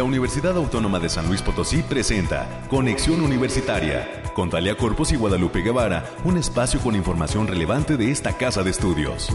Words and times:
la 0.00 0.04
Universidad 0.04 0.56
Autónoma 0.56 0.98
de 0.98 1.10
San 1.10 1.28
Luis 1.28 1.42
Potosí 1.42 1.82
presenta 1.82 2.64
Conexión 2.70 3.20
Universitaria 3.20 4.22
con 4.32 4.48
Talia 4.48 4.74
Corpus 4.74 5.12
y 5.12 5.16
Guadalupe 5.16 5.60
Guevara, 5.60 6.06
un 6.24 6.38
espacio 6.38 6.80
con 6.80 6.96
información 6.96 7.46
relevante 7.46 7.98
de 7.98 8.10
esta 8.10 8.32
casa 8.32 8.62
de 8.62 8.70
estudios. 8.70 9.28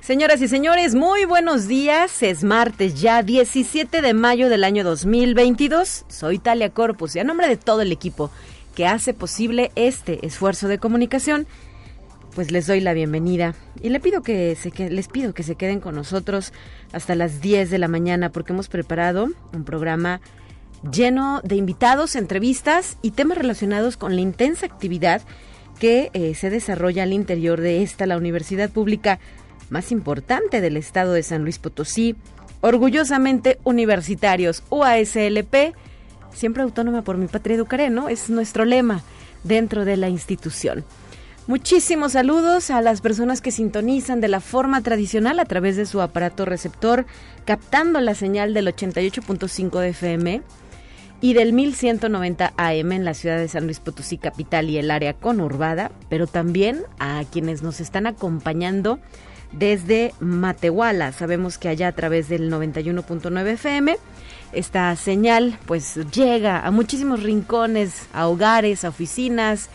Señoras 0.00 0.40
y 0.40 0.48
señores, 0.48 0.94
muy 0.96 1.24
buenos 1.24 1.68
días. 1.68 2.22
Es 2.22 2.42
martes 2.42 3.00
ya 3.00 3.22
17 3.22 4.02
de 4.02 4.14
mayo 4.14 4.48
del 4.48 4.64
año 4.64 4.82
2022. 4.82 6.04
Soy 6.08 6.38
Talia 6.38 6.70
Corpus 6.70 7.14
y 7.14 7.20
a 7.20 7.24
nombre 7.24 7.48
de 7.48 7.56
todo 7.56 7.82
el 7.82 7.92
equipo 7.92 8.30
que 8.76 8.86
hace 8.86 9.14
posible 9.14 9.72
este 9.74 10.24
esfuerzo 10.24 10.68
de 10.68 10.78
comunicación, 10.78 11.46
pues 12.34 12.52
les 12.52 12.66
doy 12.66 12.80
la 12.80 12.92
bienvenida. 12.92 13.54
Y 13.82 13.88
le 13.88 13.98
pido 13.98 14.22
que 14.22 14.54
se 14.54 14.70
les 14.90 15.08
pido 15.08 15.32
que 15.32 15.42
se 15.42 15.56
queden 15.56 15.80
con 15.80 15.94
nosotros 15.94 16.52
hasta 16.92 17.14
las 17.14 17.40
10 17.40 17.70
de 17.70 17.78
la 17.78 17.88
mañana 17.88 18.30
porque 18.30 18.52
hemos 18.52 18.68
preparado 18.68 19.28
un 19.54 19.64
programa 19.64 20.20
lleno 20.92 21.40
de 21.42 21.56
invitados, 21.56 22.16
entrevistas 22.16 22.98
y 23.00 23.12
temas 23.12 23.38
relacionados 23.38 23.96
con 23.96 24.14
la 24.14 24.20
intensa 24.20 24.66
actividad 24.66 25.22
que 25.80 26.10
eh, 26.12 26.34
se 26.34 26.50
desarrolla 26.50 27.04
al 27.04 27.14
interior 27.14 27.62
de 27.62 27.82
esta, 27.82 28.06
la 28.06 28.18
Universidad 28.18 28.68
Pública 28.68 29.18
más 29.70 29.90
importante 29.90 30.60
del 30.60 30.76
estado 30.76 31.14
de 31.14 31.22
San 31.22 31.42
Luis 31.42 31.58
Potosí, 31.58 32.14
orgullosamente 32.60 33.58
universitarios, 33.64 34.62
UASLP, 34.68 35.74
siempre 36.36 36.62
autónoma 36.62 37.02
por 37.02 37.16
mi 37.16 37.26
patria 37.26 37.56
educaré, 37.56 37.90
¿no? 37.90 38.08
Es 38.08 38.30
nuestro 38.30 38.64
lema 38.64 39.02
dentro 39.42 39.84
de 39.84 39.96
la 39.96 40.08
institución. 40.08 40.84
Muchísimos 41.46 42.12
saludos 42.12 42.70
a 42.70 42.80
las 42.80 43.00
personas 43.00 43.40
que 43.40 43.52
sintonizan 43.52 44.20
de 44.20 44.26
la 44.28 44.40
forma 44.40 44.82
tradicional 44.82 45.38
a 45.38 45.44
través 45.44 45.76
de 45.76 45.86
su 45.86 46.00
aparato 46.00 46.44
receptor, 46.44 47.06
captando 47.44 48.00
la 48.00 48.14
señal 48.14 48.52
del 48.52 48.66
88.5 48.66 49.78
de 49.78 49.88
FM 49.90 50.42
y 51.20 51.34
del 51.34 51.52
1190 51.52 52.52
AM 52.56 52.92
en 52.92 53.04
la 53.04 53.14
ciudad 53.14 53.38
de 53.38 53.46
San 53.46 53.64
Luis 53.64 53.78
Potosí 53.78 54.18
capital 54.18 54.68
y 54.68 54.78
el 54.78 54.90
área 54.90 55.14
conurbada, 55.14 55.92
pero 56.08 56.26
también 56.26 56.82
a 56.98 57.22
quienes 57.30 57.62
nos 57.62 57.80
están 57.80 58.08
acompañando 58.08 58.98
desde 59.52 60.14
Matehuala. 60.18 61.12
Sabemos 61.12 61.58
que 61.58 61.68
allá 61.68 61.88
a 61.88 61.92
través 61.92 62.28
del 62.28 62.50
91.9 62.50 63.46
FM 63.46 63.96
esta 64.52 64.94
señal 64.96 65.58
pues 65.66 65.96
llega 66.12 66.60
a 66.60 66.70
muchísimos 66.70 67.22
rincones, 67.22 68.06
a 68.12 68.28
hogares, 68.28 68.84
a 68.84 68.88
oficinas, 68.88 69.68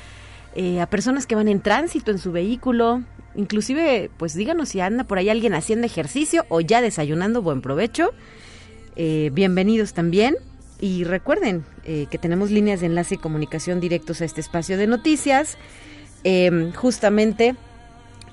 eh, 0.56 0.82
a 0.82 0.88
personas 0.88 1.28
que 1.28 1.36
van 1.36 1.48
en 1.48 1.62
tránsito 1.62 2.12
en 2.12 2.20
su 2.20 2.32
vehículo. 2.32 3.04
Inclusive, 3.36 4.10
pues 4.18 4.34
díganos 4.34 4.70
si 4.70 4.82
anda 4.82 5.04
por 5.06 5.18
ahí 5.18 5.30
alguien 5.30 5.54
haciendo 5.54 5.86
ejercicio 5.86 6.46
o 6.50 6.62
ya 6.62 6.82
desayunando, 6.82 7.42
buen 7.42 7.62
provecho. 7.62 8.12
Eh, 8.96 9.30
bienvenidos 9.34 9.94
también. 9.94 10.36
Y 10.80 11.04
recuerden 11.04 11.64
eh, 11.86 12.08
que 12.10 12.18
tenemos 12.18 12.50
líneas 12.50 12.80
de 12.80 12.88
enlace 12.88 13.16
y 13.16 13.18
comunicación 13.20 13.80
directos 13.80 14.22
a 14.22 14.26
este 14.26 14.42
espacio 14.42 14.78
de 14.78 14.88
noticias. 14.88 15.58
justamente 16.76 17.56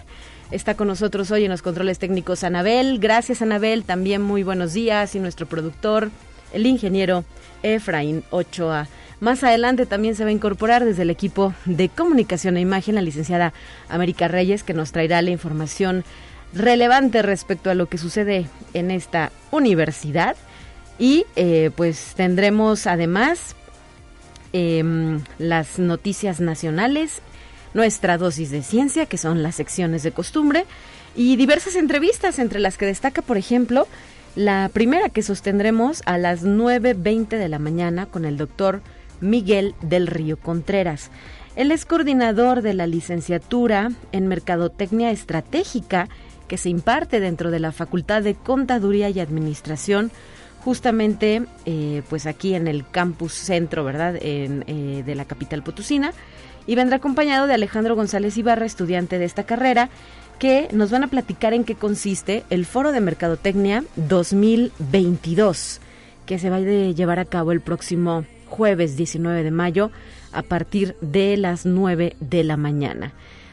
Está 0.51 0.75
con 0.75 0.89
nosotros 0.89 1.31
hoy 1.31 1.45
en 1.45 1.51
los 1.51 1.61
controles 1.61 1.99
técnicos 1.99 2.45
Anabel. 2.45 2.99
Gracias 2.99 3.43
Anabel, 3.43 3.85
también 3.85 4.23
muy 4.23 4.43
buenos 4.43 4.73
días 4.73 5.15
y 5.15 5.21
nuestro 5.21 5.47
productor, 5.47 6.11
el 6.55 6.65
ingeniero 6.65 7.25
Efraín 7.63 8.25
Ochoa. 8.31 8.89
Más 9.25 9.43
adelante 9.43 9.87
también 9.87 10.15
se 10.15 10.23
va 10.23 10.29
a 10.29 10.35
incorporar 10.35 10.85
desde 10.85 11.01
el 11.01 11.09
equipo 11.09 11.55
de 11.65 11.89
comunicación 11.89 12.59
e 12.59 12.61
imagen 12.61 12.95
la 12.95 13.01
licenciada 13.01 13.55
América 13.89 14.29
Reyes, 14.29 14.63
que 14.63 14.75
nos 14.75 14.93
traerá 14.93 15.23
la 15.23 15.31
información 15.31 16.05
relevante 16.53 17.23
respecto 17.23 17.71
a 17.71 17.75
lo 17.75 17.87
que 17.87 17.97
sucede 17.97 18.47
en 18.75 18.91
esta 18.91 19.33
universidad. 19.51 20.37
Y 20.99 21.25
eh, 21.37 21.71
pues 21.75 22.13
tendremos 22.15 22.87
además 22.87 23.57
em, 24.53 25.23
las 25.39 25.79
noticias 25.79 26.41
nacionales, 26.41 27.23
nuestra 27.73 28.19
dosis 28.19 28.51
de 28.51 28.63
ciencia, 28.63 29.07
que 29.07 29.17
son 29.17 29.43
las 29.43 29.55
secciones 29.55 30.03
de 30.03 30.13
costumbre, 30.13 30.67
y 31.17 31.37
diversas 31.37 31.77
entrevistas, 31.77 32.39
entre 32.39 32.61
las 32.61 32.77
que 32.77 32.85
destaca, 32.85 33.23
por 33.23 33.39
ejemplo, 33.39 33.89
la 34.37 34.69
primera 34.71 35.09
que 35.09 35.23
sostendremos 35.23 36.03
a 36.05 36.19
las 36.19 36.45
9.20 36.45 37.39
de 37.39 37.49
la 37.49 37.59
mañana 37.59 38.05
con 38.05 38.27
el 38.27 38.37
doctor 38.37 38.83
Miguel 39.21 39.75
del 39.83 40.07
Río 40.07 40.37
Contreras. 40.37 41.11
Él 41.57 41.71
es 41.71 41.87
coordinador 41.87 42.63
de 42.63 42.75
la 42.75 42.87
licenciatura 42.87 43.93
en 44.13 44.27
Mercadotecnia 44.27 45.11
Estratégica 45.11 46.09
que 46.49 46.59
se 46.59 46.69
imparte 46.69 47.21
dentro 47.21 47.51
de 47.51 47.61
la 47.61 47.73
Facultad 47.73 48.23
de 48.23 48.35
Contaduría 48.35 49.09
y 49.11 49.21
Administración, 49.21 50.11
justamente 50.65 51.45
eh, 51.65 52.03
pues 52.09 52.27
aquí 52.27 52.55
en 52.55 52.69
el 52.69 52.89
campus 52.89 53.33
centro, 53.33 53.85
¿verdad?, 53.85 54.17
en, 54.21 54.65
eh, 54.67 55.03
de 55.05 55.15
la 55.15 55.25
capital 55.25 55.63
potosina, 55.63 56.13
y 56.67 56.75
vendrá 56.75 56.97
acompañado 56.97 57.47
de 57.47 57.55
Alejandro 57.55 57.95
González 57.95 58.37
Ibarra, 58.37 58.67
estudiante 58.67 59.19
de 59.19 59.27
esta 59.27 59.45
carrera, 59.45 59.91
que 60.39 60.69
nos 60.73 60.91
van 60.91 61.05
a 61.05 61.09
platicar 61.09 61.55
en 61.55 61.65
qué 61.65 61.75
consiste 61.75 62.45
el 62.51 62.67
Foro 62.67 62.93
de 62.93 63.01
Mercadotecnia 63.01 63.85
2022, 63.97 65.81
que 66.27 66.39
se 66.39 66.51
va 66.51 66.57
a 66.57 66.61
llevar 66.61 67.19
a 67.19 67.25
cabo 67.25 67.53
el 67.53 67.61
próximo 67.61 68.25
jueves 68.55 68.97
19 68.97 69.43
de 69.43 69.51
mayo 69.51 69.91
a 70.33 70.43
partir 70.43 70.97
de 71.01 71.37
las 71.37 71.67
9 71.67 72.15
de 72.21 72.45
la 72.45 72.57
mañana. 72.57 73.13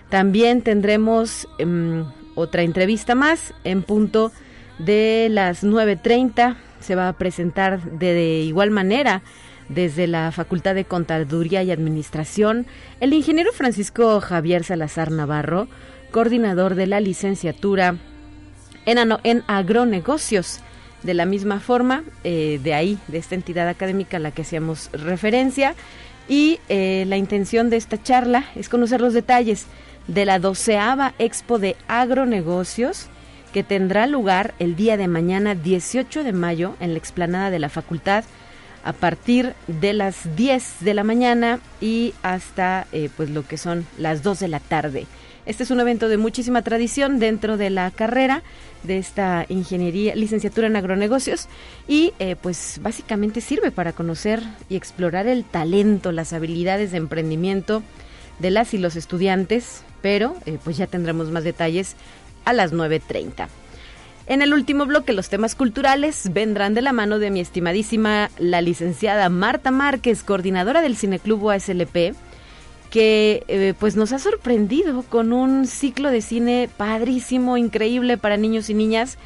También 0.10 0.62
tendremos 0.62 1.48
em, 1.58 2.06
otra 2.36 2.62
entrevista 2.62 3.16
más 3.16 3.54
en 3.64 3.82
punto 3.82 4.32
de 4.78 5.28
las 5.32 5.64
9.30. 5.64 6.56
Se 6.80 6.96
va 6.96 7.08
a 7.08 7.14
presentar 7.14 7.82
de, 7.82 8.42
igual 8.42 8.70
manera 8.70 9.24
desde 9.70 10.06
la 10.06 10.32
Facultad 10.32 10.76
de 10.76 10.86
Contaduría 10.86 11.64
y 11.64 11.72
Administración 11.72 12.68
el 13.00 13.14
ingeniero 13.14 13.52
Francisco 13.54 14.20
Javier 14.20 14.64
Salazar 14.64 15.10
Navarro, 15.10 15.68
coordinador 16.12 16.76
de 16.76 16.88
la 16.88 17.00
licenciatura 17.00 17.96
en, 18.86 18.98
en 19.24 19.44
agronegocios 19.48 20.60
de 21.04 21.14
la 21.14 21.26
misma 21.26 21.60
forma, 21.60 22.04
eh, 22.24 22.60
de 22.64 22.74
ahí, 22.74 22.98
de 23.08 23.18
esta 23.18 23.36
entidad 23.36 23.68
académica 23.68 24.18
a 24.18 24.20
la 24.20 24.32
que 24.32 24.44
hacíamos 24.44 24.90
referencia. 24.94 25.76
Y 26.28 26.60
eh, 26.70 27.06
la 27.08 27.18
intención 27.18 27.70
de 27.70 27.78
esta 27.78 28.02
charla 28.02 28.46
es 28.56 28.70
conocer 28.70 29.02
los 29.02 29.14
detalles 29.14 29.66
de 30.08 30.26
la 30.26 30.40
doceava 30.40 31.14
Expo 31.20 31.60
de 31.60 31.76
Agronegocios 31.88 33.08
que 33.54 33.64
tendrá 33.64 34.08
lugar 34.08 34.54
el 34.60 34.76
día 34.76 34.98
de 34.98 35.08
mañana 35.08 35.56
18 35.56 36.24
de 36.24 36.32
mayo 36.34 36.76
en 36.80 36.94
la 36.94 37.00
explanada 37.00 37.50
de 37.50 37.60
la 37.60 37.70
facultad 37.70 38.24
a 38.84 38.94
partir 38.94 39.54
de 39.68 39.94
las 39.94 40.36
10 40.36 40.78
de 40.80 40.94
la 40.94 41.04
mañana 41.04 41.60
y 41.82 42.14
hasta 42.24 42.88
eh, 42.92 43.10
pues 43.16 43.30
lo 43.30 43.46
que 43.46 43.58
son 43.58 43.86
las 43.98 44.24
2 44.24 44.40
de 44.40 44.48
la 44.48 44.60
tarde. 44.60 45.06
Este 45.46 45.64
es 45.64 45.72
un 45.72 45.80
evento 45.80 46.08
de 46.08 46.18
muchísima 46.18 46.62
tradición 46.62 47.20
dentro 47.20 47.58
de 47.58 47.70
la 47.70 47.92
carrera 47.92 48.44
de 48.84 48.98
esta 48.98 49.46
ingeniería, 49.50 50.16
licenciatura 50.16 50.68
en 50.68 50.76
agronegocios 50.76 51.48
y 51.88 52.14
eh, 52.20 52.36
pues 52.36 52.80
básicamente 52.82 53.42
sirve 53.42 53.72
para 53.72 53.94
conocer 53.94 54.42
y 54.70 54.76
explorar 54.76 55.28
el 55.28 55.44
talento, 55.44 56.12
las 56.12 56.34
habilidades 56.34 56.92
de 56.92 56.98
emprendimiento 56.98 57.84
de 58.40 58.52
las 58.52 58.74
y 58.74 58.78
los 58.78 58.96
estudiantes, 58.96 59.84
pero 60.02 60.36
eh, 60.46 60.58
pues 60.64 60.78
ya 60.78 60.88
tendremos 60.88 61.30
más 61.32 61.44
detalles 61.44 61.96
a 62.46 62.54
las 62.54 62.74
9.30. 62.74 63.48
En 64.28 64.42
el 64.42 64.54
último 64.54 64.86
bloque, 64.86 65.14
los 65.14 65.30
temas 65.30 65.56
culturales 65.56 66.32
vendrán 66.32 66.74
de 66.74 66.82
la 66.82 66.94
mano 66.94 67.20
de 67.20 67.32
mi 67.32 67.40
estimadísima 67.40 68.30
la 68.38 68.62
licenciada 68.62 69.30
Marta 69.30 69.72
Márquez, 69.72 70.24
coordinadora 70.24 70.82
del 70.82 70.96
Cineclub 70.96 71.50
ASLP, 71.50 72.16
que 72.92 73.44
eh, 73.48 73.74
pues 73.80 73.96
nos 73.96 74.12
ha 74.12 74.20
sorprendido 74.20 75.04
con 75.04 75.34
un 75.34 75.66
ciclo 75.66 76.12
de 76.12 76.22
cine 76.22 76.70
padrísimo, 76.78 77.58
increíble 77.58 78.18
para 78.18 78.38
niños 78.38 78.70
y 78.70 78.74
niñas 78.74 79.18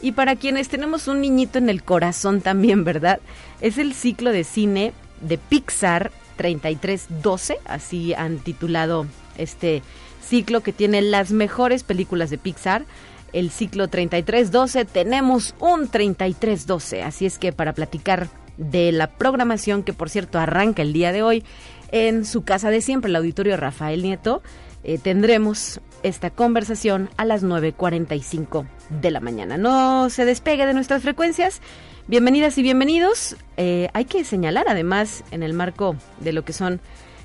y 0.00 0.12
para 0.12 0.36
quienes 0.36 0.68
tenemos 0.68 1.08
un 1.08 1.20
niñito 1.20 1.58
en 1.58 1.68
el 1.68 1.82
corazón 1.82 2.40
también, 2.40 2.84
¿verdad? 2.84 3.20
Es 3.60 3.76
el 3.78 3.94
ciclo 3.94 4.30
de 4.30 4.44
cine 4.44 4.92
de 5.20 5.36
Pixar 5.36 6.12
3312, 6.36 7.58
así 7.66 8.14
han 8.14 8.38
titulado 8.38 9.06
este 9.36 9.82
ciclo 10.24 10.62
que 10.62 10.72
tiene 10.72 11.02
las 11.02 11.32
mejores 11.32 11.82
películas 11.82 12.30
de 12.30 12.38
Pixar. 12.38 12.84
El 13.32 13.50
ciclo 13.50 13.88
3312, 13.88 14.84
tenemos 14.84 15.54
un 15.58 15.88
3312, 15.88 17.02
así 17.02 17.26
es 17.26 17.38
que 17.38 17.52
para 17.52 17.74
platicar 17.74 18.28
de 18.56 18.92
la 18.92 19.08
programación 19.08 19.82
que 19.82 19.92
por 19.92 20.10
cierto 20.10 20.38
arranca 20.38 20.82
el 20.82 20.92
día 20.92 21.12
de 21.12 21.22
hoy 21.22 21.44
en 21.92 22.24
su 22.24 22.42
casa 22.42 22.70
de 22.70 22.80
siempre, 22.80 23.10
el 23.10 23.16
auditorio 23.16 23.56
Rafael 23.56 24.02
Nieto, 24.02 24.42
eh, 24.82 24.98
tendremos 24.98 25.80
esta 26.02 26.30
conversación 26.30 27.10
a 27.16 27.24
las 27.24 27.44
9.45 27.44 28.66
de 28.88 29.10
la 29.10 29.20
mañana. 29.20 29.58
No 29.58 30.08
se 30.08 30.24
despegue 30.24 30.66
de 30.66 30.74
nuestras 30.74 31.02
frecuencias. 31.02 31.60
Bienvenidas 32.06 32.56
y 32.58 32.62
bienvenidos. 32.62 33.36
Eh, 33.56 33.88
hay 33.92 34.06
que 34.06 34.24
señalar 34.24 34.66
además 34.68 35.22
en 35.30 35.42
el 35.42 35.52
marco 35.52 35.96
de 36.20 36.32
lo 36.32 36.44
que 36.44 36.52
son 36.52 36.80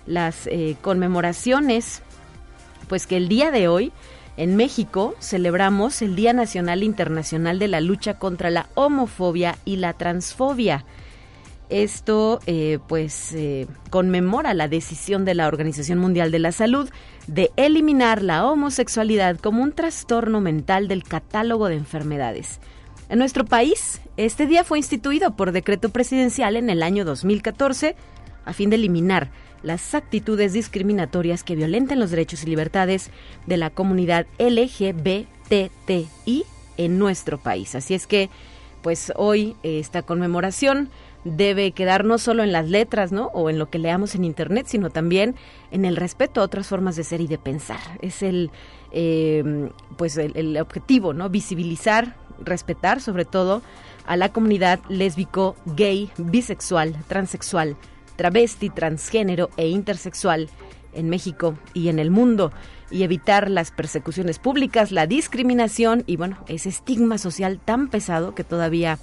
las 0.05 0.47
eh, 0.47 0.75
conmemoraciones, 0.81 2.01
pues 2.87 3.07
que 3.07 3.17
el 3.17 3.29
día 3.29 3.51
de 3.51 3.67
hoy 3.67 3.91
en 4.37 4.55
México 4.57 5.15
celebramos 5.19 6.01
el 6.01 6.15
Día 6.15 6.33
Nacional 6.33 6.83
Internacional 6.83 7.57
de 7.57 7.69
la 7.69 7.79
Lucha 7.79 8.19
contra 8.19 8.49
la 8.49 8.67
Homofobia 8.75 9.57
y 9.63 9.77
la 9.77 9.93
Transfobia. 9.93 10.85
Esto 11.69 12.39
eh, 12.45 12.79
pues 12.87 13.33
eh, 13.33 13.67
conmemora 13.89 14.53
la 14.53 14.67
decisión 14.67 15.25
de 15.25 15.33
la 15.33 15.47
Organización 15.47 15.99
Mundial 15.99 16.31
de 16.31 16.39
la 16.39 16.51
Salud 16.51 16.89
de 17.27 17.51
eliminar 17.55 18.21
la 18.21 18.45
homosexualidad 18.45 19.37
como 19.37 19.63
un 19.63 19.71
trastorno 19.71 20.41
mental 20.41 20.87
del 20.87 21.03
catálogo 21.03 21.67
de 21.67 21.75
enfermedades. 21.75 22.59
En 23.09 23.19
nuestro 23.19 23.45
país, 23.45 24.01
este 24.17 24.45
día 24.47 24.63
fue 24.63 24.79
instituido 24.79 25.35
por 25.35 25.51
decreto 25.51 25.89
presidencial 25.89 26.55
en 26.55 26.69
el 26.69 26.83
año 26.83 27.05
2014 27.05 27.95
a 28.45 28.53
fin 28.53 28.69
de 28.69 28.77
eliminar 28.77 29.31
las 29.63 29.95
actitudes 29.95 30.53
discriminatorias 30.53 31.43
que 31.43 31.55
violenten 31.55 31.99
los 31.99 32.11
derechos 32.11 32.43
y 32.43 32.47
libertades 32.47 33.09
de 33.47 33.57
la 33.57 33.71
comunidad 33.71 34.27
LGBTI 34.37 34.85
en 36.77 36.99
nuestro 36.99 37.39
país. 37.39 37.73
Así 37.75 37.95
es 37.95 38.05
que, 38.05 38.29
pues 38.83 39.11
hoy 39.15 39.55
esta 39.63 40.03
conmemoración 40.03 40.89
debe 41.25 41.71
quedar 41.71 42.05
no 42.05 42.17
solo 42.17 42.43
en 42.43 42.53
las 42.53 42.69
letras, 42.69 43.11
¿no? 43.11 43.25
O 43.33 43.49
en 43.49 43.59
lo 43.59 43.69
que 43.69 43.79
leamos 43.79 44.15
en 44.15 44.23
Internet, 44.23 44.67
sino 44.69 44.91
también 44.91 45.35
en 45.71 45.83
el 45.83 45.97
respeto 45.97 46.39
a 46.39 46.43
otras 46.43 46.67
formas 46.67 46.95
de 46.95 47.03
ser 47.03 47.19
y 47.19 47.27
de 47.27 47.39
pensar. 47.39 47.79
Es 48.01 48.23
el, 48.23 48.51
em, 48.91 49.71
pues 49.97 50.17
el, 50.17 50.57
objetivo, 50.57 51.13
¿no? 51.13 51.29
Visibilizar, 51.29 52.15
respetar 52.39 53.01
sobre 53.01 53.25
todo 53.25 53.63
a 54.05 54.15
la 54.15 54.29
comunidad 54.29 54.79
lésbico, 54.87 55.55
gay, 55.65 56.11
bisexual, 56.17 56.95
transexual, 57.07 57.75
travesti, 58.15 58.69
transgénero 58.69 59.49
e 59.57 59.67
intersexual 59.67 60.49
en 60.93 61.09
México 61.09 61.57
y 61.73 61.89
en 61.89 61.97
el 61.97 62.11
mundo 62.11 62.51
y 62.91 63.01
evitar 63.01 63.49
las 63.49 63.71
persecuciones 63.71 64.37
públicas, 64.37 64.91
la 64.91 65.07
discriminación 65.07 66.03
y 66.05 66.17
bueno, 66.17 66.37
ese 66.47 66.69
estigma 66.69 67.17
social 67.17 67.59
tan 67.63 67.87
pesado 67.87 68.35
que 68.35 68.43
todavía 68.43 68.99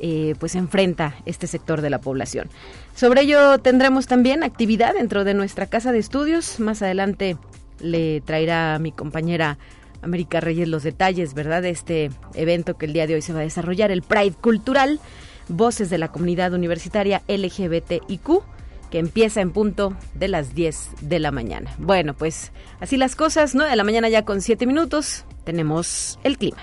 eh, 0.00 0.34
pues 0.38 0.54
enfrenta 0.54 1.14
este 1.26 1.46
sector 1.46 1.80
de 1.80 1.90
la 1.90 2.00
población. 2.00 2.48
Sobre 2.94 3.22
ello 3.22 3.58
tendremos 3.58 4.06
también 4.06 4.42
actividad 4.42 4.94
dentro 4.94 5.24
de 5.24 5.34
nuestra 5.34 5.66
casa 5.66 5.92
de 5.92 5.98
estudios. 5.98 6.60
Más 6.60 6.82
adelante 6.82 7.36
le 7.80 8.20
traerá 8.22 8.74
a 8.74 8.78
mi 8.78 8.92
compañera 8.92 9.58
América 10.02 10.40
Reyes 10.40 10.68
los 10.68 10.82
detalles, 10.82 11.34
¿verdad? 11.34 11.62
De 11.62 11.70
este 11.70 12.10
evento 12.34 12.76
que 12.76 12.86
el 12.86 12.92
día 12.92 13.06
de 13.06 13.14
hoy 13.14 13.22
se 13.22 13.32
va 13.32 13.40
a 13.40 13.42
desarrollar, 13.42 13.90
el 13.90 14.02
Pride 14.02 14.34
Cultural, 14.40 15.00
Voces 15.48 15.90
de 15.90 15.98
la 15.98 16.08
Comunidad 16.08 16.52
Universitaria 16.54 17.22
LGBTIQ 17.28 18.42
que 18.90 18.98
empieza 18.98 19.40
en 19.40 19.50
punto 19.50 19.96
de 20.14 20.28
las 20.28 20.54
10 20.54 20.90
de 21.02 21.18
la 21.18 21.32
mañana. 21.32 21.74
Bueno, 21.78 22.14
pues 22.14 22.52
así 22.80 22.96
las 22.96 23.16
cosas, 23.16 23.54
9 23.54 23.70
de 23.70 23.76
la 23.76 23.84
mañana 23.84 24.08
ya 24.08 24.24
con 24.24 24.40
7 24.40 24.66
minutos, 24.66 25.24
tenemos 25.44 26.18
el 26.22 26.38
clima. 26.38 26.58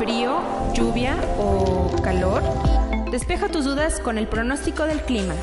Frío, 0.00 0.40
lluvia 0.72 1.14
o 1.38 1.94
calor? 2.02 2.42
Despeja 3.10 3.48
tus 3.48 3.66
dudas 3.66 4.00
con 4.00 4.16
el 4.16 4.26
pronóstico 4.26 4.84
del 4.84 5.02
clima. 5.02 5.34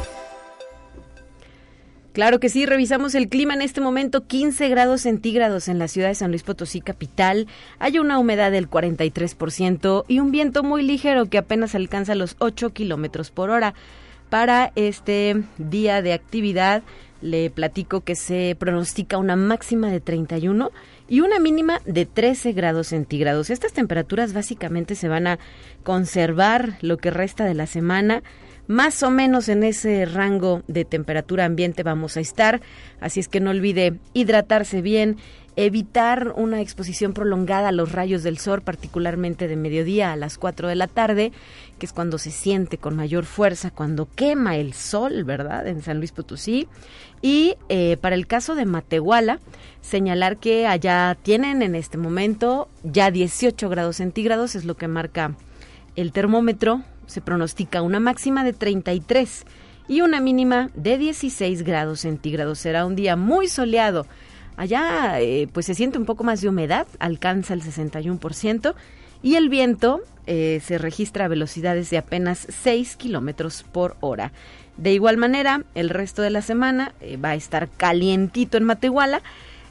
Claro 2.12 2.39
que 2.39 2.50
sí, 2.50 2.65
revisamos 2.65 3.13
el 3.13 3.30
clima 3.30 3.54
en 3.54 3.62
este 3.62 3.81
momento, 3.81 4.25
15 4.25 4.68
grados 4.69 5.01
centígrados 5.01 5.68
en 5.68 5.77
la 5.77 5.88
ciudad 5.88 6.07
de 6.07 6.15
San 6.15 6.31
Luis 6.31 6.42
Potosí 6.42 6.81
capital, 6.81 7.45
hay 7.77 8.00
una 8.00 8.18
humedad 8.18 8.51
del 8.51 8.68
43% 8.68 10.06
y 10.07 10.19
un 10.19 10.31
viento 10.31 10.63
muy 10.63 10.81
ligero 10.81 11.27
que 11.27 11.38
apenas 11.38 11.75
alcanza 11.75 12.15
los 12.15 12.36
8 12.39 12.71
kilómetros 12.71 13.30
por 13.30 13.51
hora. 13.51 13.75
Para 14.31 14.74
este 14.75 15.44
día 15.60 16.01
de 16.01 16.13
actividad 16.13 16.81
le 17.22 17.50
platico 17.50 18.02
que 18.02 18.16
se 18.16 18.56
pronostica 18.60 19.18
una 19.18 19.36
máxima 19.36 19.90
de 19.90 20.00
31 20.00 20.72
y 21.08 21.22
una 21.22 21.40
mínima 21.40 21.80
de 21.86 22.06
13 22.06 22.52
grados 22.54 22.88
centígrados. 22.88 23.50
Estas 23.50 23.74
temperaturas 23.74 24.34
básicamente 24.34 24.96
se 24.96 25.08
van 25.08 25.28
a 25.28 25.40
conservar 25.84 26.78
lo 26.81 26.98
que 26.98 27.12
resta 27.12 27.46
de 27.46 27.54
la 27.54 27.68
semana. 27.68 28.24
Más 28.68 29.02
o 29.04 29.10
menos 29.10 29.48
en 29.48 29.64
ese 29.64 30.06
rango 30.06 30.64
de 30.68 30.84
temperatura 30.84 31.46
ambiente 31.46 31.84
vamos 31.84 32.18
a 32.18 32.19
estar, 32.19 32.62
así 33.00 33.22
es 33.22 33.30
que 33.30 33.40
no 33.40 33.52
olvide 33.52 33.98
hidratarse 34.13 34.81
bien, 34.81 35.18
evitar 35.56 36.34
una 36.36 36.62
exposición 36.62 37.13
prolongada 37.13 37.70
a 37.70 37.72
los 37.72 37.92
rayos 37.92 38.24
del 38.24 38.38
sol, 38.38 38.62
particularmente 38.62 39.48
de 39.48 39.56
mediodía 39.56 40.12
a 40.12 40.16
las 40.16 40.38
4 40.38 40.68
de 40.68 40.75
la 40.75 40.88
tarde, 40.88 41.31
que 41.77 41.85
es 41.85 41.94
cuando 41.94 42.18
se 42.18 42.31
siente 42.31 42.77
con 42.77 42.95
mayor 42.95 43.25
fuerza, 43.25 43.71
cuando 43.71 44.07
quema 44.15 44.56
el 44.57 44.74
sol, 44.74 45.24
¿verdad? 45.24 45.68
En 45.68 45.81
San 45.81 45.97
Luis 45.97 46.12
Potosí. 46.12 46.68
Y 47.21 47.56
eh, 47.69 47.97
para 48.01 48.15
el 48.15 48.27
caso 48.27 48.56
de 48.56 48.65
Matehuala, 48.65 49.39
señalar 49.81 50.38
que 50.38 50.68
allá 50.68 51.18
tienen 51.21 51.62
en 51.62 51.75
este 51.75 51.97
momento 51.97 52.68
ya 52.83 53.12
18 53.12 53.69
grados 53.69 53.97
centígrados, 53.97 54.56
es 54.56 54.65
lo 54.65 54.75
que 54.75 54.88
marca 54.88 55.35
el 55.95 56.12
termómetro. 56.12 56.81
Se 57.05 57.22
pronostica 57.22 57.81
una 57.81 58.00
máxima 58.00 58.43
de 58.43 58.53
33 58.53 59.46
y 59.88 60.01
una 60.01 60.19
mínima 60.19 60.69
de 60.75 60.98
16 60.98 61.63
grados 61.63 62.01
centígrados. 62.01 62.60
Será 62.60 62.86
un 62.86 62.96
día 62.96 63.15
muy 63.15 63.48
soleado. 63.48 64.05
Allá 64.57 65.22
eh, 65.22 65.48
pues 65.53 65.67
se 65.67 65.75
siente 65.75 66.00
un 66.00 66.05
poco 66.05 66.24
más 66.24 66.41
de 66.41 66.50
humedad, 66.50 66.88
alcanza 67.00 67.53
el 67.53 67.62
61% 67.62 68.74
y 69.21 69.36
el 69.36 69.50
viento 69.50 70.01
eh, 70.25 70.62
se 70.63 70.77
registra 70.77 71.25
a 71.25 71.29
velocidades 71.29 71.89
de 71.89 71.97
apenas 71.97 72.47
6 72.50 72.97
kilómetros 72.97 73.63
por 73.63 73.95
hora. 74.01 74.31
De 74.75 74.93
igual 74.93 75.17
manera, 75.17 75.63
el 75.74 75.89
resto 75.89 76.21
de 76.21 76.29
la 76.29 76.41
semana 76.41 76.93
eh, 77.01 77.17
va 77.17 77.29
a 77.29 77.36
estar 77.36 77.69
calientito 77.69 78.57
en 78.57 78.65
Matehuala. 78.65 79.21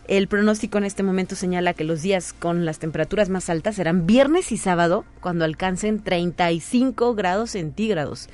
El 0.08 0.28
pronóstico 0.28 0.78
en 0.78 0.84
este 0.84 1.02
momento 1.02 1.34
señala 1.34 1.74
que 1.74 1.84
los 1.84 2.02
días 2.02 2.32
con 2.32 2.64
las 2.64 2.78
temperaturas 2.78 3.28
más 3.28 3.50
altas 3.50 3.76
serán 3.76 4.06
viernes 4.06 4.50
y 4.50 4.56
sábado, 4.56 5.04
cuando 5.20 5.44
alcancen 5.44 6.02
35 6.02 7.14
grados 7.14 7.50
centígrados. 7.50 8.28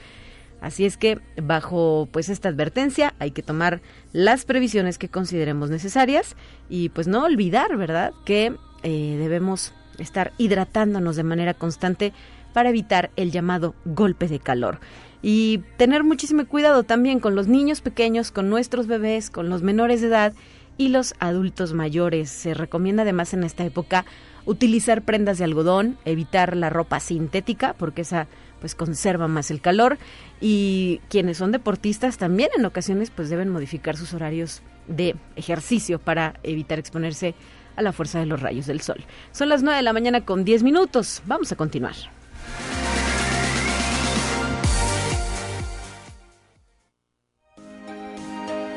Así 0.61 0.85
es 0.85 0.97
que 0.97 1.19
bajo 1.43 2.09
pues 2.13 2.29
esta 2.29 2.49
advertencia 2.49 3.15
hay 3.19 3.33
que 3.33 3.43
tomar 3.43 3.81
las 4.13 4.45
previsiones 4.45 4.97
que 4.97 5.09
consideremos 5.09 5.71
necesarias 5.71 6.37
y 6.69 6.91
pues 6.91 7.09
no 7.09 7.25
olvidar, 7.25 7.77
¿verdad?, 7.77 8.13
que 8.25 8.55
eh, 8.85 9.17
debemos 9.19 9.75
estar 9.99 10.33
hidratándonos 10.39 11.17
de 11.17 11.23
manera 11.23 11.55
constante 11.55 12.13
para 12.53 12.71
evitar 12.71 13.11
el 13.17 13.31
llamado 13.31 13.75
golpe 13.85 14.29
de 14.29 14.39
calor 14.39 14.81
y 15.23 15.59
tener 15.77 16.03
muchísimo 16.05 16.45
cuidado 16.47 16.83
también 16.83 17.21
con 17.21 17.35
los 17.35 17.47
niños 17.47 17.81
pequeños, 17.81 18.33
con 18.33 18.51
nuestros 18.51 18.89
bebés, 18.89 19.31
con 19.31 19.49
los 19.49 19.63
menores 19.63 20.01
de 20.01 20.09
edad 20.09 20.33
y 20.77 20.89
los 20.89 21.15
adultos 21.21 21.75
mayores. 21.75 22.29
Se 22.29 22.55
recomienda 22.55 23.03
además 23.03 23.33
en 23.33 23.45
esta 23.45 23.65
época 23.65 24.05
utilizar 24.45 25.03
prendas 25.03 25.39
de 25.39 25.45
algodón, 25.45 25.97
evitar 26.05 26.57
la 26.57 26.71
ropa 26.71 26.99
sintética 26.99 27.75
porque 27.75 28.03
esa 28.03 28.27
pues 28.61 28.75
conserva 28.75 29.29
más 29.29 29.51
el 29.51 29.61
calor 29.61 29.99
y 30.41 31.01
quienes 31.09 31.39
son 31.39 31.53
deportistas 31.53 32.19
también 32.19 32.51
en 32.57 32.65
ocasiones 32.65 33.11
pues 33.11 33.29
deben 33.29 33.49
modificar 33.49 33.97
sus 33.97 34.15
horarios 34.15 34.63
de 34.89 35.17
ejercicio 35.37 35.99
para 35.99 36.35
evitar 36.43 36.79
exponerse 36.79 37.35
a 37.77 37.83
la 37.83 37.93
fuerza 37.93 38.19
de 38.19 38.27
los 38.27 38.41
rayos 38.41 38.67
del 38.67 38.81
sol. 38.81 39.05
Son 39.33 39.49
las 39.49 39.63
9 39.63 39.77
de 39.77 39.83
la 39.83 39.93
mañana 39.93 40.25
con 40.25 40.45
10 40.45 40.63
minutos. 40.63 41.23
Vamos 41.27 41.53
a 41.53 41.57
continuar. 41.57 41.95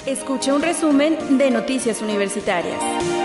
Escucha 0.06 0.54
un 0.54 0.62
resumen 0.62 1.18
de 1.40 1.50
Noticias 1.50 2.02
Universitarias. 2.02 3.25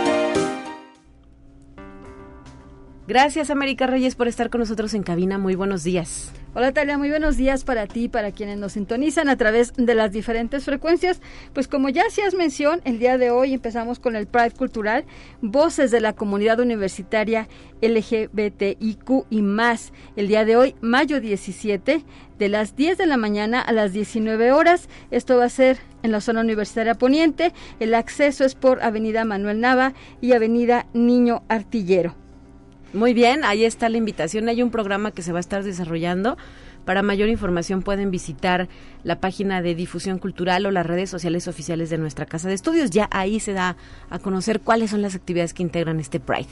Gracias, 3.10 3.50
América 3.50 3.88
Reyes, 3.88 4.14
por 4.14 4.28
estar 4.28 4.50
con 4.50 4.60
nosotros 4.60 4.94
en 4.94 5.02
cabina. 5.02 5.36
Muy 5.36 5.56
buenos 5.56 5.82
días. 5.82 6.30
Hola 6.54 6.70
Talia, 6.70 6.96
muy 6.96 7.10
buenos 7.10 7.36
días 7.36 7.64
para 7.64 7.88
ti 7.88 8.08
para 8.08 8.30
quienes 8.30 8.56
nos 8.56 8.74
sintonizan 8.74 9.28
a 9.28 9.36
través 9.36 9.72
de 9.76 9.96
las 9.96 10.12
diferentes 10.12 10.64
frecuencias. 10.64 11.20
Pues 11.52 11.66
como 11.66 11.88
ya 11.88 12.04
hacías 12.06 12.34
mención, 12.34 12.80
el 12.84 13.00
día 13.00 13.18
de 13.18 13.32
hoy 13.32 13.52
empezamos 13.52 13.98
con 13.98 14.14
el 14.14 14.28
Pride 14.28 14.52
Cultural, 14.52 15.06
voces 15.42 15.90
de 15.90 16.00
la 16.00 16.12
comunidad 16.12 16.60
universitaria 16.60 17.48
LGBTIQ 17.82 19.24
y 19.28 19.42
más. 19.42 19.92
El 20.14 20.28
día 20.28 20.44
de 20.44 20.56
hoy, 20.56 20.76
mayo 20.80 21.20
17, 21.20 22.04
de 22.38 22.48
las 22.48 22.76
10 22.76 22.96
de 22.96 23.06
la 23.06 23.16
mañana 23.16 23.60
a 23.60 23.72
las 23.72 23.92
19 23.92 24.52
horas. 24.52 24.88
Esto 25.10 25.36
va 25.36 25.46
a 25.46 25.48
ser 25.48 25.78
en 26.04 26.12
la 26.12 26.20
zona 26.20 26.42
universitaria 26.42 26.94
poniente. 26.94 27.52
El 27.80 27.92
acceso 27.94 28.44
es 28.44 28.54
por 28.54 28.80
Avenida 28.84 29.24
Manuel 29.24 29.58
Nava 29.58 29.94
y 30.20 30.30
Avenida 30.30 30.86
Niño 30.94 31.42
Artillero. 31.48 32.14
Muy 32.92 33.14
bien, 33.14 33.44
ahí 33.44 33.64
está 33.64 33.88
la 33.88 33.98
invitación. 33.98 34.48
Hay 34.48 34.62
un 34.62 34.70
programa 34.70 35.12
que 35.12 35.22
se 35.22 35.30
va 35.30 35.38
a 35.38 35.40
estar 35.40 35.62
desarrollando. 35.62 36.36
Para 36.84 37.02
mayor 37.02 37.28
información 37.28 37.82
pueden 37.82 38.10
visitar 38.10 38.68
la 39.02 39.20
página 39.20 39.62
de 39.62 39.74
difusión 39.74 40.18
cultural 40.18 40.66
o 40.66 40.70
las 40.70 40.86
redes 40.86 41.10
sociales 41.10 41.48
oficiales 41.48 41.90
de 41.90 41.98
nuestra 41.98 42.26
casa 42.26 42.48
de 42.48 42.54
estudios. 42.54 42.90
Ya 42.90 43.08
ahí 43.10 43.40
se 43.40 43.52
da 43.52 43.76
a 44.10 44.18
conocer 44.18 44.60
cuáles 44.60 44.90
son 44.90 45.02
las 45.02 45.14
actividades 45.14 45.54
que 45.54 45.62
integran 45.62 46.00
este 46.00 46.20
Pride. 46.20 46.48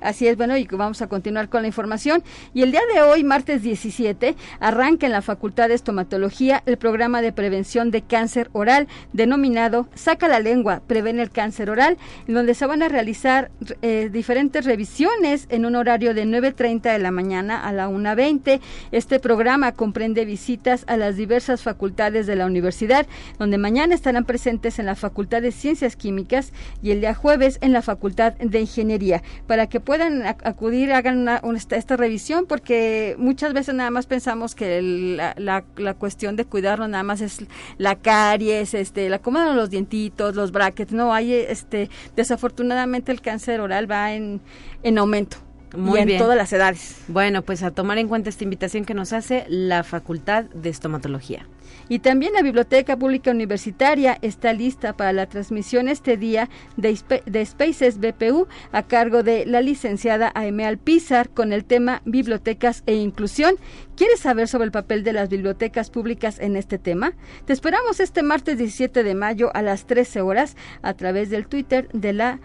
Así 0.00 0.26
es, 0.26 0.36
bueno, 0.36 0.56
y 0.56 0.66
vamos 0.70 1.02
a 1.02 1.08
continuar 1.08 1.48
con 1.48 1.62
la 1.62 1.68
información. 1.68 2.22
Y 2.54 2.62
el 2.62 2.70
día 2.70 2.80
de 2.94 3.02
hoy, 3.02 3.24
martes 3.24 3.62
17, 3.62 4.34
arranca 4.60 5.06
en 5.06 5.12
la 5.12 5.22
Facultad 5.22 5.68
de 5.68 5.74
Estomatología 5.74 6.62
el 6.66 6.78
programa 6.78 7.22
de 7.22 7.32
prevención 7.32 7.90
de 7.90 8.02
cáncer 8.02 8.48
oral 8.52 8.88
denominado 9.12 9.88
Saca 9.94 10.28
la 10.28 10.40
lengua, 10.40 10.82
previene 10.86 11.22
el 11.22 11.30
cáncer 11.30 11.70
oral, 11.70 11.98
en 12.26 12.34
donde 12.34 12.54
se 12.54 12.66
van 12.66 12.82
a 12.82 12.88
realizar 12.88 13.50
eh, 13.82 14.08
diferentes 14.10 14.64
revisiones 14.64 15.46
en 15.50 15.66
un 15.66 15.76
horario 15.76 16.14
de 16.14 16.24
9.30 16.24 16.92
de 16.92 16.98
la 16.98 17.10
mañana 17.10 17.66
a 17.66 17.72
la 17.72 17.88
1.20. 17.88 18.60
Este 18.92 19.20
programa 19.20 19.69
comprende 19.72 20.24
visitas 20.24 20.84
a 20.86 20.96
las 20.96 21.16
diversas 21.16 21.62
facultades 21.62 22.26
de 22.26 22.36
la 22.36 22.46
universidad, 22.46 23.06
donde 23.38 23.58
mañana 23.58 23.94
estarán 23.94 24.24
presentes 24.24 24.78
en 24.78 24.86
la 24.86 24.94
Facultad 24.94 25.42
de 25.42 25.52
Ciencias 25.52 25.96
Químicas 25.96 26.52
y 26.82 26.90
el 26.90 27.00
día 27.00 27.14
jueves 27.14 27.58
en 27.60 27.72
la 27.72 27.82
Facultad 27.82 28.34
de 28.34 28.60
Ingeniería, 28.60 29.22
para 29.46 29.68
que 29.68 29.80
puedan 29.80 30.26
acudir, 30.26 30.92
hagan 30.92 31.28
esta, 31.54 31.96
revisión, 31.96 32.46
porque 32.46 33.16
muchas 33.18 33.52
veces 33.52 33.74
nada 33.74 33.90
más 33.90 34.06
pensamos 34.06 34.54
que 34.54 34.80
la, 34.82 35.64
la, 35.76 35.94
cuestión 35.94 36.36
de 36.36 36.44
cuidarnos 36.44 36.88
nada 36.88 37.02
más 37.02 37.20
es 37.20 37.44
la 37.78 37.96
caries, 37.96 38.74
este, 38.74 39.08
la 39.08 39.18
cómo 39.18 39.40
los 39.40 39.70
dientitos, 39.70 40.34
los 40.34 40.52
brackets, 40.52 40.92
no, 40.92 41.12
hay 41.12 41.32
este, 41.32 41.90
desafortunadamente 42.16 43.12
el 43.12 43.20
cáncer 43.20 43.60
oral 43.60 43.90
va 43.90 44.12
en, 44.12 44.40
en 44.82 44.98
aumento. 44.98 45.49
Muy 45.76 46.00
y 46.00 46.02
en 46.02 46.18
todas 46.18 46.36
las 46.36 46.52
edades. 46.52 46.96
Bueno, 47.08 47.42
pues 47.42 47.62
a 47.62 47.70
tomar 47.70 47.98
en 47.98 48.08
cuenta 48.08 48.28
esta 48.28 48.44
invitación 48.44 48.84
que 48.84 48.94
nos 48.94 49.12
hace 49.12 49.44
la 49.48 49.84
Facultad 49.84 50.44
de 50.44 50.70
Estomatología. 50.70 51.46
Y 51.88 52.00
también 52.00 52.32
la 52.32 52.42
Biblioteca 52.42 52.96
Pública 52.96 53.30
Universitaria 53.30 54.18
está 54.22 54.52
lista 54.52 54.96
para 54.96 55.12
la 55.12 55.26
transmisión 55.26 55.88
este 55.88 56.16
día 56.16 56.48
de, 56.76 56.98
de 57.26 57.46
Spaces 57.46 57.98
BPU 57.98 58.46
a 58.72 58.84
cargo 58.84 59.22
de 59.22 59.44
la 59.46 59.60
licenciada 59.60 60.32
Aime 60.34 60.66
Alpizar 60.66 61.30
con 61.30 61.52
el 61.52 61.64
tema 61.64 62.02
Bibliotecas 62.04 62.82
e 62.86 62.94
Inclusión. 62.94 63.56
¿Quieres 63.96 64.20
saber 64.20 64.48
sobre 64.48 64.66
el 64.66 64.72
papel 64.72 65.04
de 65.04 65.12
las 65.12 65.28
bibliotecas 65.28 65.90
públicas 65.90 66.38
en 66.38 66.56
este 66.56 66.78
tema? 66.78 67.12
Te 67.44 67.52
esperamos 67.52 68.00
este 68.00 68.22
martes 68.22 68.58
17 68.58 69.02
de 69.02 69.14
mayo 69.14 69.50
a 69.54 69.62
las 69.62 69.86
13 69.86 70.20
horas 70.20 70.56
a 70.82 70.94
través 70.94 71.30
del 71.30 71.46
Twitter 71.46 71.88
de 71.92 72.12
la 72.12 72.40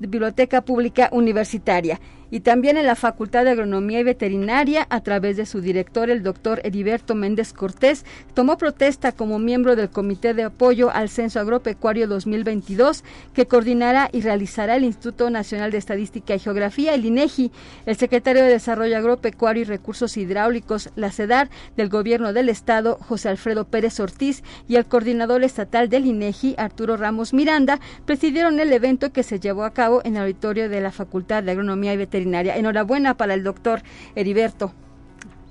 Biblioteca 0.00 0.62
Pública 0.62 1.08
Universitaria 1.12 2.00
y 2.30 2.40
también 2.40 2.76
en 2.76 2.86
la 2.86 2.94
Facultad 2.94 3.44
de 3.44 3.50
Agronomía 3.50 4.00
y 4.00 4.04
Veterinaria, 4.04 4.86
a 4.90 5.00
través 5.00 5.36
de 5.36 5.46
su 5.46 5.60
director, 5.60 6.10
el 6.10 6.22
doctor 6.22 6.60
Heriberto 6.64 7.14
Méndez 7.14 7.52
Cortés, 7.52 8.04
tomó 8.34 8.58
protesta 8.58 9.12
como 9.12 9.38
miembro 9.38 9.76
del 9.76 9.88
Comité 9.88 10.34
de 10.34 10.44
Apoyo 10.44 10.90
al 10.90 11.08
Censo 11.08 11.40
Agropecuario 11.40 12.06
2022, 12.06 13.04
que 13.32 13.46
coordinará 13.46 14.10
y 14.12 14.20
realizará 14.20 14.76
el 14.76 14.84
Instituto 14.84 15.30
Nacional 15.30 15.70
de 15.70 15.78
Estadística 15.78 16.34
y 16.34 16.38
Geografía, 16.38 16.94
el 16.94 17.06
INEGI, 17.06 17.50
el 17.86 17.96
secretario 17.96 18.42
de 18.42 18.50
Desarrollo 18.50 18.96
Agropecuario 18.96 19.62
y 19.62 19.64
Recursos 19.64 20.16
Hidráulicos, 20.16 20.90
la 20.96 21.10
CEDAR, 21.10 21.48
del 21.76 21.88
Gobierno 21.88 22.32
del 22.32 22.48
Estado, 22.48 22.98
José 23.08 23.30
Alfredo 23.30 23.64
Pérez 23.64 23.98
Ortiz, 24.00 24.42
y 24.68 24.76
el 24.76 24.86
coordinador 24.86 25.44
estatal 25.44 25.88
del 25.88 26.06
INEGI, 26.06 26.56
Arturo 26.58 26.96
Ramos 26.96 27.32
Miranda, 27.32 27.80
presidieron 28.04 28.60
el 28.60 28.72
evento 28.72 29.12
que 29.12 29.22
se 29.22 29.40
llevó 29.40 29.64
a 29.64 29.72
cabo 29.72 30.02
en 30.04 30.16
el 30.16 30.22
auditorio 30.22 30.68
de 30.68 30.80
la 30.80 30.92
Facultad 30.92 31.42
de 31.42 31.52
Agronomía 31.52 31.94
y 31.94 31.96
Veterinaria 31.96 32.17
Enhorabuena 32.22 33.16
para 33.16 33.34
el 33.34 33.44
doctor 33.44 33.82
Heriberto. 34.14 34.72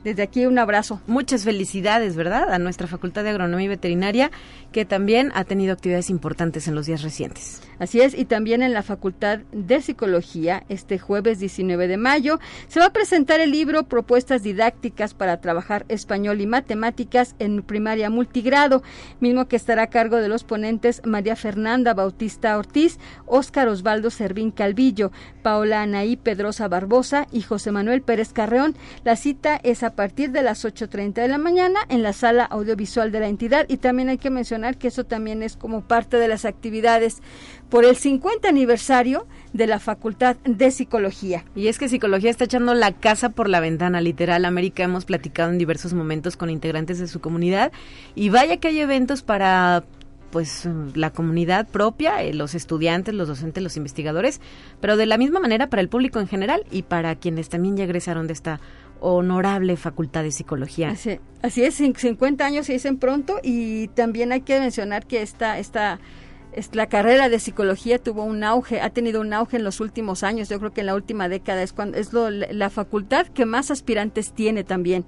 Desde 0.03 0.23
aquí 0.23 0.45
un 0.45 0.57
abrazo. 0.57 1.01
Muchas 1.07 1.43
felicidades, 1.43 2.15
¿verdad? 2.15 2.53
A 2.53 2.59
nuestra 2.59 2.87
Facultad 2.87 3.23
de 3.23 3.31
Agronomía 3.31 3.65
y 3.65 3.69
Veterinaria, 3.69 4.31
que 4.71 4.85
también 4.85 5.31
ha 5.35 5.43
tenido 5.43 5.73
actividades 5.73 6.09
importantes 6.09 6.67
en 6.67 6.75
los 6.75 6.85
días 6.85 7.01
recientes. 7.01 7.61
Así 7.79 8.01
es, 8.01 8.17
y 8.17 8.25
también 8.25 8.63
en 8.63 8.73
la 8.73 8.81
Facultad 8.81 9.39
de 9.51 9.81
Psicología, 9.81 10.63
este 10.67 10.97
jueves 10.97 11.39
19 11.39 11.87
de 11.87 11.97
mayo, 11.97 12.39
se 12.67 12.79
va 12.79 12.87
a 12.87 12.93
presentar 12.93 13.39
el 13.39 13.51
libro 13.51 13.83
Propuestas 13.83 14.41
didácticas 14.41 15.13
para 15.13 15.41
trabajar 15.41 15.85
español 15.87 16.41
y 16.41 16.47
matemáticas 16.47 17.35
en 17.39 17.61
primaria 17.61 18.09
multigrado, 18.09 18.81
mismo 19.19 19.47
que 19.47 19.55
estará 19.55 19.83
a 19.83 19.89
cargo 19.89 20.17
de 20.17 20.27
los 20.27 20.43
ponentes 20.43 21.01
María 21.05 21.35
Fernanda 21.35 21.93
Bautista 21.93 22.57
Ortiz, 22.57 22.97
Óscar 23.25 23.67
Osvaldo 23.67 24.09
Servín 24.09 24.51
Calvillo, 24.51 25.11
Paola 25.43 25.81
Anaí 25.81 26.17
Pedrosa 26.17 26.67
Barbosa 26.67 27.27
y 27.31 27.41
José 27.41 27.71
Manuel 27.71 28.01
Pérez 28.01 28.33
Carreón. 28.33 28.75
La 29.03 29.15
cita 29.15 29.59
es 29.63 29.83
a 29.83 29.95
partir 29.95 30.31
de 30.31 30.41
las 30.41 30.65
8.30 30.65 31.13
de 31.13 31.27
la 31.27 31.37
mañana 31.37 31.79
en 31.89 32.03
la 32.03 32.13
sala 32.13 32.45
audiovisual 32.45 33.11
de 33.11 33.19
la 33.19 33.27
entidad 33.27 33.65
y 33.67 33.77
también 33.77 34.09
hay 34.09 34.17
que 34.17 34.29
mencionar 34.29 34.77
que 34.77 34.87
eso 34.87 35.03
también 35.05 35.43
es 35.43 35.55
como 35.57 35.81
parte 35.81 36.17
de 36.17 36.27
las 36.27 36.45
actividades 36.45 37.21
por 37.69 37.85
el 37.85 37.95
50 37.95 38.47
aniversario 38.47 39.27
de 39.53 39.67
la 39.67 39.79
Facultad 39.79 40.37
de 40.45 40.71
Psicología. 40.71 41.43
Y 41.55 41.67
es 41.67 41.77
que 41.77 41.89
Psicología 41.89 42.29
está 42.29 42.45
echando 42.45 42.73
la 42.73 42.91
casa 42.91 43.29
por 43.29 43.49
la 43.49 43.59
ventana, 43.59 44.01
literal. 44.01 44.45
América 44.45 44.83
hemos 44.83 45.05
platicado 45.05 45.51
en 45.51 45.57
diversos 45.57 45.93
momentos 45.93 46.37
con 46.37 46.49
integrantes 46.49 46.99
de 46.99 47.07
su 47.07 47.19
comunidad 47.19 47.71
y 48.15 48.29
vaya 48.29 48.57
que 48.57 48.69
hay 48.69 48.79
eventos 48.79 49.21
para 49.23 49.83
pues 50.31 50.67
la 50.93 51.11
comunidad 51.11 51.67
propia, 51.67 52.21
eh, 52.21 52.33
los 52.33 52.53
estudiantes, 52.53 53.13
los 53.13 53.29
docentes, 53.29 53.63
los 53.63 53.77
investigadores, 53.77 54.41
pero 54.81 54.97
de 54.97 55.05
la 55.05 55.17
misma 55.17 55.39
manera 55.39 55.69
para 55.69 55.81
el 55.81 55.89
público 55.89 56.19
en 56.19 56.27
general 56.27 56.65
y 56.69 56.83
para 56.83 57.15
quienes 57.15 57.49
también 57.49 57.77
ya 57.77 57.85
egresaron 57.85 58.27
de 58.27 58.33
esta 58.33 58.59
honorable 58.99 59.77
facultad 59.77 60.23
de 60.23 60.31
psicología. 60.31 60.89
Así, 60.89 61.19
así 61.41 61.63
es, 61.63 61.75
50 61.75 62.45
años 62.45 62.65
se 62.65 62.73
dicen 62.73 62.97
pronto 62.97 63.39
y 63.41 63.87
también 63.89 64.31
hay 64.31 64.41
que 64.41 64.59
mencionar 64.59 65.05
que 65.05 65.21
esta, 65.21 65.59
esta 65.59 65.99
la 66.73 66.87
carrera 66.87 67.29
de 67.29 67.39
psicología 67.39 67.99
tuvo 67.99 68.23
un 68.23 68.43
auge, 68.43 68.81
ha 68.81 68.89
tenido 68.89 69.21
un 69.21 69.33
auge 69.33 69.57
en 69.57 69.63
los 69.63 69.79
últimos 69.79 70.23
años. 70.23 70.49
Yo 70.49 70.59
creo 70.59 70.73
que 70.73 70.81
en 70.81 70.87
la 70.87 70.95
última 70.95 71.29
década 71.29 71.61
es 71.61 71.73
cuando 71.73 71.97
es 71.97 72.11
la 72.13 72.69
facultad 72.69 73.27
que 73.27 73.45
más 73.45 73.71
aspirantes 73.71 74.33
tiene 74.33 74.63
también. 74.63 75.05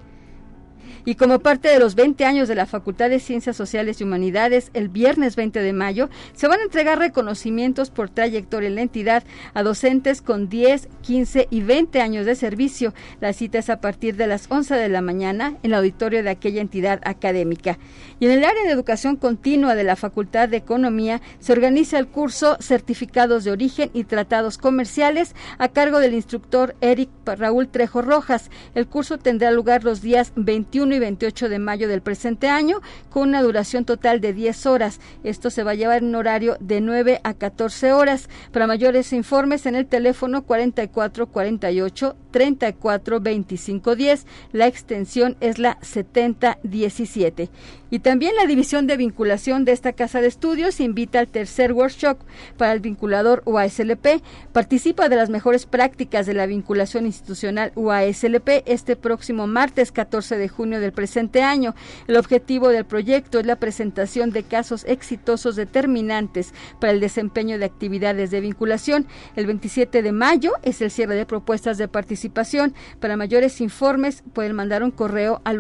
Y 1.06 1.16
como 1.16 1.40
parte 1.40 1.70
de 1.70 1.80
los 1.80 1.96
20 1.96 2.26
años 2.26 2.48
de 2.48 2.56
la 2.56 2.66
Facultad 2.66 3.10
de 3.10 3.20
Ciencias 3.20 3.56
Sociales 3.56 4.00
y 4.00 4.04
Humanidades, 4.04 4.72
el 4.74 4.90
viernes 4.90 5.36
20 5.36 5.62
de 5.62 5.74
mayo, 5.74 6.10
se 6.34 6.48
van 6.48 6.60
a 6.60 6.64
entregar 6.64 7.00
reconocimientos 7.00 7.90
por 7.90 8.10
trayectoria 8.10 8.68
en 8.68 8.76
la 8.76 8.82
entidad 8.82 9.24
a 9.54 9.64
docentes 9.64 10.22
con 10.22 10.50
10, 10.50 10.88
15 11.02 11.48
y 11.50 11.62
20 11.62 12.02
años 12.02 12.26
de 12.26 12.36
servicio. 12.36 12.94
La 13.22 13.34
cita 13.34 13.60
es 13.60 13.70
a 13.70 13.82
partir 13.82 14.16
de 14.16 14.28
las 14.28 14.48
11 14.50 14.76
de 14.76 14.90
la 14.90 15.02
mañana 15.02 15.56
en 15.64 15.72
el 15.72 15.74
auditorio 15.76 16.24
de 16.24 16.30
aquella 16.30 16.62
entidad 16.62 17.02
académica. 17.04 17.78
Y 18.20 18.26
en 18.26 18.32
el 18.32 18.44
área 18.44 18.64
de 18.64 18.72
educación 18.72 19.16
continua 19.16 19.76
de 19.76 19.84
la 19.84 19.96
Facultad 19.96 20.50
de 20.50 20.58
Economía 20.58 21.22
se 21.40 21.54
organiza 21.54 22.00
el 22.00 22.08
curso 22.08 22.58
Certificados 22.60 23.44
de 23.44 23.52
Origen 23.52 23.90
y 23.94 24.04
Tratados 24.04 24.58
Comerciales 24.58 25.36
a 25.58 25.70
cargo 25.70 26.00
del 26.00 26.14
instructor 26.14 26.76
Eric 26.82 27.10
Raúl 27.26 27.70
Trejo 27.70 28.02
Rojas. 28.02 28.50
El 28.76 28.88
curso 28.88 29.18
tendrá 29.18 29.52
lugar 29.52 29.84
los 29.84 30.02
días 30.02 30.34
21 30.36 30.79
y 30.80 31.00
28 31.00 31.50
de 31.50 31.60
mayo 31.60 31.88
del 31.88 32.02
presente 32.02 32.48
año, 32.48 32.82
con 33.10 33.30
una 33.30 33.42
duración 33.42 33.84
total 33.86 34.22
de 34.22 34.34
10 34.34 34.66
horas. 34.66 35.00
Esto 35.24 35.50
se 35.50 35.64
va 35.64 35.72
a 35.72 35.76
llevar 35.76 35.98
en 36.00 36.10
un 36.10 36.16
horario 36.16 36.58
de 36.60 36.80
9 36.80 37.20
a 37.24 37.34
14 37.34 37.92
horas. 37.92 38.30
Para 38.52 38.68
mayores 38.68 39.12
informes 39.12 39.66
en 39.66 39.76
el 39.76 39.88
teléfono 39.88 40.44
4448 40.44 42.16
34 42.32 43.20
25 43.20 43.96
10. 43.96 44.26
La 44.54 44.68
extensión 44.68 45.36
es 45.42 45.60
la 45.60 45.78
7017. 45.82 47.50
Y 47.92 48.00
también 48.00 48.36
la 48.36 48.46
división 48.46 48.86
de 48.88 48.98
vinculación 48.98 49.66
de 49.66 49.72
esta 49.72 49.94
casa 49.94 50.22
de 50.22 50.28
estudios 50.28 50.80
invita 50.80 51.20
al 51.20 51.28
tercer 51.28 51.74
workshop 51.74 52.20
para 52.58 52.74
el 52.74 52.80
vinculador 52.80 53.42
UASLP. 53.46 54.22
Participa 54.52 55.10
de 55.10 55.16
las 55.16 55.30
mejores 55.30 55.66
prácticas 55.66 56.26
de 56.26 56.36
la 56.36 56.46
vinculación 56.46 57.06
institucional 57.06 57.72
UASLP 57.76 58.64
este 58.66 58.96
próximo 58.96 59.48
martes 59.48 59.92
14 59.92 60.38
de 60.38 60.50
junio 60.50 60.80
del 60.80 60.94
presente 60.94 61.42
año. 61.42 61.74
El 62.08 62.18
objetivo 62.18 62.70
del 62.70 62.86
proyecto 62.86 63.40
es 63.40 63.46
la 63.46 63.56
presentación 63.56 64.32
de 64.32 64.44
casos 64.44 64.86
exitosos 64.88 65.56
determinantes 65.56 66.54
para 66.80 66.94
el 66.94 67.00
desempeño 67.00 67.58
de 67.58 67.66
actividades 67.66 68.30
de 68.30 68.42
vinculación. 68.42 69.08
El 69.36 69.48
27 69.48 70.04
de 70.04 70.12
mayo 70.12 70.54
es 70.62 70.82
el 70.82 70.92
cierre 70.92 71.16
de 71.16 71.26
propuestas 71.26 71.78
de 71.78 71.88
participación. 71.88 72.74
Para 73.00 73.18
mayores 73.18 73.62
informes 73.62 74.24
pueden 74.34 74.56
mandar 74.56 74.84
un 74.84 74.92
correo 74.92 75.42
a 75.44 75.54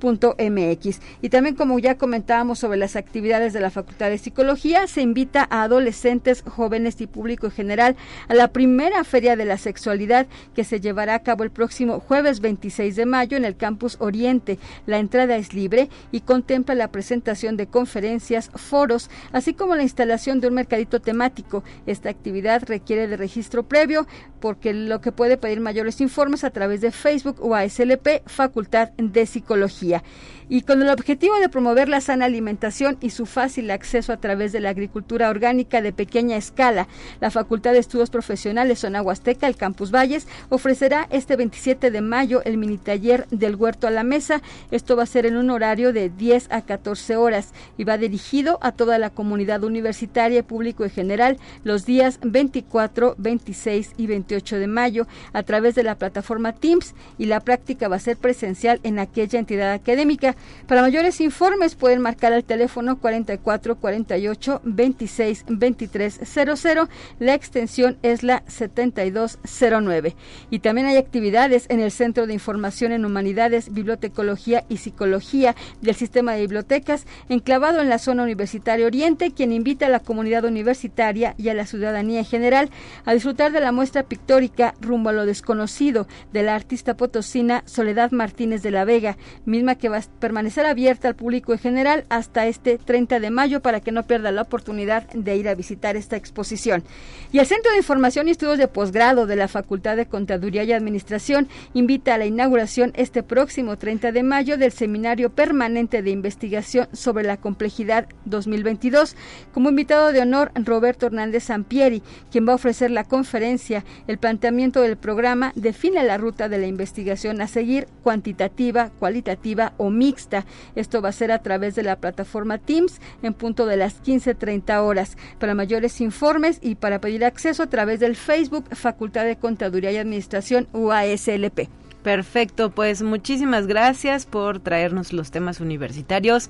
lucero.uaslp.mx. 0.00 1.00
Y 1.22 1.28
también 1.28 1.54
como 1.54 1.78
ya 1.78 1.96
comentábamos 1.96 2.58
sobre 2.58 2.78
las 2.78 2.96
actividades 2.96 3.52
de 3.52 3.60
la 3.60 3.70
Facultad 3.70 4.10
de 4.10 4.18
Psicología, 4.18 4.86
se 4.86 5.02
invita 5.02 5.46
a 5.50 5.62
adolescentes, 5.62 6.42
jóvenes 6.46 7.00
y 7.00 7.06
público 7.06 7.46
en 7.46 7.52
general 7.52 7.96
a 8.28 8.34
la 8.34 8.48
primera 8.48 9.04
Feria 9.04 9.36
de 9.36 9.44
la 9.44 9.58
Sexualidad 9.58 10.26
que 10.54 10.64
se 10.64 10.80
llevará 10.80 11.14
a 11.14 11.22
cabo 11.22 11.44
el 11.44 11.50
próximo 11.50 12.00
jueves 12.00 12.40
26 12.40 12.96
de 12.96 13.06
mayo 13.06 13.36
en 13.36 13.44
el 13.44 13.56
Campus 13.56 13.96
Oriente. 14.00 14.58
La 14.86 14.98
entrada 14.98 15.36
es 15.36 15.54
libre 15.54 15.88
y 16.12 16.20
contempla 16.20 16.74
la 16.74 16.88
presentación 16.88 17.56
de 17.56 17.66
conferencias, 17.66 18.50
foros, 18.54 19.10
así 19.32 19.54
como 19.54 19.76
la 19.76 19.82
instalación 19.82 20.40
de 20.40 20.48
un 20.48 20.54
mercadito 20.54 21.00
temático. 21.00 21.62
Esta 21.86 22.10
actividad 22.10 22.62
requiere 22.66 23.08
de 23.08 23.16
registro 23.16 23.64
previo 23.64 24.06
porque 24.40 24.72
lo 24.72 25.00
que 25.00 25.12
puede 25.12 25.36
pedir 25.36 25.60
mayores 25.60 26.00
informes 26.00 26.44
a 26.44 26.50
través 26.50 26.80
de 26.80 26.90
Facebook 26.90 27.36
o 27.40 27.54
ASLP 27.54 28.22
Facultad 28.26 28.90
de 28.96 29.26
Psicología 29.26 29.69
tecnología. 29.70 30.02
Y 30.50 30.62
con 30.62 30.82
el 30.82 30.90
objetivo 30.90 31.36
de 31.36 31.48
promover 31.48 31.88
la 31.88 32.00
sana 32.00 32.24
alimentación 32.24 32.98
y 33.00 33.10
su 33.10 33.24
fácil 33.24 33.70
acceso 33.70 34.12
a 34.12 34.16
través 34.16 34.50
de 34.50 34.58
la 34.58 34.70
agricultura 34.70 35.30
orgánica 35.30 35.80
de 35.80 35.92
pequeña 35.92 36.36
escala. 36.36 36.88
La 37.20 37.30
Facultad 37.30 37.72
de 37.72 37.78
Estudios 37.78 38.10
Profesionales 38.10 38.80
Zona 38.80 39.00
Huasteca, 39.00 39.46
el 39.46 39.56
Campus 39.56 39.92
Valles, 39.92 40.26
ofrecerá 40.48 41.06
este 41.10 41.36
27 41.36 41.92
de 41.92 42.00
mayo 42.00 42.42
el 42.44 42.58
mini 42.58 42.78
taller 42.78 43.28
del 43.30 43.54
huerto 43.54 43.86
a 43.86 43.92
la 43.92 44.02
mesa. 44.02 44.42
Esto 44.72 44.96
va 44.96 45.04
a 45.04 45.06
ser 45.06 45.24
en 45.24 45.36
un 45.36 45.50
horario 45.50 45.92
de 45.92 46.10
10 46.10 46.48
a 46.50 46.62
14 46.62 47.16
horas 47.16 47.54
y 47.78 47.84
va 47.84 47.96
dirigido 47.96 48.58
a 48.60 48.72
toda 48.72 48.98
la 48.98 49.10
comunidad 49.10 49.62
universitaria, 49.62 50.42
público 50.42 50.82
en 50.82 50.90
general, 50.90 51.38
los 51.62 51.86
días 51.86 52.18
24, 52.22 53.14
26 53.18 53.92
y 53.96 54.06
28 54.08 54.56
de 54.58 54.66
mayo 54.66 55.06
a 55.32 55.44
través 55.44 55.76
de 55.76 55.84
la 55.84 55.94
plataforma 55.94 56.52
Teams 56.52 56.94
y 57.18 57.26
la 57.26 57.38
práctica 57.38 57.86
va 57.86 57.96
a 57.96 58.00
ser 58.00 58.16
presencial 58.16 58.80
en 58.82 58.98
aquella 58.98 59.38
entidad 59.38 59.72
académica. 59.72 60.34
Para 60.66 60.82
mayores 60.82 61.20
informes 61.20 61.74
pueden 61.74 62.00
marcar 62.00 62.32
al 62.32 62.44
teléfono 62.44 62.98
44 62.98 63.76
48 63.76 64.60
26 64.64 65.44
23 65.48 66.20
00. 66.24 66.88
La 67.18 67.34
extensión 67.34 67.98
es 68.02 68.22
la 68.22 68.42
7209. 68.46 70.16
Y 70.50 70.60
también 70.60 70.86
hay 70.86 70.96
actividades 70.96 71.66
en 71.68 71.80
el 71.80 71.90
Centro 71.90 72.26
de 72.26 72.34
Información 72.34 72.92
en 72.92 73.04
Humanidades, 73.04 73.72
Bibliotecología 73.72 74.64
y 74.68 74.76
Psicología 74.78 75.54
del 75.80 75.94
Sistema 75.94 76.32
de 76.32 76.40
Bibliotecas, 76.42 77.06
enclavado 77.28 77.80
en 77.80 77.88
la 77.88 77.98
zona 77.98 78.22
universitaria 78.22 78.86
Oriente, 78.86 79.32
quien 79.32 79.52
invita 79.52 79.86
a 79.86 79.90
la 79.90 80.00
comunidad 80.00 80.44
universitaria 80.44 81.34
y 81.36 81.48
a 81.48 81.54
la 81.54 81.66
ciudadanía 81.66 82.20
en 82.20 82.24
general 82.24 82.70
a 83.04 83.14
disfrutar 83.14 83.52
de 83.52 83.60
la 83.60 83.72
muestra 83.72 84.04
pictórica 84.04 84.74
Rumbo 84.80 85.10
a 85.10 85.12
lo 85.12 85.26
desconocido 85.26 86.06
de 86.32 86.42
la 86.42 86.54
artista 86.54 86.96
potosina 86.96 87.62
Soledad 87.66 88.10
Martínez 88.10 88.62
de 88.62 88.70
la 88.70 88.84
Vega, 88.84 89.16
misma 89.44 89.74
que 89.74 89.88
va 89.88 89.96
a 89.96 90.00
permanecer 90.20 90.66
abierta 90.66 91.08
al 91.08 91.16
público 91.16 91.52
en 91.52 91.58
general 91.58 92.04
hasta 92.08 92.46
este 92.46 92.78
30 92.78 93.18
de 93.18 93.30
mayo 93.30 93.60
para 93.60 93.80
que 93.80 93.90
no 93.90 94.06
pierda 94.06 94.30
la 94.30 94.42
oportunidad 94.42 95.08
de 95.08 95.36
ir 95.36 95.48
a 95.48 95.54
visitar 95.54 95.96
esta 95.96 96.16
exposición. 96.16 96.84
Y 97.32 97.38
el 97.38 97.46
Centro 97.46 97.72
de 97.72 97.78
Información 97.78 98.28
y 98.28 98.32
Estudios 98.32 98.58
de 98.58 98.68
Posgrado 98.68 99.26
de 99.26 99.36
la 99.36 99.48
Facultad 99.48 99.96
de 99.96 100.06
Contaduría 100.06 100.62
y 100.64 100.72
Administración 100.72 101.48
invita 101.74 102.14
a 102.14 102.18
la 102.18 102.26
inauguración 102.26 102.92
este 102.94 103.22
próximo 103.22 103.78
30 103.78 104.12
de 104.12 104.22
mayo 104.22 104.58
del 104.58 104.72
Seminario 104.72 105.30
Permanente 105.30 106.02
de 106.02 106.10
Investigación 106.10 106.88
sobre 106.92 107.24
la 107.24 107.38
Complejidad 107.38 108.06
2022. 108.26 109.16
Como 109.52 109.70
invitado 109.70 110.12
de 110.12 110.20
honor, 110.20 110.52
Roberto 110.54 111.06
Hernández 111.06 111.44
Sampieri, 111.44 112.02
quien 112.30 112.46
va 112.46 112.52
a 112.52 112.56
ofrecer 112.56 112.90
la 112.90 113.04
conferencia 113.04 113.84
El 114.06 114.18
planteamiento 114.18 114.82
del 114.82 114.96
programa 114.96 115.52
define 115.54 116.02
la 116.04 116.18
ruta 116.18 116.48
de 116.48 116.58
la 116.58 116.66
investigación 116.66 117.40
a 117.40 117.48
seguir 117.48 117.86
cuantitativa, 118.02 118.90
cualitativa 118.98 119.72
o 119.76 119.90
mixta 120.10 120.44
esto 120.74 121.00
va 121.00 121.10
a 121.10 121.12
ser 121.12 121.30
a 121.30 121.42
través 121.42 121.74
de 121.74 121.82
la 121.82 121.96
plataforma 121.96 122.58
Teams 122.58 123.00
en 123.22 123.32
punto 123.32 123.66
de 123.66 123.76
las 123.76 124.02
15.30 124.02 124.82
horas. 124.82 125.16
Para 125.38 125.54
mayores 125.54 126.00
informes 126.00 126.58
y 126.62 126.74
para 126.74 127.00
pedir 127.00 127.24
acceso 127.24 127.62
a 127.62 127.68
través 127.68 128.00
del 128.00 128.16
Facebook 128.16 128.64
Facultad 128.74 129.24
de 129.24 129.36
Contaduría 129.36 129.92
y 129.92 129.98
Administración 129.98 130.68
UASLP. 130.72 131.68
Perfecto, 132.02 132.70
pues 132.70 133.02
muchísimas 133.02 133.66
gracias 133.66 134.24
por 134.24 134.58
traernos 134.58 135.12
los 135.12 135.30
temas 135.30 135.60
universitarios 135.60 136.48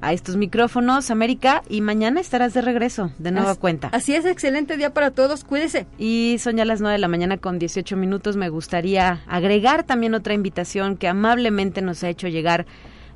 a 0.00 0.12
estos 0.12 0.36
micrófonos, 0.36 1.10
América, 1.10 1.62
y 1.68 1.80
mañana 1.80 2.20
estarás 2.20 2.54
de 2.54 2.60
regreso, 2.60 3.12
de 3.18 3.30
nueva 3.30 3.54
cuenta. 3.54 3.88
Así 3.92 4.14
es, 4.14 4.24
excelente 4.26 4.76
día 4.76 4.92
para 4.92 5.12
todos, 5.12 5.44
cuídese. 5.44 5.86
Y 5.98 6.36
son 6.40 6.56
ya 6.56 6.64
las 6.64 6.80
9 6.80 6.94
de 6.94 6.98
la 6.98 7.08
mañana 7.08 7.38
con 7.38 7.58
18 7.58 7.96
minutos, 7.96 8.36
me 8.36 8.48
gustaría 8.48 9.22
agregar 9.26 9.84
también 9.84 10.14
otra 10.14 10.34
invitación 10.34 10.96
que 10.96 11.08
amablemente 11.08 11.82
nos 11.82 12.02
ha 12.04 12.08
hecho 12.08 12.28
llegar 12.28 12.66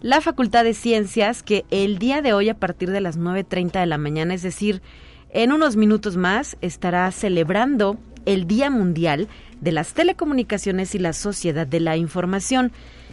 la 0.01 0.21
Facultad 0.21 0.65
de 0.65 0.75
Ciencias 0.75 1.43
que 1.43 1.65
el 1.71 1.99
día 1.99 2.23
de 2.23 2.33
hoy 2.33 2.49
a 2.49 2.55
partir 2.55 2.91
de 2.91 3.01
las 3.01 3.19
9.30 3.19 3.81
de 3.81 3.87
la 3.87 3.99
mañana, 3.99 4.35
es 4.35 4.43
decir, 4.43 4.83
en 5.31 5.53
unos 5.53 5.77
minutos 5.77 6.17
más, 6.17 6.57
estará 6.61 7.11
celebrando 7.11 7.99
el 8.25 8.47
Día 8.47 8.71
Mundial 8.71 9.29
de 9.61 9.73
las 9.73 9.95
Telecomunicaciones 9.95 10.95
y 10.95 10.99
la 10.99 11.13
Sociedad 11.13 11.67
de 11.67 11.81
la 11.81 11.97
Información. 11.97 12.73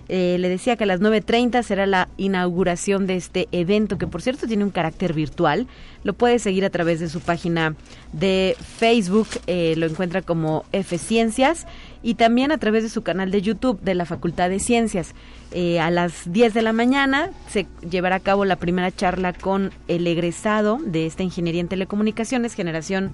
Eh, 0.09 0.35
le 0.37 0.49
decía 0.49 0.75
que 0.75 0.83
a 0.83 0.87
las 0.87 0.99
9.30 0.99 1.63
será 1.63 1.85
la 1.85 2.09
inauguración 2.17 3.07
de 3.07 3.15
este 3.15 3.47
evento, 3.53 3.97
que 3.97 4.07
por 4.07 4.21
cierto 4.21 4.47
tiene 4.47 4.65
un 4.65 4.69
carácter 4.69 5.13
virtual. 5.13 5.67
Lo 6.03 6.13
puede 6.13 6.39
seguir 6.39 6.65
a 6.65 6.69
través 6.69 6.99
de 6.99 7.07
su 7.07 7.21
página 7.21 7.75
de 8.11 8.57
Facebook, 8.77 9.27
eh, 9.47 9.75
lo 9.77 9.85
encuentra 9.85 10.21
como 10.21 10.65
F 10.73 10.97
Ciencias, 10.97 11.65
y 12.03 12.15
también 12.15 12.51
a 12.51 12.57
través 12.57 12.83
de 12.83 12.89
su 12.89 13.01
canal 13.01 13.31
de 13.31 13.41
YouTube 13.41 13.79
de 13.81 13.95
la 13.95 14.05
Facultad 14.05 14.49
de 14.49 14.59
Ciencias. 14.59 15.15
Eh, 15.51 15.79
a 15.79 15.89
las 15.89 16.31
10 16.31 16.53
de 16.53 16.61
la 16.61 16.73
mañana 16.73 17.29
se 17.47 17.65
llevará 17.89 18.17
a 18.17 18.19
cabo 18.19 18.43
la 18.43 18.57
primera 18.57 18.91
charla 18.91 19.33
con 19.33 19.71
el 19.87 20.05
egresado 20.05 20.79
de 20.85 21.05
esta 21.05 21.23
ingeniería 21.23 21.61
en 21.61 21.69
telecomunicaciones, 21.69 22.53
generación 22.53 23.11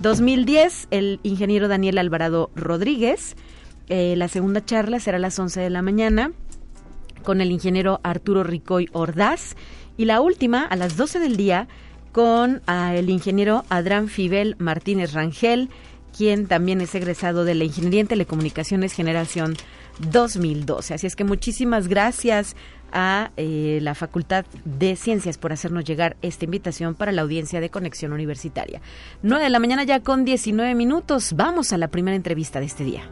2010, 0.00 0.88
el 0.90 1.20
ingeniero 1.22 1.68
Daniel 1.68 1.98
Alvarado 1.98 2.50
Rodríguez. 2.56 3.36
Eh, 3.88 4.14
la 4.16 4.28
segunda 4.28 4.64
charla 4.64 4.98
será 4.98 5.18
a 5.18 5.20
las 5.20 5.38
11 5.38 5.60
de 5.60 5.70
la 5.70 5.82
mañana 5.82 6.32
con 7.22 7.40
el 7.40 7.50
ingeniero 7.50 8.00
Arturo 8.02 8.42
Ricoy 8.42 8.88
Ordaz 8.92 9.54
y 9.96 10.06
la 10.06 10.20
última 10.20 10.64
a 10.64 10.76
las 10.76 10.96
12 10.96 11.18
del 11.18 11.36
día 11.36 11.68
con 12.12 12.62
ah, 12.66 12.94
el 12.94 13.10
ingeniero 13.10 13.64
Adrián 13.70 14.08
Fibel 14.08 14.56
Martínez 14.58 15.12
Rangel, 15.14 15.70
quien 16.16 16.46
también 16.46 16.80
es 16.80 16.94
egresado 16.94 17.44
de 17.44 17.54
la 17.54 17.64
Ingeniería 17.64 18.00
en 18.00 18.06
Telecomunicaciones 18.06 18.92
Generación 18.92 19.56
2012. 20.10 20.94
Así 20.94 21.06
es 21.06 21.16
que 21.16 21.24
muchísimas 21.24 21.88
gracias 21.88 22.56
a 22.92 23.30
eh, 23.36 23.78
la 23.82 23.94
Facultad 23.94 24.44
de 24.64 24.96
Ciencias 24.96 25.38
por 25.38 25.52
hacernos 25.52 25.84
llegar 25.84 26.16
esta 26.22 26.44
invitación 26.44 26.94
para 26.94 27.12
la 27.12 27.22
audiencia 27.22 27.60
de 27.60 27.70
Conexión 27.70 28.12
Universitaria. 28.12 28.80
9 29.22 29.44
de 29.44 29.50
la 29.50 29.58
mañana 29.58 29.84
ya 29.84 30.00
con 30.00 30.24
19 30.24 30.74
minutos. 30.74 31.32
Vamos 31.34 31.72
a 31.72 31.78
la 31.78 31.88
primera 31.88 32.16
entrevista 32.16 32.60
de 32.60 32.66
este 32.66 32.84
día. 32.84 33.08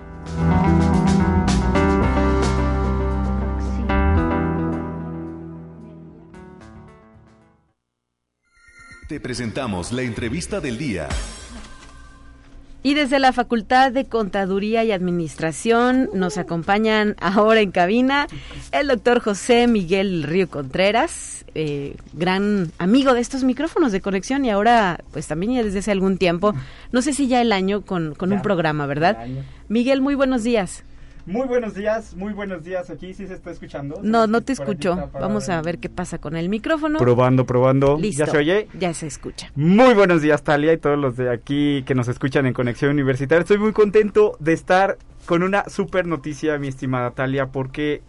Te 9.08 9.18
presentamos 9.18 9.90
la 9.90 10.02
entrevista 10.02 10.60
del 10.60 10.78
día. 10.78 11.08
Y 12.82 12.94
desde 12.94 13.18
la 13.18 13.32
Facultad 13.32 13.92
de 13.92 14.06
Contaduría 14.06 14.84
y 14.84 14.92
Administración 14.92 16.08
nos 16.14 16.38
acompañan 16.38 17.14
ahora 17.20 17.60
en 17.60 17.72
cabina 17.72 18.26
el 18.72 18.88
doctor 18.88 19.20
José 19.20 19.66
Miguel 19.66 20.22
Río 20.22 20.48
Contreras, 20.48 21.44
eh, 21.54 21.96
gran 22.14 22.72
amigo 22.78 23.12
de 23.12 23.20
estos 23.20 23.44
micrófonos 23.44 23.92
de 23.92 24.00
conexión 24.00 24.44
y 24.44 24.50
ahora 24.50 25.00
pues 25.12 25.26
también 25.26 25.52
ya 25.52 25.62
desde 25.62 25.80
hace 25.80 25.90
algún 25.90 26.16
tiempo, 26.16 26.54
no 26.90 27.02
sé 27.02 27.12
si 27.12 27.28
ya 27.28 27.42
el 27.42 27.52
año 27.52 27.82
con, 27.82 28.14
con 28.14 28.32
un 28.32 28.40
programa, 28.40 28.86
¿verdad? 28.86 29.26
Miguel, 29.68 30.00
muy 30.00 30.14
buenos 30.14 30.42
días. 30.42 30.84
Muy 31.30 31.46
buenos 31.46 31.74
días, 31.74 32.16
muy 32.16 32.32
buenos 32.32 32.64
días. 32.64 32.90
Aquí 32.90 33.14
sí 33.14 33.28
se 33.28 33.34
está 33.34 33.52
escuchando. 33.52 34.00
No, 34.02 34.26
no 34.26 34.40
te 34.40 34.52
escucho. 34.52 35.10
Vamos 35.12 35.48
a 35.48 35.62
ver 35.62 35.78
qué 35.78 35.88
pasa 35.88 36.18
con 36.18 36.36
el 36.36 36.48
micrófono. 36.48 36.98
Probando, 36.98 37.46
probando. 37.46 37.96
Listo. 37.96 38.24
¿Ya 38.24 38.32
se 38.32 38.36
oye? 38.36 38.68
Ya 38.76 38.92
se 38.94 39.06
escucha. 39.06 39.52
Muy 39.54 39.94
buenos 39.94 40.22
días, 40.22 40.42
Talia, 40.42 40.72
y 40.72 40.78
todos 40.78 40.98
los 40.98 41.16
de 41.16 41.30
aquí 41.30 41.84
que 41.84 41.94
nos 41.94 42.08
escuchan 42.08 42.46
en 42.46 42.52
Conexión 42.52 42.90
Universitaria. 42.90 43.42
Estoy 43.42 43.58
muy 43.58 43.72
contento 43.72 44.36
de 44.40 44.54
estar 44.54 44.98
con 45.26 45.44
una 45.44 45.68
super 45.68 46.04
noticia, 46.04 46.58
mi 46.58 46.66
estimada 46.66 47.12
Talia, 47.12 47.46
porque 47.46 48.02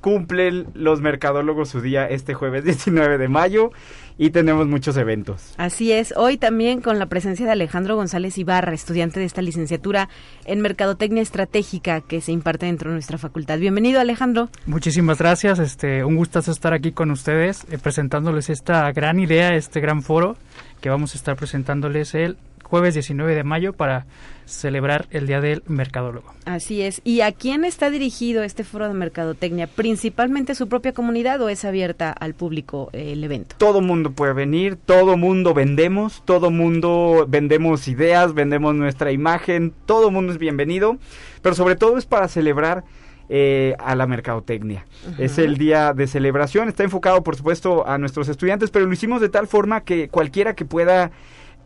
cumplen 0.00 0.66
los 0.74 1.00
mercadólogos 1.00 1.68
su 1.68 1.80
día 1.80 2.06
este 2.06 2.34
jueves 2.34 2.64
19 2.70 3.18
de 3.18 3.28
mayo 3.28 3.70
y 4.18 4.30
tenemos 4.30 4.66
muchos 4.66 4.96
eventos. 4.96 5.54
Así 5.56 5.92
es, 5.92 6.12
hoy 6.16 6.36
también 6.36 6.82
con 6.82 6.98
la 6.98 7.06
presencia 7.06 7.46
de 7.46 7.52
Alejandro 7.52 7.96
González 7.96 8.36
Ibarra, 8.36 8.74
estudiante 8.74 9.18
de 9.18 9.26
esta 9.26 9.40
licenciatura 9.40 10.10
en 10.44 10.60
Mercadotecnia 10.60 11.22
Estratégica 11.22 12.02
que 12.02 12.20
se 12.20 12.32
imparte 12.32 12.66
dentro 12.66 12.90
de 12.90 12.96
nuestra 12.96 13.16
facultad. 13.16 13.58
Bienvenido 13.58 14.00
Alejandro. 14.00 14.50
Muchísimas 14.66 15.18
gracias, 15.18 15.58
este, 15.58 16.04
un 16.04 16.16
gustazo 16.16 16.50
estar 16.50 16.74
aquí 16.74 16.92
con 16.92 17.10
ustedes 17.10 17.64
eh, 17.70 17.78
presentándoles 17.78 18.50
esta 18.50 18.92
gran 18.92 19.20
idea, 19.20 19.54
este 19.54 19.80
gran 19.80 20.02
foro 20.02 20.36
que 20.80 20.90
vamos 20.90 21.14
a 21.14 21.18
estar 21.18 21.36
presentándoles 21.36 22.14
el 22.14 22.36
jueves 22.70 22.94
19 22.94 23.34
de 23.34 23.42
mayo 23.42 23.72
para 23.72 24.06
celebrar 24.46 25.06
el 25.10 25.26
Día 25.26 25.40
del 25.40 25.64
Mercadólogo. 25.66 26.32
Así 26.44 26.82
es. 26.82 27.00
¿Y 27.04 27.20
a 27.20 27.32
quién 27.32 27.64
está 27.64 27.90
dirigido 27.90 28.44
este 28.44 28.62
foro 28.62 28.86
de 28.86 28.94
mercadotecnia? 28.94 29.66
¿Principalmente 29.66 30.54
su 30.54 30.68
propia 30.68 30.92
comunidad 30.92 31.40
o 31.42 31.48
es 31.48 31.64
abierta 31.64 32.12
al 32.12 32.34
público 32.34 32.88
eh, 32.92 33.12
el 33.12 33.24
evento? 33.24 33.56
Todo 33.58 33.80
mundo 33.80 34.12
puede 34.12 34.34
venir, 34.34 34.76
todo 34.76 35.16
mundo 35.16 35.52
vendemos, 35.52 36.22
todo 36.24 36.50
mundo 36.52 37.26
vendemos 37.28 37.88
ideas, 37.88 38.34
vendemos 38.34 38.74
nuestra 38.76 39.10
imagen, 39.10 39.74
todo 39.84 40.12
mundo 40.12 40.32
es 40.32 40.38
bienvenido, 40.38 40.96
pero 41.42 41.56
sobre 41.56 41.74
todo 41.74 41.98
es 41.98 42.06
para 42.06 42.28
celebrar 42.28 42.84
eh, 43.28 43.74
a 43.78 43.96
la 43.96 44.06
mercadotecnia. 44.06 44.86
Es 45.18 45.38
el 45.38 45.56
día 45.56 45.92
de 45.92 46.06
celebración, 46.06 46.68
está 46.68 46.84
enfocado 46.84 47.22
por 47.22 47.36
supuesto 47.36 47.86
a 47.86 47.98
nuestros 47.98 48.28
estudiantes, 48.28 48.70
pero 48.70 48.86
lo 48.86 48.92
hicimos 48.92 49.20
de 49.20 49.28
tal 49.28 49.46
forma 49.46 49.82
que 49.82 50.08
cualquiera 50.08 50.54
que 50.54 50.64
pueda 50.64 51.10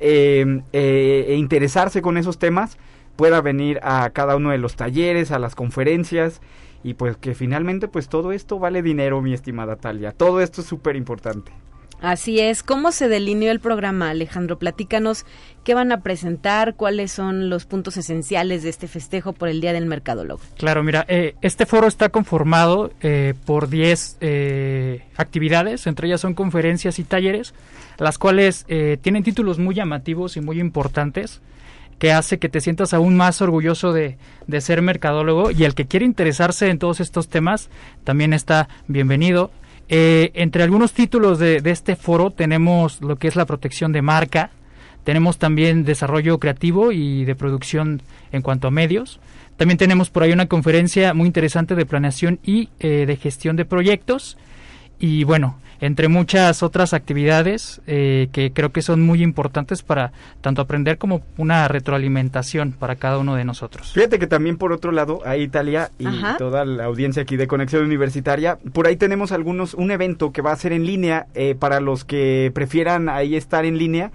eh, 0.01 0.63
eh, 0.73 1.35
interesarse 1.39 2.03
con 2.03 2.17
esos 2.17 2.39
temas 2.39 2.79
pueda 3.17 3.41
venir 3.41 3.81
a 3.83 4.11
cada 4.11 4.37
uno 4.37 4.51
de 4.51 4.59
los 4.59 4.77
talleres, 4.77 5.31
a 5.31 5.39
las 5.39 5.55
conferencias 5.55 6.41
y 6.83 6.95
pues 6.95 7.17
que 7.17 7.35
finalmente 7.35 7.89
pues 7.89 8.09
todo 8.09 8.33
esto 8.33 8.59
vale 8.59 8.83
dinero, 8.83 9.23
mi 9.23 9.33
estimada 9.33 9.77
Talia. 9.77 10.13
Todo 10.13 10.41
esto 10.41 10.61
es 10.61 10.67
súper 10.67 10.97
importante. 10.97 11.53
Así 12.01 12.41
es. 12.41 12.63
¿Cómo 12.63 12.93
se 12.93 13.09
delineó 13.09 13.51
el 13.51 13.61
programa, 13.61 14.11
Alejandro? 14.11 14.59
Platícanos 14.59 15.25
qué 15.65 15.75
van 15.75 15.91
a 15.91 16.03
presentar, 16.03 16.75
cuáles 16.75 17.11
son 17.11 17.49
los 17.49 17.65
puntos 17.65 17.97
esenciales 17.97 18.63
de 18.63 18.69
este 18.69 18.87
festejo 18.87 19.33
por 19.33 19.49
el 19.49 19.61
Día 19.61 19.73
del 19.73 19.87
Mercadólogo. 19.87 20.41
Claro, 20.59 20.83
mira, 20.83 21.05
eh, 21.09 21.35
este 21.41 21.67
foro 21.67 21.87
está 21.89 22.11
conformado 22.11 22.93
eh, 23.01 23.35
por 23.47 23.69
10 23.69 24.19
eh, 24.21 25.05
actividades, 25.17 25.87
entre 25.87 26.07
ellas 26.09 26.21
son 26.21 26.35
conferencias 26.35 26.99
y 26.99 27.05
talleres, 27.05 27.55
las 27.99 28.19
cuales 28.19 28.67
tienen 29.03 29.23
títulos 29.23 29.59
muy 29.59 29.75
llamativos 29.75 30.37
y 30.37 30.41
muy 30.41 30.61
importantes 30.61 31.41
que 31.99 32.13
hace 32.13 32.39
que 32.39 32.49
te 32.49 32.61
sientas 32.61 32.93
aún 32.93 33.17
más 33.17 33.41
orgulloso 33.41 33.93
de, 33.93 34.19
de 34.47 34.61
ser 34.61 34.83
mercadólogo 34.83 35.53
y 35.53 35.65
el 35.65 35.75
que 35.75 35.87
quiere 35.87 36.05
interesarse 36.05 36.69
en 36.69 36.79
todos 36.79 37.01
estos 37.01 37.29
temas 37.29 37.71
también 38.03 38.33
está 38.33 38.69
bienvenido. 38.89 39.53
Eh, 39.89 40.31
entre 40.35 40.63
algunos 40.63 40.93
títulos 40.93 41.39
de, 41.39 41.61
este 41.65 41.97
foro 41.97 42.31
tenemos 42.31 43.01
lo 43.03 43.17
que 43.17 43.29
es 43.29 43.37
la 43.37 43.45
protección 43.45 43.93
de 43.93 44.03
marca, 44.03 44.51
tenemos 45.05 45.39
también 45.39 45.85
desarrollo 45.85 46.39
creativo 46.39 46.91
y 46.91 47.25
de 47.25 47.35
producción 47.35 48.01
en 48.33 48.43
cuanto 48.43 48.69
a 48.69 48.71
medios. 48.71 49.21
También 49.57 49.79
tenemos 49.79 50.11
por 50.11 50.23
ahí 50.23 50.33
una 50.33 50.47
conferencia 50.47 51.15
muy 51.15 51.27
interesante 51.27 51.75
de 51.75 51.87
planeación 51.87 52.41
y 52.43 52.71
eh, 52.81 53.05
de 53.07 53.17
gestión 53.17 53.57
de 53.57 53.65
proyectos. 53.65 54.39
Y 55.05 55.25
bueno, 55.25 55.59
entre 55.83 56.09
muchas 56.09 56.63
otras 56.63 56.95
actividades 56.95 57.83
eh, 57.87 58.29
que 58.33 58.55
creo 58.55 58.73
que 58.73 58.81
son 58.81 59.03
muy 59.03 59.23
importantes 59.23 59.83
para 59.83 60.13
tanto 60.41 60.63
aprender 60.63 60.97
como 60.97 61.21
una 61.37 61.69
retroalimentación 61.69 62.73
para 62.73 62.97
cada 62.97 63.19
uno 63.19 63.35
de 63.35 63.45
nosotros. 63.45 63.93
Fíjate 63.93 64.19
que 64.19 64.27
también 64.27 64.57
por 64.57 64.73
otro 64.73 64.93
lado, 64.93 65.21
a 65.27 65.37
Italia 65.37 65.91
y 65.99 66.07
toda 66.39 66.65
la 66.65 66.87
audiencia 66.87 67.21
aquí 67.21 67.37
de 67.37 67.47
Conexión 67.47 67.85
Universitaria, 67.85 68.57
por 68.73 68.87
ahí 68.87 68.97
tenemos 68.97 69.31
algunos, 69.31 69.75
un 69.75 69.91
evento 69.91 70.33
que 70.33 70.41
va 70.41 70.53
a 70.53 70.57
ser 70.57 70.73
en 70.73 70.87
línea 70.87 71.27
eh, 71.35 71.55
para 71.55 71.81
los 71.81 72.07
que 72.07 72.51
prefieran 72.55 73.11
ahí 73.11 73.37
estar 73.37 73.67
en 73.67 73.77
línea. 73.77 74.11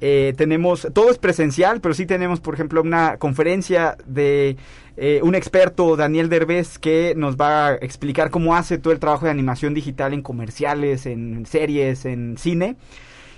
Eh, 0.00 0.34
tenemos, 0.36 0.86
todo 0.92 1.10
es 1.10 1.18
presencial, 1.18 1.80
pero 1.80 1.94
sí 1.94 2.06
tenemos, 2.06 2.40
por 2.40 2.54
ejemplo, 2.54 2.82
una 2.82 3.16
conferencia 3.16 3.96
de 4.06 4.56
eh, 4.96 5.20
un 5.22 5.34
experto, 5.34 5.96
Daniel 5.96 6.28
Derbez, 6.28 6.78
que 6.78 7.14
nos 7.16 7.36
va 7.36 7.68
a 7.68 7.74
explicar 7.74 8.30
cómo 8.30 8.54
hace 8.54 8.78
todo 8.78 8.92
el 8.92 9.00
trabajo 9.00 9.24
de 9.24 9.30
animación 9.30 9.74
digital 9.74 10.12
en 10.12 10.22
comerciales, 10.22 11.06
en 11.06 11.46
series, 11.46 12.04
en 12.04 12.36
cine, 12.38 12.76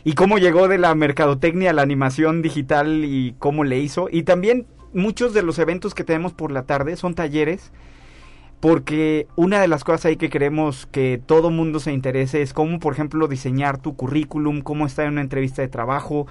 y 0.04 0.14
cómo 0.14 0.38
llegó 0.38 0.68
de 0.68 0.78
la 0.78 0.94
mercadotecnia 0.94 1.70
a 1.70 1.74
la 1.74 1.82
animación 1.82 2.42
digital 2.42 3.04
y 3.04 3.34
cómo 3.38 3.64
le 3.64 3.78
hizo. 3.78 4.08
Y 4.10 4.22
también 4.22 4.66
muchos 4.92 5.34
de 5.34 5.42
los 5.42 5.58
eventos 5.58 5.94
que 5.94 6.04
tenemos 6.04 6.32
por 6.32 6.52
la 6.52 6.64
tarde 6.64 6.96
son 6.96 7.14
talleres 7.14 7.72
porque 8.60 9.26
una 9.36 9.60
de 9.60 9.68
las 9.68 9.84
cosas 9.84 10.04
ahí 10.04 10.16
que 10.16 10.28
queremos 10.28 10.86
que 10.86 11.20
todo 11.24 11.50
mundo 11.50 11.80
se 11.80 11.92
interese 11.92 12.42
es 12.42 12.52
cómo, 12.52 12.78
por 12.78 12.92
ejemplo, 12.92 13.26
diseñar 13.26 13.78
tu 13.78 13.96
currículum, 13.96 14.60
cómo 14.60 14.86
estar 14.86 15.06
en 15.06 15.12
una 15.12 15.22
entrevista 15.22 15.62
de 15.62 15.68
trabajo, 15.68 16.26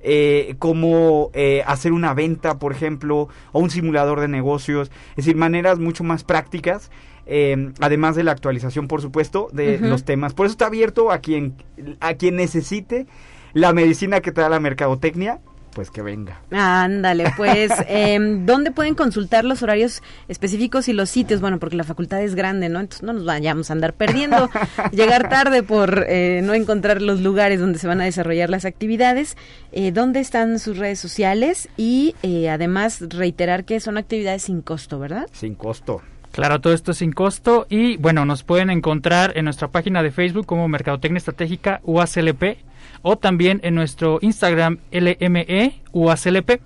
eh, 0.00 0.56
cómo 0.58 1.30
eh, 1.34 1.62
hacer 1.66 1.92
una 1.92 2.14
venta, 2.14 2.58
por 2.58 2.72
ejemplo, 2.72 3.28
o 3.52 3.60
un 3.60 3.68
simulador 3.68 4.20
de 4.20 4.28
negocios, 4.28 4.90
es 5.10 5.16
decir, 5.26 5.36
maneras 5.36 5.78
mucho 5.78 6.04
más 6.04 6.24
prácticas. 6.24 6.90
Eh, 7.26 7.72
además 7.80 8.16
de 8.16 8.22
la 8.22 8.32
actualización, 8.32 8.86
por 8.86 9.00
supuesto, 9.00 9.48
de 9.50 9.78
los 9.78 10.04
temas. 10.04 10.34
Por 10.34 10.44
eso 10.44 10.52
está 10.52 10.66
abierto 10.66 11.10
a 11.10 11.20
quien, 11.20 11.54
a 12.00 12.14
quien 12.14 12.36
necesite 12.36 13.06
la 13.54 13.72
medicina 13.72 14.20
que 14.20 14.30
te 14.30 14.42
da 14.42 14.50
la 14.50 14.60
mercadotecnia 14.60 15.40
pues 15.74 15.90
que 15.90 16.02
venga. 16.02 16.40
Ándale, 16.50 17.32
pues, 17.36 17.72
em, 17.88 18.46
¿dónde 18.46 18.70
pueden 18.70 18.94
consultar 18.94 19.44
los 19.44 19.62
horarios 19.62 20.02
específicos 20.28 20.88
y 20.88 20.92
los 20.92 21.10
sitios? 21.10 21.40
Bueno, 21.40 21.58
porque 21.58 21.76
la 21.76 21.84
facultad 21.84 22.22
es 22.22 22.34
grande, 22.34 22.68
¿no? 22.68 22.80
Entonces 22.80 23.02
no 23.02 23.12
nos 23.12 23.24
vayamos 23.24 23.70
a 23.70 23.72
andar 23.74 23.94
perdiendo, 23.94 24.48
llegar 24.92 25.28
tarde 25.28 25.62
por 25.62 26.06
eh, 26.08 26.40
no 26.42 26.54
encontrar 26.54 27.02
los 27.02 27.20
lugares 27.20 27.60
donde 27.60 27.78
se 27.78 27.86
van 27.86 28.00
a 28.00 28.04
desarrollar 28.04 28.50
las 28.50 28.64
actividades. 28.64 29.36
Eh, 29.72 29.92
¿Dónde 29.92 30.20
están 30.20 30.58
sus 30.58 30.78
redes 30.78 30.98
sociales? 30.98 31.68
Y 31.76 32.14
eh, 32.22 32.48
además 32.48 33.02
reiterar 33.10 33.64
que 33.64 33.80
son 33.80 33.98
actividades 33.98 34.44
sin 34.44 34.62
costo, 34.62 34.98
¿verdad? 34.98 35.26
Sin 35.32 35.54
costo. 35.54 36.02
Claro, 36.34 36.60
todo 36.60 36.72
esto 36.72 36.90
es 36.90 36.98
sin 36.98 37.12
costo 37.12 37.64
y 37.70 37.96
bueno, 37.96 38.24
nos 38.24 38.42
pueden 38.42 38.68
encontrar 38.68 39.36
en 39.36 39.44
nuestra 39.44 39.68
página 39.68 40.02
de 40.02 40.10
Facebook 40.10 40.46
como 40.46 40.66
Mercadotecnia 40.66 41.18
Estratégica 41.18 41.80
UACLP 41.84 42.58
o 43.04 43.16
también 43.16 43.60
en 43.62 43.76
nuestro 43.76 44.18
Instagram 44.22 44.78
LME 44.90 45.82
UACLP. 45.92 46.60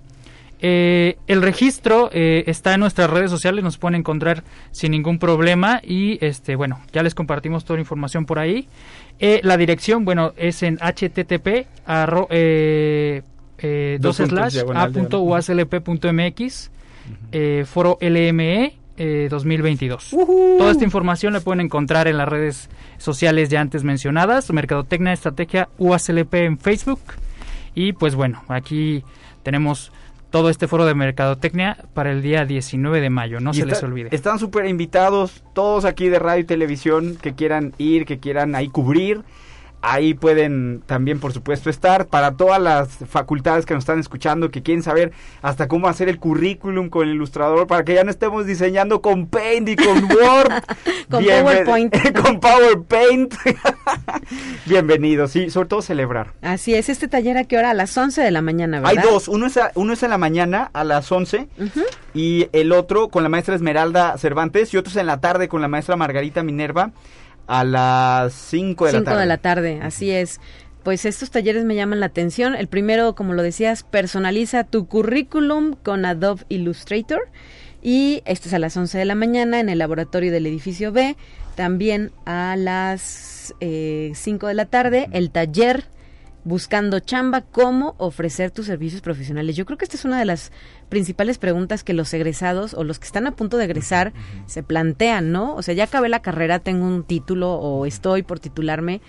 Eh, 0.61 1.17
el 1.27 1.41
registro 1.41 2.09
eh, 2.11 2.43
está 2.47 2.73
en 2.73 2.79
nuestras 2.79 3.09
redes 3.09 3.29
sociales, 3.29 3.63
nos 3.63 3.77
pueden 3.77 3.95
encontrar 3.99 4.43
sin 4.71 4.91
ningún 4.91 5.19
problema 5.19 5.79
y 5.83 6.17
este 6.25 6.57
bueno 6.57 6.81
ya 6.91 7.01
les 7.03 7.15
compartimos 7.15 7.63
toda 7.65 7.77
la 7.77 7.81
información 7.81 8.25
por 8.25 8.39
ahí. 8.39 8.67
Eh, 9.19 9.41
la 9.43 9.57
dirección 9.57 10.05
bueno 10.05 10.33
es 10.37 10.63
en 10.63 10.77
http 10.77 11.67
arro, 11.85 12.27
eh, 12.29 13.21
dos 13.99 14.15
slash 14.17 14.59
a.uaclp.mx 14.73 16.71
foro 17.65 17.97
LME 18.01 18.78
2022. 19.29 20.13
Eh, 20.13 20.17
Toda 20.57 20.71
esta 20.71 20.83
información 20.83 21.33
la 21.33 21.39
pueden 21.39 21.61
encontrar 21.61 22.07
en 22.07 22.17
las 22.17 22.27
redes 22.27 22.69
sociales 22.97 23.49
ya 23.49 23.61
antes 23.61 23.83
mencionadas, 23.83 24.51
Mercadotecnia 24.51 25.13
Estrategia 25.13 25.69
UACLP 25.77 26.33
en 26.35 26.57
Facebook. 26.57 26.99
Y 27.75 27.93
pues 27.93 28.15
bueno, 28.15 28.43
aquí 28.49 29.03
tenemos 29.43 29.91
todo 30.29 30.49
este 30.49 30.67
foro 30.67 30.85
de 30.85 30.93
mercadotecnia 30.93 31.77
para 31.93 32.11
el 32.11 32.21
día 32.21 32.45
19 32.45 33.01
de 33.01 33.09
mayo, 33.09 33.39
no 33.39 33.53
se 33.53 33.65
les 33.65 33.81
olvide. 33.81 34.09
Están 34.11 34.37
súper 34.37 34.65
invitados 34.67 35.43
todos 35.53 35.85
aquí 35.85 36.09
de 36.09 36.19
radio 36.19 36.41
y 36.41 36.45
televisión 36.45 37.17
que 37.19 37.33
quieran 37.33 37.73
ir, 37.77 38.05
que 38.05 38.19
quieran 38.19 38.53
ahí 38.55 38.69
cubrir 38.69 39.23
Ahí 39.81 40.13
pueden 40.13 40.83
también, 40.85 41.21
por 41.21 41.31
supuesto, 41.31 41.69
estar 41.69 42.07
para 42.07 42.35
todas 42.35 42.61
las 42.61 42.89
facultades 43.07 43.65
que 43.65 43.73
nos 43.73 43.83
están 43.83 43.97
escuchando, 43.99 44.51
que 44.51 44.61
quieren 44.61 44.83
saber 44.83 45.13
hasta 45.41 45.69
cómo 45.69 45.87
hacer 45.87 46.09
el 46.09 46.19
currículum 46.19 46.89
con 46.89 47.07
el 47.07 47.15
ilustrador, 47.15 47.65
para 47.65 47.85
que 47.85 47.93
ya 47.93 48.03
no 48.03 48.11
estemos 48.11 48.45
diseñando 48.45 49.01
con 49.01 49.27
Paint 49.27 49.69
y 49.69 49.75
con 49.77 50.03
Word. 50.03 50.63
con 51.09 51.23
PowerPoint. 51.23 51.95
con 52.21 52.39
PowerPoint. 52.41 53.33
Bienvenidos, 54.65 55.31
sí, 55.31 55.49
sobre 55.49 55.69
todo 55.69 55.81
celebrar. 55.81 56.33
Así 56.41 56.75
es, 56.75 56.89
este 56.89 57.07
taller 57.07 57.37
a 57.37 57.45
qué 57.45 57.57
hora? 57.57 57.69
A 57.69 57.73
las 57.73 57.97
11 57.97 58.21
de 58.21 58.31
la 58.31 58.41
mañana, 58.41 58.81
¿verdad? 58.81 59.03
Hay 59.03 59.09
dos, 59.09 59.29
uno 59.29 59.45
es, 59.45 59.57
uno 59.75 59.93
es 59.93 60.03
en 60.03 60.09
la 60.09 60.17
mañana 60.17 60.69
a 60.73 60.83
las 60.83 61.09
11 61.09 61.47
y 62.13 62.49
el 62.51 62.73
otro 62.73 63.07
con 63.07 63.23
la 63.23 63.29
maestra 63.29 63.55
Esmeralda 63.55 64.17
Cervantes 64.17 64.73
y 64.73 64.77
otro 64.77 64.91
es 64.91 64.97
en 64.97 65.05
la 65.05 65.21
tarde 65.21 65.47
con 65.47 65.61
la 65.61 65.69
maestra 65.69 65.95
Margarita 65.95 66.43
Minerva 66.43 66.91
a 67.49 67.63
las 67.63 68.33
5 68.33 68.85
de 68.85 68.91
la 68.93 68.99
tarde. 68.99 69.11
5 69.11 69.19
de 69.19 69.25
la 69.25 69.37
tarde, 69.37 69.79
así 69.81 70.11
es. 70.11 70.39
Pues 70.83 71.03
estos 71.05 71.31
talleres 71.31 71.65
me 71.65 71.75
llaman 71.75 71.99
la 71.99 72.05
atención. 72.05 72.55
El 72.55 72.67
primero, 72.67 73.15
como 73.15 73.33
lo 73.33 73.41
decías, 73.41 73.83
personaliza 73.83 74.63
tu 74.63 74.87
currículum 74.87 75.73
con 75.73 76.05
Adobe 76.05 76.45
Illustrator. 76.49 77.27
Y 77.81 78.21
esto 78.25 78.49
es 78.49 78.53
a 78.53 78.59
las 78.59 78.77
11 78.77 78.99
de 78.99 79.05
la 79.05 79.15
mañana 79.15 79.59
en 79.59 79.69
el 79.69 79.79
laboratorio 79.79 80.31
del 80.31 80.45
edificio 80.45 80.91
B. 80.91 81.17
También 81.55 82.11
a 82.25 82.55
las 82.55 83.55
eh, 83.61 84.11
5 84.13 84.47
de 84.47 84.53
la 84.53 84.65
tarde, 84.65 85.09
el 85.11 85.31
taller 85.31 85.85
buscando 86.43 86.99
chamba, 86.99 87.41
cómo 87.41 87.95
ofrecer 87.97 88.51
tus 88.51 88.65
servicios 88.65 89.01
profesionales. 89.01 89.55
Yo 89.55 89.65
creo 89.65 89.77
que 89.77 89.85
esta 89.85 89.97
es 89.97 90.05
una 90.05 90.19
de 90.19 90.25
las 90.25 90.51
principales 90.89 91.37
preguntas 91.37 91.83
que 91.83 91.93
los 91.93 92.13
egresados 92.13 92.73
o 92.73 92.83
los 92.83 92.99
que 92.99 93.05
están 93.05 93.27
a 93.27 93.31
punto 93.31 93.57
de 93.57 93.65
egresar 93.65 94.13
se 94.45 94.63
plantean, 94.63 95.31
¿no? 95.31 95.55
O 95.55 95.61
sea, 95.61 95.73
ya 95.73 95.85
acabé 95.85 96.09
la 96.09 96.21
carrera, 96.21 96.59
tengo 96.59 96.85
un 96.85 97.03
título 97.03 97.53
o 97.53 97.85
estoy 97.85 98.23
por 98.23 98.39
titularme 98.39 99.01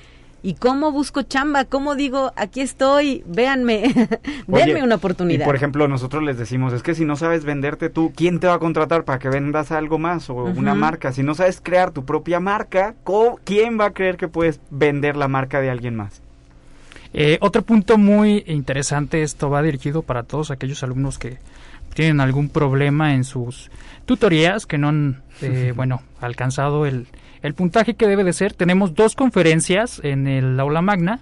¿Y 0.43 0.55
cómo 0.55 0.91
busco 0.91 1.23
chamba? 1.23 1.67
¿Cómo 1.67 1.97
digo, 1.97 2.33
aquí 2.35 2.63
estoy, 2.63 3.23
véanme, 3.27 3.93
denme 4.47 4.83
una 4.83 4.95
oportunidad? 4.95 5.45
Y 5.45 5.47
por 5.47 5.55
ejemplo, 5.55 5.87
nosotros 5.87 6.23
les 6.23 6.39
decimos, 6.39 6.73
es 6.73 6.83
que 6.83 6.95
si 6.95 7.05
no 7.05 7.17
sabes 7.17 7.45
venderte 7.45 7.91
tú, 7.91 8.13
¿quién 8.17 8.41
te 8.41 8.47
va 8.47 8.55
a 8.55 8.59
contratar 8.59 9.05
para 9.05 9.19
que 9.19 9.29
vendas 9.29 9.71
algo 9.71 9.99
más 9.99 10.31
o 10.31 10.35
una 10.35 10.75
marca? 10.75 11.13
Si 11.13 11.23
no 11.23 11.35
sabes 11.35 11.61
crear 11.61 11.91
tu 11.91 12.07
propia 12.07 12.41
marca, 12.41 12.95
¿quién 13.45 13.79
va 13.79 13.87
a 13.87 13.91
creer 13.93 14.17
que 14.17 14.29
puedes 14.29 14.61
vender 14.71 15.17
la 15.17 15.29
marca 15.29 15.61
de 15.61 15.71
alguien 15.71 15.95
más? 15.95 16.23
Eh, 17.13 17.39
otro 17.41 17.63
punto 17.63 17.99
muy 17.99 18.45
interesante, 18.47 19.23
esto 19.23 19.51
va 19.51 19.63
dirigido 19.63 20.03
para 20.03 20.23
todos 20.23 20.51
aquellos 20.51 20.83
alumnos 20.83 21.19
que 21.19 21.39
tienen 21.95 22.21
algún 22.21 22.49
problema 22.49 23.15
en 23.15 23.25
sus 23.25 23.71
tutorías, 24.07 24.67
que 24.67 24.79
no 24.79 24.89
han, 24.89 25.23
eh, 25.43 25.73
bueno, 25.77 26.03
alcanzado 26.21 26.87
el, 26.87 27.09
el 27.43 27.55
puntaje 27.55 27.95
que 27.95 28.07
debe 28.07 28.25
de 28.25 28.33
ser, 28.33 28.53
tenemos 28.53 28.95
dos 28.95 29.17
conferencias 29.17 30.01
en 30.05 30.27
el 30.27 30.59
aula 30.61 30.83
magna. 30.83 31.21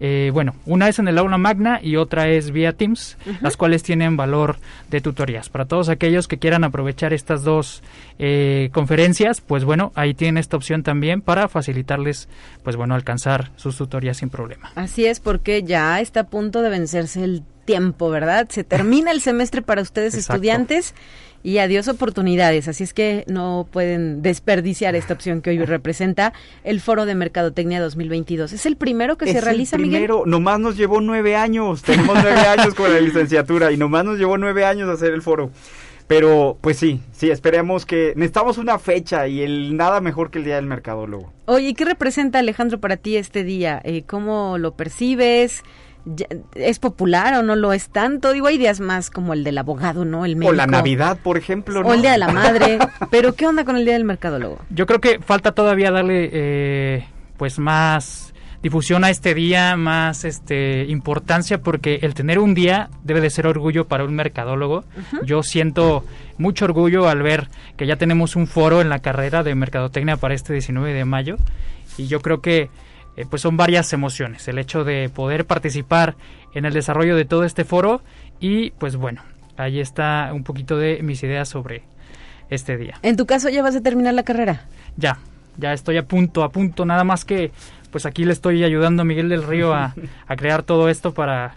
Eh, 0.00 0.30
bueno, 0.32 0.54
una 0.64 0.88
es 0.88 0.98
en 0.98 1.08
el 1.08 1.18
aula 1.18 1.36
magna 1.36 1.78
y 1.82 1.96
otra 1.96 2.28
es 2.28 2.50
vía 2.50 2.72
Teams, 2.72 3.18
las 3.42 3.56
cuales 3.58 3.82
tienen 3.82 4.16
valor 4.16 4.56
de 4.90 5.00
tutorías. 5.02 5.50
Para 5.50 5.66
todos 5.66 5.90
aquellos 5.90 6.26
que 6.26 6.38
quieran 6.38 6.64
aprovechar 6.64 7.12
estas 7.12 7.44
dos 7.44 7.82
eh, 8.18 8.70
conferencias, 8.72 9.42
pues 9.42 9.64
bueno, 9.64 9.92
ahí 9.94 10.14
tienen 10.14 10.38
esta 10.38 10.56
opción 10.56 10.82
también 10.82 11.20
para 11.20 11.48
facilitarles, 11.48 12.28
pues 12.62 12.76
bueno, 12.76 12.94
alcanzar 12.94 13.50
sus 13.56 13.76
tutorías 13.76 14.16
sin 14.16 14.30
problema. 14.30 14.72
Así 14.74 15.04
es, 15.04 15.20
porque 15.20 15.62
ya 15.62 16.00
está 16.00 16.20
a 16.20 16.26
punto 16.26 16.62
de 16.62 16.70
vencerse 16.70 17.22
el 17.22 17.42
tiempo, 17.66 18.10
¿verdad? 18.10 18.48
Se 18.48 18.64
termina 18.64 19.10
el 19.10 19.20
semestre 19.20 19.62
para 19.62 19.82
ustedes 19.82 20.14
estudiantes 20.14 20.94
y 21.42 21.58
adiós 21.58 21.88
oportunidades. 21.88 22.68
Así 22.68 22.84
es 22.84 22.94
que 22.94 23.24
no 23.26 23.66
pueden 23.70 24.22
desperdiciar 24.22 24.94
esta 24.94 25.14
opción 25.14 25.40
que 25.40 25.50
hoy 25.50 25.58
representa 25.64 26.32
el 26.64 26.80
Foro 26.80 27.06
de 27.06 27.14
Mercadotecnia 27.14 27.80
2022. 27.80 28.52
¿Es 28.52 28.66
el 28.66 28.76
primero 28.76 29.16
que 29.16 29.32
se 29.32 29.40
realiza, 29.40 29.76
el 29.76 29.82
primero, 29.82 30.24
nomás 30.26 30.60
nos 30.60 30.76
llevó 30.76 31.00
nueve 31.00 31.36
años. 31.36 31.82
Tenemos 31.82 32.16
nueve 32.22 32.40
años 32.40 32.74
con 32.74 32.92
la 32.92 33.00
licenciatura 33.00 33.72
y 33.72 33.76
nomás 33.76 34.04
nos 34.04 34.18
llevó 34.18 34.38
nueve 34.38 34.64
años 34.64 34.88
hacer 34.88 35.12
el 35.12 35.22
foro. 35.22 35.50
Pero, 36.10 36.58
pues 36.60 36.76
sí, 36.76 37.00
sí, 37.12 37.30
esperemos 37.30 37.86
que 37.86 38.14
necesitamos 38.16 38.58
una 38.58 38.80
fecha 38.80 39.28
y 39.28 39.42
el 39.42 39.76
nada 39.76 40.00
mejor 40.00 40.32
que 40.32 40.38
el 40.38 40.44
Día 40.44 40.56
del 40.56 40.66
Mercadólogo. 40.66 41.32
Oye, 41.44 41.72
¿qué 41.74 41.84
representa 41.84 42.40
Alejandro 42.40 42.80
para 42.80 42.96
ti 42.96 43.16
este 43.16 43.44
día? 43.44 43.80
Eh, 43.84 44.02
¿Cómo 44.08 44.58
lo 44.58 44.72
percibes? 44.74 45.62
Es 46.54 46.78
popular 46.78 47.34
o 47.34 47.42
no 47.42 47.56
lo 47.56 47.72
es 47.72 47.90
tanto. 47.90 48.32
Digo, 48.32 48.46
hay 48.46 48.58
días 48.58 48.80
más 48.80 49.10
como 49.10 49.32
el 49.32 49.44
del 49.44 49.58
abogado, 49.58 50.04
¿no? 50.04 50.24
El 50.24 50.36
médico. 50.36 50.52
O 50.52 50.54
la 50.54 50.66
Navidad, 50.66 51.18
por 51.22 51.36
ejemplo. 51.36 51.80
O 51.80 51.94
el 51.94 52.02
Día 52.02 52.12
de 52.12 52.18
la 52.18 52.28
Madre. 52.28 52.78
Pero, 53.10 53.34
¿qué 53.34 53.46
onda 53.46 53.64
con 53.64 53.76
el 53.76 53.84
Día 53.84 53.94
del 53.94 54.04
Mercadólogo? 54.04 54.58
Yo 54.70 54.86
creo 54.86 55.00
que 55.00 55.20
falta 55.20 55.52
todavía 55.52 55.90
darle, 55.90 56.30
eh, 56.32 57.06
pues, 57.36 57.58
más 57.58 58.32
difusión 58.62 59.04
a 59.04 59.10
este 59.10 59.34
día, 59.34 59.76
más 59.76 60.24
este 60.24 60.84
importancia, 60.84 61.62
porque 61.62 62.00
el 62.02 62.14
tener 62.14 62.38
un 62.38 62.54
día 62.54 62.90
debe 63.02 63.20
de 63.20 63.30
ser 63.30 63.46
orgullo 63.46 63.88
para 63.88 64.04
un 64.04 64.14
mercadólogo. 64.14 64.84
Yo 65.24 65.42
siento 65.42 66.04
mucho 66.36 66.66
orgullo 66.66 67.08
al 67.08 67.22
ver 67.22 67.48
que 67.76 67.86
ya 67.86 67.96
tenemos 67.96 68.36
un 68.36 68.46
foro 68.46 68.82
en 68.82 68.90
la 68.90 68.98
carrera 68.98 69.42
de 69.42 69.54
mercadotecnia 69.54 70.16
para 70.16 70.34
este 70.34 70.52
19 70.52 70.92
de 70.92 71.04
mayo. 71.04 71.36
Y 71.96 72.06
yo 72.06 72.20
creo 72.20 72.40
que 72.40 72.70
eh, 73.20 73.26
pues 73.28 73.42
son 73.42 73.56
varias 73.56 73.92
emociones. 73.92 74.48
El 74.48 74.58
hecho 74.58 74.82
de 74.84 75.10
poder 75.10 75.44
participar 75.44 76.14
en 76.54 76.64
el 76.64 76.72
desarrollo 76.72 77.16
de 77.16 77.26
todo 77.26 77.44
este 77.44 77.64
foro 77.64 78.00
y 78.40 78.70
pues 78.72 78.96
bueno, 78.96 79.22
ahí 79.56 79.78
está 79.78 80.30
un 80.32 80.42
poquito 80.42 80.78
de 80.78 81.02
mis 81.02 81.22
ideas 81.22 81.48
sobre 81.48 81.82
este 82.48 82.78
día. 82.78 82.98
¿En 83.02 83.16
tu 83.16 83.26
caso 83.26 83.48
ya 83.50 83.62
vas 83.62 83.76
a 83.76 83.82
terminar 83.82 84.14
la 84.14 84.22
carrera? 84.22 84.64
Ya, 84.96 85.18
ya 85.58 85.72
estoy 85.72 85.98
a 85.98 86.06
punto, 86.06 86.42
a 86.42 86.50
punto, 86.50 86.86
nada 86.86 87.04
más 87.04 87.24
que 87.24 87.52
pues 87.90 88.06
aquí 88.06 88.24
le 88.24 88.32
estoy 88.32 88.64
ayudando 88.64 89.02
a 89.02 89.04
Miguel 89.04 89.28
del 89.28 89.42
Río 89.42 89.74
a, 89.74 89.94
crear 90.36 90.62
todo 90.62 90.88
esto 90.88 91.12
para 91.12 91.56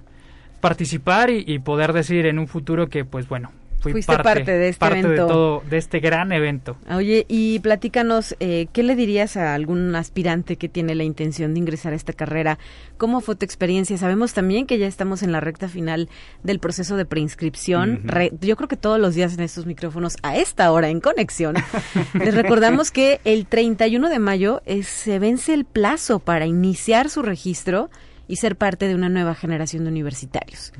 participar 0.59 1.29
y, 1.29 1.59
poder 1.59 1.93
decir 1.93 2.25
en 2.25 2.39
un 2.39 2.47
futuro 2.47 2.87
que 2.87 3.05
pues 3.05 3.27
bueno, 3.27 3.51
Fuiste 3.91 4.17
parte, 4.17 4.51
de 4.51 4.69
este 4.69 4.85
evento. 4.85 5.09
de 5.09 5.17
todo, 5.17 5.63
de 5.69 5.77
este 5.77 5.99
gran 5.99 6.31
evento. 6.31 6.77
Oye, 6.89 7.25
y 7.27 7.59
platícanos, 7.59 8.35
eh, 8.39 8.67
¿qué 8.71 8.83
le 8.83 8.95
dirías 8.95 9.37
a 9.37 9.53
algún 9.53 9.95
aspirante 9.95 10.55
que 10.55 10.69
tiene 10.69 10.95
la 10.95 11.03
intención 11.03 11.53
de 11.53 11.59
ingresar 11.59 11.93
a 11.93 11.95
esta 11.95 12.13
carrera? 12.13 12.57
¿Cómo 12.97 13.21
fue 13.21 13.35
tu 13.35 13.45
experiencia? 13.45 13.97
Sabemos 13.97 14.33
también 14.33 14.65
que 14.65 14.77
ya 14.77 14.87
estamos 14.87 15.23
en 15.23 15.31
la 15.31 15.39
recta 15.39 15.67
final 15.67 16.09
del 16.43 16.59
proceso 16.59 16.95
de 16.95 17.05
preinscripción. 17.05 18.03
yo 18.41 18.55
creo 18.55 18.67
que 18.67 18.77
todos 18.77 18.99
los 18.99 19.15
días 19.15 19.33
en 19.33 19.41
estos 19.41 19.65
micrófonos, 19.65 20.15
a 20.23 20.37
esta 20.37 20.71
hora 20.71 20.89
en 20.89 21.01
conexión, 21.01 21.55
les 22.13 22.33
recordamos 22.33 22.91
que 22.91 23.19
el 23.25 23.45
31 23.45 24.09
de 24.09 24.19
mayo 24.19 24.61
se 24.83 25.19
vence 25.19 25.53
el 25.53 25.65
plazo 25.65 26.19
para 26.19 26.45
iniciar 26.45 27.09
su 27.09 27.21
registro 27.21 27.89
y 28.27 28.37
ser 28.37 28.55
parte 28.55 28.87
de 28.87 28.95
una 28.95 29.09
nueva 29.09 29.35
generación 29.35 29.83
de 29.83 29.89
universitarios. 29.91 30.71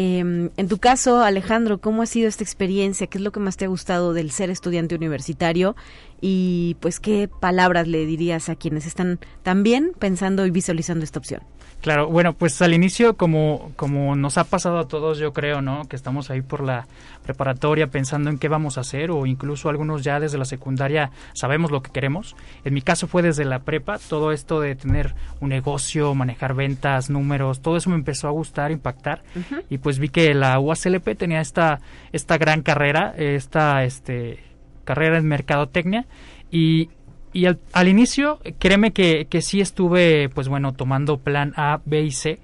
Eh, 0.00 0.20
en 0.56 0.68
tu 0.68 0.78
caso, 0.78 1.22
Alejandro, 1.22 1.80
¿cómo 1.80 2.02
ha 2.02 2.06
sido 2.06 2.28
esta 2.28 2.44
experiencia? 2.44 3.08
¿Qué 3.08 3.18
es 3.18 3.24
lo 3.24 3.32
que 3.32 3.40
más 3.40 3.56
te 3.56 3.64
ha 3.64 3.68
gustado 3.68 4.12
del 4.12 4.30
ser 4.30 4.48
estudiante 4.48 4.94
universitario? 4.94 5.74
Y 6.20 6.76
pues, 6.78 7.00
¿qué 7.00 7.28
palabras 7.28 7.88
le 7.88 8.06
dirías 8.06 8.48
a 8.48 8.54
quienes 8.54 8.86
están 8.86 9.18
también 9.42 9.90
pensando 9.98 10.46
y 10.46 10.52
visualizando 10.52 11.02
esta 11.02 11.18
opción? 11.18 11.42
Claro, 11.80 12.08
bueno, 12.08 12.32
pues 12.32 12.60
al 12.60 12.74
inicio, 12.74 13.16
como, 13.16 13.70
como 13.76 14.16
nos 14.16 14.36
ha 14.36 14.44
pasado 14.44 14.80
a 14.80 14.88
todos, 14.88 15.18
yo 15.18 15.32
creo, 15.32 15.62
¿no? 15.62 15.86
Que 15.86 15.94
estamos 15.94 16.28
ahí 16.28 16.42
por 16.42 16.60
la 16.64 16.88
preparatoria 17.22 17.86
pensando 17.86 18.30
en 18.30 18.38
qué 18.38 18.48
vamos 18.48 18.78
a 18.78 18.80
hacer, 18.80 19.12
o 19.12 19.26
incluso 19.26 19.68
algunos 19.68 20.02
ya 20.02 20.18
desde 20.18 20.38
la 20.38 20.44
secundaria 20.44 21.12
sabemos 21.34 21.70
lo 21.70 21.80
que 21.80 21.92
queremos. 21.92 22.34
En 22.64 22.74
mi 22.74 22.82
caso 22.82 23.06
fue 23.06 23.22
desde 23.22 23.44
la 23.44 23.60
prepa, 23.60 23.98
todo 23.98 24.32
esto 24.32 24.60
de 24.60 24.74
tener 24.74 25.14
un 25.40 25.50
negocio, 25.50 26.16
manejar 26.16 26.54
ventas, 26.54 27.10
números, 27.10 27.60
todo 27.60 27.76
eso 27.76 27.90
me 27.90 27.96
empezó 27.96 28.26
a 28.26 28.32
gustar, 28.32 28.72
impactar, 28.72 29.22
y 29.70 29.78
pues 29.78 30.00
vi 30.00 30.08
que 30.08 30.34
la 30.34 30.58
UASLP 30.58 31.16
tenía 31.16 31.40
esta, 31.40 31.80
esta 32.12 32.38
gran 32.38 32.62
carrera, 32.62 33.14
esta 33.16 33.84
este, 33.84 34.40
carrera 34.84 35.16
en 35.16 35.26
mercadotecnia, 35.26 36.06
y 36.50 36.90
y 37.32 37.46
al, 37.46 37.88
inicio, 37.88 38.40
créeme 38.58 38.92
que, 38.92 39.26
que, 39.28 39.42
sí 39.42 39.60
estuve, 39.60 40.28
pues 40.30 40.48
bueno, 40.48 40.72
tomando 40.72 41.18
plan 41.18 41.52
A, 41.56 41.80
B 41.84 42.02
y 42.02 42.10
C, 42.10 42.38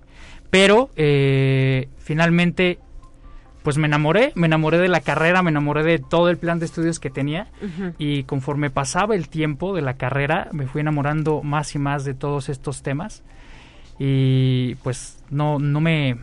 pero 0.51 0.90
eh, 0.94 1.88
finalmente, 1.99 2.79
pues 3.62 3.77
me 3.77 3.87
enamoré, 3.87 4.33
me 4.37 4.47
enamoré 4.47 4.79
de 4.79 4.88
la 4.88 5.01
carrera, 5.01 5.42
me 5.42 5.51
enamoré 5.51 5.83
de 5.83 5.99
todo 5.99 6.29
el 6.29 6.37
plan 6.37 6.59
de 6.59 6.66
estudios 6.66 7.01
que 7.01 7.11
tenía 7.11 7.49
y 7.99 8.23
conforme 8.23 8.70
pasaba 8.70 9.16
el 9.16 9.29
tiempo 9.29 9.75
de 9.75 9.83
la 9.83 9.94
carrera, 9.94 10.49
me 10.53 10.66
fui 10.66 10.81
enamorando 10.81 11.42
más 11.42 11.75
y 11.75 11.79
más 11.79 12.05
de 12.05 12.14
todos 12.14 12.49
estos 12.49 12.83
temas 12.83 13.25
y 13.99 14.77
pues 14.77 15.18
no, 15.31 15.59
no 15.59 15.81
me... 15.81 16.18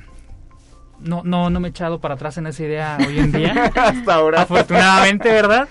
No, 1.00 1.24
no, 1.26 1.50
no 1.50 1.60
me 1.60 1.70
he 1.70 1.72
echado 1.72 2.00
para 2.00 2.14
atrás 2.14 2.38
en 2.38 2.46
esa 2.46 2.64
idea 2.64 2.98
hoy 3.06 3.18
en 3.18 3.32
día. 3.32 3.72
Hasta 3.76 4.14
ahora. 4.14 4.44
Afortunadamente, 4.44 5.30
¿verdad? 5.30 5.68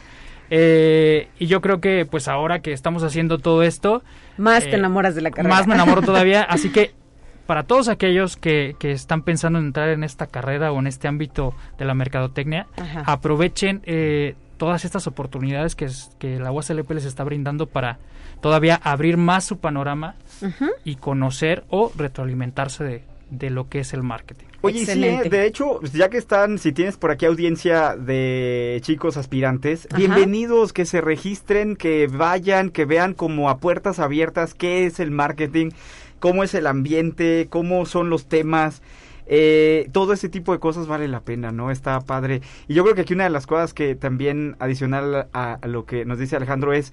Eh, 0.50 1.28
y 1.38 1.46
yo 1.46 1.60
creo 1.60 1.80
que 1.80 2.04
pues 2.04 2.28
ahora 2.28 2.60
que 2.60 2.72
estamos 2.72 3.02
haciendo 3.02 3.38
todo 3.38 3.62
esto... 3.62 4.02
Más 4.36 4.64
te 4.64 4.70
eh, 4.70 4.74
enamoras 4.74 5.14
de 5.14 5.22
la 5.22 5.30
carrera. 5.30 5.54
Más 5.54 5.66
me 5.66 5.74
enamoro 5.74 6.02
todavía. 6.06 6.42
así 6.42 6.70
que 6.70 6.92
para 7.46 7.64
todos 7.64 7.88
aquellos 7.88 8.36
que, 8.36 8.76
que, 8.78 8.92
están 8.92 9.22
pensando 9.22 9.58
en 9.58 9.66
entrar 9.66 9.88
en 9.88 10.04
esta 10.04 10.26
carrera 10.28 10.70
o 10.70 10.78
en 10.78 10.86
este 10.86 11.08
ámbito 11.08 11.52
de 11.78 11.84
la 11.84 11.94
mercadotecnia, 11.94 12.68
aprovechen 13.06 13.82
eh, 13.86 14.36
todas 14.56 14.84
estas 14.84 15.08
oportunidades 15.08 15.74
que, 15.74 15.88
que 16.20 16.38
la 16.38 16.52
USLP 16.52 16.88
les 16.92 17.06
está 17.06 17.24
brindando 17.24 17.66
para 17.66 17.98
todavía 18.40 18.80
abrir 18.84 19.16
más 19.16 19.44
su 19.44 19.58
panorama 19.58 20.14
y 20.84 20.94
conocer 20.94 21.64
o 21.70 21.90
retroalimentarse 21.96 22.84
de, 22.84 23.02
de 23.30 23.50
lo 23.50 23.68
que 23.68 23.80
es 23.80 23.94
el 23.94 24.04
marketing. 24.04 24.49
Oye, 24.62 24.85
sí, 24.85 25.05
¿eh? 25.05 25.23
de 25.31 25.46
hecho, 25.46 25.81
ya 25.94 26.11
que 26.11 26.18
están, 26.18 26.59
si 26.59 26.73
tienes 26.73 26.99
por 26.99 27.11
aquí 27.11 27.25
audiencia 27.25 27.96
de 27.96 28.79
chicos 28.83 29.16
aspirantes, 29.16 29.88
bienvenidos, 29.96 30.75
que 30.75 30.85
se 30.85 31.01
registren, 31.01 31.77
que 31.77 32.09
vayan, 32.09 32.68
que 32.68 32.85
vean 32.85 33.14
como 33.14 33.49
a 33.49 33.59
puertas 33.59 33.99
abiertas 33.99 34.53
qué 34.53 34.85
es 34.85 35.01
el 35.01 35.11
marketing, 35.11 35.70
cómo 36.18 36.44
es 36.44 36.53
el 36.55 36.66
ambiente, 36.66 37.46
cómo 37.49 37.87
son 37.87 38.11
los 38.11 38.27
temas. 38.27 38.83
Eh, 39.27 39.88
todo 39.92 40.12
ese 40.12 40.29
tipo 40.29 40.53
de 40.53 40.59
cosas 40.59 40.87
vale 40.87 41.09
la 41.09 41.20
pena, 41.20 41.53
¿no? 41.53 41.70
Está 41.70 42.01
padre. 42.01 42.42
Y 42.68 42.75
yo 42.75 42.83
creo 42.83 42.94
que 42.94 43.03
aquí 43.03 43.14
una 43.14 43.25
de 43.25 43.31
las 43.31 43.46
cosas 43.46 43.73
que 43.73 43.94
también 43.94 44.57
adicional 44.59 45.29
a 45.33 45.59
lo 45.66 45.87
que 45.87 46.05
nos 46.05 46.18
dice 46.18 46.37
Alejandro 46.37 46.75
es 46.75 46.92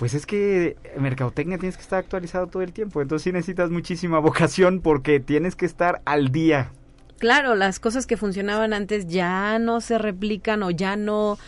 pues 0.00 0.14
es 0.14 0.24
que 0.24 0.78
mercadotecnia 0.98 1.58
tienes 1.58 1.76
que 1.76 1.82
estar 1.82 1.98
actualizado 1.98 2.46
todo 2.46 2.62
el 2.62 2.72
tiempo, 2.72 3.02
entonces 3.02 3.22
sí 3.22 3.32
necesitas 3.32 3.70
muchísima 3.70 4.18
vocación 4.20 4.80
porque 4.80 5.20
tienes 5.20 5.56
que 5.56 5.66
estar 5.66 6.00
al 6.06 6.32
día. 6.32 6.72
Claro, 7.20 7.54
las 7.54 7.80
cosas 7.80 8.06
que 8.06 8.16
funcionaban 8.16 8.72
antes 8.72 9.06
ya 9.06 9.58
no 9.58 9.82
se 9.82 9.98
replican 9.98 10.62
o 10.62 10.70
ya 10.70 10.96
no 10.96 11.38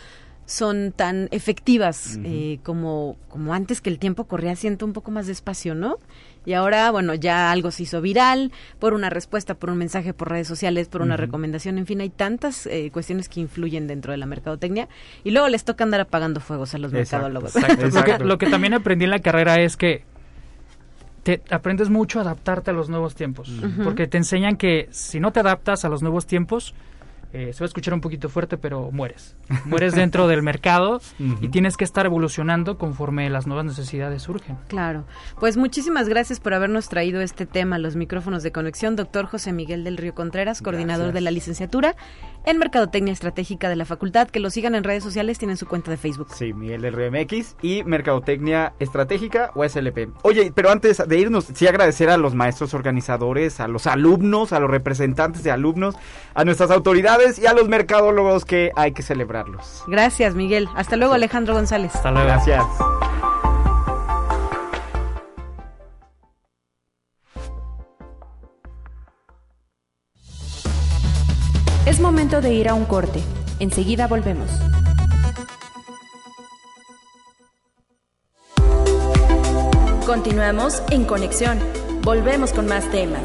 son 0.45 0.91
tan 0.91 1.29
efectivas 1.31 2.19
eh, 2.23 2.59
como, 2.61 3.17
como 3.27 3.55
antes 3.55 3.81
que 3.81 3.89
el 3.89 3.97
tiempo 3.97 4.25
corría, 4.25 4.55
siento 4.55 4.85
un 4.85 4.93
poco 4.93 5.09
más 5.09 5.25
despacio, 5.25 5.73
¿no? 5.73 5.97
Y 6.45 6.53
ahora, 6.53 6.91
bueno, 6.91 7.15
ya 7.15 7.51
algo 7.51 7.71
se 7.71 7.83
hizo 7.83 8.01
viral 8.01 8.51
por 8.77 8.93
una 8.93 9.09
respuesta, 9.09 9.55
por 9.55 9.71
un 9.71 9.79
mensaje 9.79 10.13
por 10.13 10.29
redes 10.29 10.47
sociales, 10.47 10.89
por 10.89 11.01
una 11.01 11.17
recomendación, 11.17 11.79
en 11.79 11.87
fin, 11.87 12.01
hay 12.01 12.09
tantas 12.09 12.67
eh, 12.67 12.91
cuestiones 12.93 13.27
que 13.27 13.39
influyen 13.39 13.87
dentro 13.87 14.11
de 14.11 14.17
la 14.17 14.27
mercadotecnia 14.27 14.89
y 15.23 15.31
luego 15.31 15.47
les 15.47 15.63
toca 15.63 15.85
andar 15.85 16.01
apagando 16.01 16.39
fuegos 16.39 16.75
a 16.75 16.77
los 16.77 16.91
mercadólogos. 16.91 17.55
Lo, 18.19 18.37
que, 18.37 18.45
también 18.45 18.75
aprendí 18.75 19.05
en 19.05 19.11
la 19.11 19.19
carrera 19.19 19.59
es 19.59 19.75
que 19.75 20.03
te 21.23 21.41
aprendes 21.49 21.89
mucho 21.89 22.19
a 22.19 22.23
adaptarte 22.23 22.71
a 22.71 22.73
los 22.73 22.89
nuevos 22.89 23.15
tiempos, 23.15 23.51
porque 23.83 24.07
te 24.07 24.17
enseñan 24.17 24.57
que 24.57 24.89
si 24.91 25.19
no 25.19 25.31
te 25.31 25.39
adaptas 25.39 25.85
a 25.85 25.89
los 25.89 26.01
nuevos 26.01 26.25
tiempos, 26.25 26.73
eh, 27.33 27.51
se 27.51 27.59
va 27.59 27.65
a 27.65 27.67
escuchar 27.67 27.95
un 27.95 28.01
poquito 28.01 28.29
fuerte, 28.29 28.57
pero 28.57 28.91
mueres. 28.91 29.35
Mueres 29.65 29.95
dentro 29.95 30.27
del 30.27 30.43
mercado 30.43 31.01
y 31.41 31.49
tienes 31.49 31.77
que 31.77 31.83
estar 31.83 32.05
evolucionando 32.05 32.77
conforme 32.77 33.27
las 33.31 33.47
nuevas 33.47 33.65
necesidades 33.65 34.21
surgen. 34.21 34.57
Claro. 34.67 35.05
Pues 35.39 35.57
muchísimas 35.57 36.07
gracias 36.07 36.39
por 36.39 36.53
habernos 36.53 36.89
traído 36.89 37.21
este 37.21 37.47
tema, 37.47 37.79
los 37.79 37.95
micrófonos 37.95 38.43
de 38.43 38.51
conexión, 38.51 38.95
doctor 38.95 39.25
José 39.25 39.51
Miguel 39.51 39.83
del 39.83 39.97
Río 39.97 40.13
Contreras, 40.13 40.61
coordinador 40.61 41.11
de 41.11 41.21
la 41.21 41.31
licenciatura 41.31 41.95
en 42.45 42.59
Mercadotecnia 42.59 43.13
Estratégica 43.13 43.67
de 43.67 43.77
la 43.77 43.85
Facultad. 43.85 44.29
Que 44.29 44.39
lo 44.39 44.51
sigan 44.51 44.75
en 44.75 44.83
redes 44.83 45.03
sociales, 45.03 45.39
tienen 45.39 45.57
su 45.57 45.65
cuenta 45.65 45.89
de 45.89 45.97
Facebook. 45.97 46.27
Sí, 46.35 46.53
Miguel 46.53 46.81
del 46.81 46.93
Río 46.93 47.11
MX 47.11 47.55
y 47.63 47.83
Mercadotecnia 47.83 48.73
Estratégica 48.79 49.51
o 49.55 49.67
SLP. 49.67 50.09
Oye, 50.21 50.51
pero 50.53 50.69
antes 50.69 51.01
de 51.07 51.17
irnos, 51.17 51.45
sí 51.45 51.65
agradecer 51.65 52.11
a 52.11 52.17
los 52.17 52.35
maestros 52.35 52.75
organizadores, 52.75 53.59
a 53.59 53.67
los 53.67 53.87
alumnos, 53.87 54.53
a 54.53 54.59
los 54.59 54.69
representantes 54.69 55.43
de 55.43 55.51
alumnos, 55.51 55.95
a 56.35 56.45
nuestras 56.45 56.69
autoridades 56.69 57.22
y 57.39 57.45
a 57.45 57.53
los 57.53 57.67
mercadólogos 57.69 58.45
que 58.45 58.71
hay 58.75 58.91
que 58.91 59.01
celebrarlos. 59.01 59.83
Gracias, 59.87 60.35
Miguel. 60.35 60.67
Hasta 60.75 60.95
luego, 60.95 61.13
Alejandro 61.13 61.53
González. 61.53 61.95
Hasta 61.95 62.11
luego. 62.11 62.27
Gracias. 62.27 62.63
Es 71.85 71.99
momento 71.99 72.41
de 72.41 72.53
ir 72.53 72.69
a 72.69 72.73
un 72.73 72.85
corte. 72.85 73.21
Enseguida 73.59 74.07
volvemos. 74.07 74.49
Continuamos 80.05 80.81
en 80.91 81.05
conexión. 81.05 81.59
Volvemos 82.03 82.51
con 82.51 82.67
más 82.67 82.89
temas. 82.89 83.21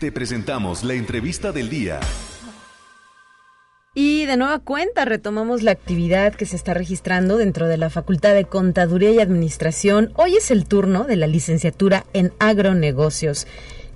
Te 0.00 0.10
presentamos 0.10 0.82
la 0.82 0.94
entrevista 0.94 1.52
del 1.52 1.68
día. 1.68 2.00
Y 3.94 4.24
de 4.24 4.38
nueva 4.38 4.58
cuenta 4.60 5.04
retomamos 5.04 5.62
la 5.62 5.72
actividad 5.72 6.34
que 6.34 6.46
se 6.46 6.56
está 6.56 6.72
registrando 6.72 7.36
dentro 7.36 7.68
de 7.68 7.76
la 7.76 7.90
Facultad 7.90 8.32
de 8.32 8.46
Contaduría 8.46 9.10
y 9.10 9.18
Administración. 9.18 10.10
Hoy 10.16 10.36
es 10.36 10.50
el 10.50 10.64
turno 10.64 11.04
de 11.04 11.16
la 11.16 11.26
licenciatura 11.26 12.06
en 12.14 12.32
agronegocios, 12.38 13.46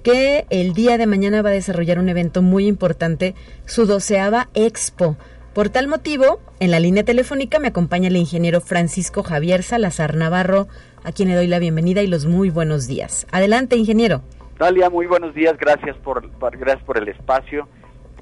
que 0.03 0.45
el 0.51 0.75
día 0.75 0.99
de 0.99 1.07
mañana 1.07 1.40
va 1.40 1.49
a 1.49 1.55
desarrollar 1.55 1.99
un 1.99 2.11
evento 2.11 2.43
muy 2.43 2.67
importante, 2.67 3.35
su 3.64 3.87
doceava 3.87 4.51
Expo. 4.53 5.17
Por 5.55 5.71
tal 5.71 5.88
motivo, 5.88 6.38
en 6.61 6.71
la 6.71 6.81
línea 6.81 7.05
telefónica 7.05 7.61
me 7.61 7.69
acompaña 7.69 8.09
el 8.09 8.17
ingeniero 8.19 8.61
Francisco 8.61 9.23
Javier 9.23 9.62
Salazar 9.62 10.17
Navarro, 10.17 10.69
a 11.03 11.12
quien 11.12 11.31
le 11.31 11.35
doy 11.35 11.47
la 11.47 11.61
bienvenida 11.61 12.03
y 12.03 12.09
los 12.09 12.27
muy 12.27 12.51
buenos 12.51 12.87
días. 12.87 13.27
Adelante, 13.31 13.77
ingeniero. 13.77 14.23
Dalia, 14.59 14.88
muy 14.88 15.07
buenos 15.07 15.35
días, 15.35 15.59
gracias 15.59 15.97
por, 15.97 16.31
gracias 16.38 16.85
por 16.85 16.97
el 16.97 17.09
espacio. 17.09 17.67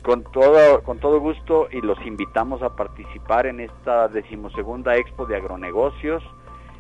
Con 0.03 0.25
todo, 0.25 0.83
con 0.83 0.99
todo 0.99 1.21
gusto 1.21 1.68
y 1.71 1.81
los 1.83 1.99
invitamos 2.07 2.62
a 2.62 2.75
participar 2.75 3.47
en 3.47 3.61
esta 3.61 4.09
decimosegunda 4.09 4.97
expo 4.97 5.27
de 5.27 5.37
agronegocios, 5.37 6.25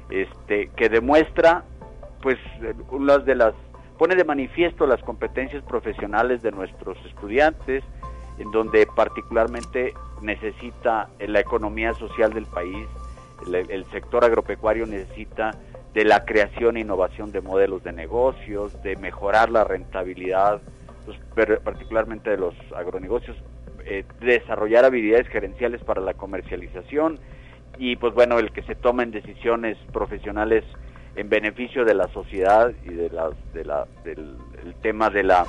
este, 0.08 0.70
que 0.74 0.88
demuestra, 0.88 1.64
pues, 2.22 2.38
unas 2.90 3.26
de 3.26 3.34
las, 3.34 3.52
pone 3.98 4.16
de 4.16 4.24
manifiesto 4.24 4.86
las 4.86 5.02
competencias 5.02 5.62
profesionales 5.64 6.42
de 6.42 6.50
nuestros 6.50 6.96
estudiantes, 7.04 7.84
en 8.38 8.50
donde 8.52 8.86
particularmente 8.86 9.92
necesita 10.22 11.10
la 11.20 11.40
economía 11.40 11.92
social 11.94 12.32
del 12.32 12.46
país, 12.46 12.88
el 13.46 13.84
sector 13.90 14.24
agropecuario 14.24 14.86
necesita 14.86 15.52
de 15.94 16.04
la 16.04 16.24
creación 16.24 16.76
e 16.76 16.80
innovación 16.80 17.32
de 17.32 17.40
modelos 17.40 17.84
de 17.84 17.92
negocios, 17.92 18.82
de 18.82 18.96
mejorar 18.96 19.50
la 19.50 19.64
rentabilidad, 19.64 20.60
pues, 21.04 21.18
particularmente 21.60 22.30
de 22.30 22.38
los 22.38 22.54
agronegocios, 22.74 23.36
eh, 23.84 24.04
desarrollar 24.20 24.84
habilidades 24.84 25.28
gerenciales 25.28 25.82
para 25.82 26.00
la 26.00 26.14
comercialización 26.14 27.18
y 27.78 27.96
pues 27.96 28.14
bueno, 28.14 28.38
el 28.38 28.52
que 28.52 28.62
se 28.62 28.74
tomen 28.74 29.10
decisiones 29.10 29.76
profesionales 29.92 30.64
en 31.16 31.28
beneficio 31.28 31.84
de 31.84 31.94
la 31.94 32.08
sociedad 32.08 32.72
y 32.84 32.90
de, 32.90 33.10
del 33.54 34.36
el 34.64 34.74
tema 34.82 35.10
de 35.10 35.24
la 35.24 35.44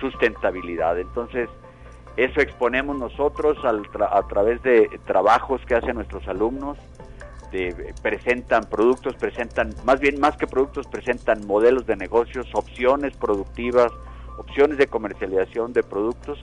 sustentabilidad. 0.00 0.98
Entonces, 0.98 1.48
eso 2.16 2.40
exponemos 2.40 2.98
nosotros 2.98 3.58
a 3.64 4.22
través 4.28 4.62
de 4.62 4.88
trabajos 5.06 5.60
que 5.66 5.74
hacen 5.74 5.96
nuestros 5.96 6.26
alumnos, 6.28 6.78
presentan 8.02 8.64
productos, 8.64 9.14
presentan, 9.16 9.74
más 9.84 10.00
bien 10.00 10.20
más 10.20 10.36
que 10.36 10.46
productos, 10.46 10.86
presentan 10.86 11.46
modelos 11.46 11.86
de 11.86 11.96
negocios, 11.96 12.46
opciones 12.52 13.16
productivas, 13.16 13.92
opciones 14.38 14.78
de 14.78 14.86
comercialización 14.86 15.72
de 15.72 15.82
productos 15.82 16.38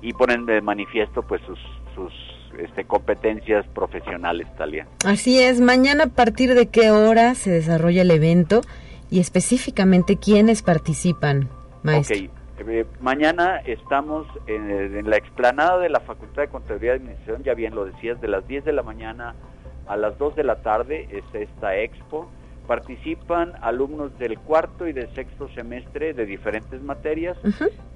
y 0.00 0.12
ponen 0.12 0.46
de 0.46 0.60
manifiesto 0.60 1.22
pues 1.22 1.40
sus, 1.42 1.58
sus 1.94 2.12
este, 2.58 2.84
competencias 2.84 3.66
profesionales, 3.68 4.46
Talia. 4.56 4.86
Así 5.04 5.40
es, 5.40 5.60
mañana 5.60 6.04
a 6.04 6.08
partir 6.08 6.54
de 6.54 6.68
qué 6.68 6.90
hora 6.90 7.34
se 7.34 7.50
desarrolla 7.50 8.02
el 8.02 8.10
evento 8.10 8.62
y 9.10 9.20
específicamente 9.20 10.16
quiénes 10.16 10.62
participan, 10.62 11.48
maestro. 11.82 12.16
Eh, 12.66 12.86
mañana 13.00 13.56
estamos 13.66 14.28
en, 14.46 14.70
en, 14.70 15.10
la 15.10 15.16
explanada 15.16 15.78
de 15.78 15.88
la 15.88 15.98
Facultad 16.00 16.42
de 16.42 16.48
Contabilidad 16.48 16.94
y 16.94 16.96
Administración, 16.98 17.42
ya 17.42 17.54
bien 17.54 17.74
lo 17.74 17.84
decías, 17.84 18.20
de 18.20 18.28
las 18.28 18.46
10 18.46 18.64
de 18.64 18.72
la 18.72 18.82
mañana 18.84 19.34
a 19.86 19.96
las 19.96 20.16
2 20.18 20.36
de 20.36 20.44
la 20.44 20.56
tarde 20.56 21.08
es 21.10 21.24
esta 21.34 21.76
expo. 21.76 22.28
Participan 22.66 23.52
alumnos 23.60 24.18
del 24.18 24.38
cuarto 24.38 24.88
y 24.88 24.92
del 24.92 25.14
sexto 25.14 25.48
semestre 25.50 26.14
de 26.14 26.24
diferentes 26.24 26.80
materias 26.82 27.36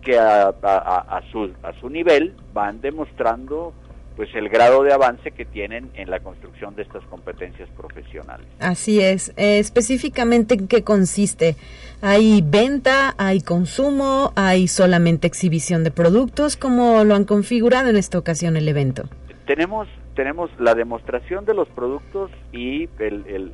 que 0.02 0.18
a, 0.18 1.22
su, 1.32 1.50
a 1.62 1.72
su 1.80 1.88
nivel 1.88 2.34
van 2.52 2.80
demostrando 2.82 3.72
pues 4.18 4.34
el 4.34 4.48
grado 4.48 4.82
de 4.82 4.92
avance 4.92 5.30
que 5.30 5.44
tienen 5.44 5.92
en 5.94 6.10
la 6.10 6.18
construcción 6.18 6.74
de 6.74 6.82
estas 6.82 7.04
competencias 7.04 7.68
profesionales. 7.76 8.48
Así 8.58 9.00
es. 9.00 9.32
Eh, 9.36 9.60
específicamente 9.60 10.54
en 10.54 10.66
qué 10.66 10.82
consiste. 10.82 11.54
¿Hay 12.02 12.42
venta, 12.44 13.14
hay 13.16 13.40
consumo, 13.40 14.32
hay 14.34 14.66
solamente 14.66 15.28
exhibición 15.28 15.84
de 15.84 15.92
productos? 15.92 16.56
¿Cómo 16.56 17.04
lo 17.04 17.14
han 17.14 17.26
configurado 17.26 17.90
en 17.90 17.96
esta 17.96 18.18
ocasión 18.18 18.56
el 18.56 18.66
evento? 18.66 19.04
Tenemos 19.46 19.86
tenemos 20.18 20.50
la 20.58 20.74
demostración 20.74 21.44
de 21.44 21.54
los 21.54 21.68
productos 21.68 22.32
y 22.50 22.88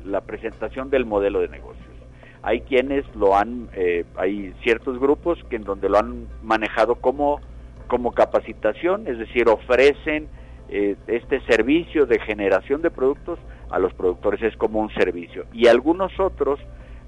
la 0.03 0.21
presentación 0.21 0.89
del 0.89 1.05
modelo 1.05 1.39
de 1.39 1.47
negocios. 1.47 1.85
Hay 2.41 2.61
quienes 2.61 3.05
lo 3.15 3.37
han, 3.37 3.69
eh, 3.75 4.03
hay 4.17 4.51
ciertos 4.63 4.97
grupos 4.97 5.37
que 5.47 5.57
en 5.57 5.63
donde 5.63 5.89
lo 5.89 5.99
han 5.99 6.25
manejado 6.41 6.95
como, 6.95 7.39
como 7.85 8.13
capacitación, 8.13 9.07
es 9.07 9.19
decir, 9.19 9.47
ofrecen 9.47 10.27
eh, 10.67 10.95
este 11.05 11.39
servicio 11.41 12.07
de 12.07 12.17
generación 12.17 12.81
de 12.81 12.89
productos 12.89 13.37
a 13.69 13.77
los 13.77 13.93
productores, 13.93 14.41
es 14.41 14.57
como 14.57 14.79
un 14.79 14.89
servicio. 14.95 15.45
Y 15.53 15.67
algunos 15.67 16.19
otros 16.19 16.59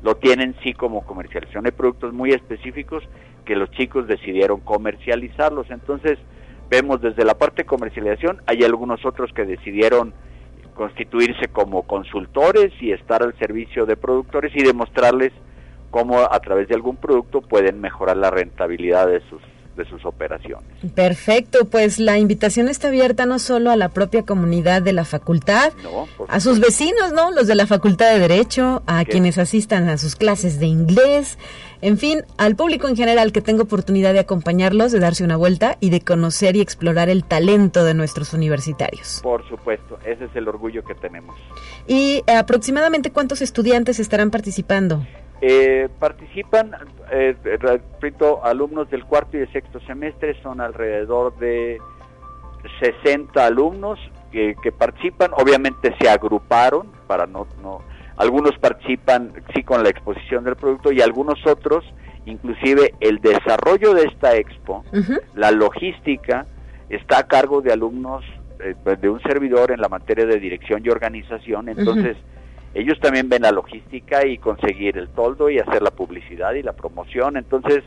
lo 0.04 0.18
tienen 0.18 0.54
sí 0.62 0.74
como 0.74 1.04
comercialización. 1.04 1.66
Hay 1.66 1.72
productos 1.72 2.14
muy 2.14 2.30
específicos 2.30 3.04
que 3.44 3.56
los 3.56 3.72
chicos 3.72 4.06
decidieron 4.08 4.60
comercializarlos. 4.60 5.72
Entonces, 5.72 6.20
vemos 6.70 7.02
desde 7.02 7.26
la 7.26 7.36
parte 7.36 7.64
de 7.64 7.66
comercialización, 7.68 8.42
hay 8.46 8.64
algunos 8.64 9.06
otros 9.06 9.32
que 9.34 9.46
decidieron 9.46 10.14
constituirse 10.76 11.48
como 11.48 11.84
consultores 11.84 12.72
y 12.80 12.92
estar 12.92 13.24
al 13.24 13.38
servicio 13.40 13.86
de 13.86 13.98
productores 13.98 14.52
y 14.56 14.64
demostrarles 14.64 15.34
cómo 15.90 16.20
a 16.20 16.40
través 16.40 16.68
de 16.68 16.76
algún 16.76 16.98
producto 16.98 17.42
pueden 17.42 17.82
mejorar 17.82 18.18
la 18.18 18.30
rentabilidad 18.30 19.08
de 19.08 19.22
sus 19.30 19.42
de 19.78 19.86
sus 19.86 20.04
operaciones. 20.06 20.68
Perfecto, 20.96 21.66
pues 21.66 22.00
la 22.00 22.18
invitación 22.18 22.68
está 22.68 22.90
abierta 22.90 23.26
no 23.26 23.40
solo 23.40 23.72
a 23.72 23.78
la 23.78 23.90
propia 23.90 24.24
comunidad 24.24 24.82
de 24.82 24.92
la 24.92 25.06
facultad, 25.06 25.72
a 26.28 26.40
sus 26.40 26.60
vecinos, 26.60 27.14
¿no? 27.14 27.32
Los 27.32 27.48
de 27.48 27.56
la 27.56 27.68
Facultad 27.68 28.12
de 28.12 28.20
Derecho, 28.20 28.82
a 28.88 29.06
quienes 29.06 29.38
asistan 29.38 29.88
a 29.88 29.98
sus 29.98 30.16
clases 30.16 30.60
de 30.60 30.66
inglés, 30.66 31.38
en 31.82 31.98
fin, 31.98 32.24
al 32.38 32.56
público 32.56 32.88
en 32.88 32.96
general 32.96 33.32
que 33.32 33.42
tenga 33.42 33.64
oportunidad 33.64 34.14
de 34.14 34.20
acompañarlos, 34.20 34.92
de 34.92 35.00
darse 35.00 35.24
una 35.24 35.38
vuelta 35.38 35.78
y 35.80 35.90
de 35.90 36.02
conocer 36.02 36.56
y 36.56 36.62
explorar 36.62 37.10
el 37.10 37.24
talento 37.24 37.84
de 37.84 37.94
nuestros 37.94 38.34
universitarios. 38.34 39.20
Por 39.24 39.48
supuesto, 39.48 40.00
ese 40.06 40.26
es 40.26 40.36
el 40.36 40.48
orgullo 40.48 40.84
que 40.84 40.96
tenemos. 40.96 41.36
¿Y 41.88 42.24
aproximadamente 42.28 43.12
cuántos 43.12 43.42
estudiantes 43.42 44.00
estarán 44.00 44.32
participando? 44.32 45.06
Eh, 45.40 45.88
participan, 46.00 46.72
eh, 47.12 47.36
repito, 47.44 48.44
alumnos 48.44 48.90
del 48.90 49.06
cuarto 49.06 49.38
y 49.38 49.42
de 49.42 49.48
sexto 49.52 49.80
semestre, 49.82 50.42
son 50.42 50.62
alrededor 50.62 51.38
de 51.38 51.78
60 52.80 53.46
alumnos 53.46 54.00
que, 54.32 54.56
que, 54.62 54.72
participan, 54.72 55.32
obviamente 55.34 55.96
se 56.00 56.10
agruparon 56.10 56.92
para 57.06 57.28
no, 57.28 57.48
no, 57.62 57.82
algunos 58.18 58.58
participan 58.58 59.32
sí 59.54 59.64
con 59.64 59.84
la 59.84 59.90
exposición 59.90 60.44
del 60.44 60.56
producto 60.56 60.92
y 60.92 61.02
algunos 61.02 61.46
otros, 61.46 61.86
inclusive 62.26 62.94
el 63.00 63.20
desarrollo 63.20 63.94
de 63.94 64.04
esta 64.04 64.36
expo, 64.36 64.84
la 65.36 65.52
logística, 65.52 66.46
está 66.90 67.20
a 67.20 67.28
cargo 67.28 67.62
de 67.62 67.72
alumnos 67.72 68.24
eh, 68.60 68.76
de 69.00 69.10
un 69.10 69.22
servidor 69.22 69.72
en 69.72 69.82
la 69.82 69.88
materia 69.88 70.26
de 70.26 70.40
dirección 70.40 70.82
y 70.84 70.90
organización, 70.90 71.70
entonces 71.70 72.18
ellos 72.74 73.00
también 73.00 73.30
ven 73.30 73.44
la 73.44 73.52
logística 73.52 74.26
y 74.26 74.38
conseguir 74.40 74.98
el 74.98 75.10
toldo 75.10 75.50
y 75.50 75.60
hacer 75.60 75.82
la 75.82 75.92
publicidad 75.92 76.54
y 76.54 76.64
la 76.64 76.74
promoción, 76.74 77.38
entonces 77.38 77.84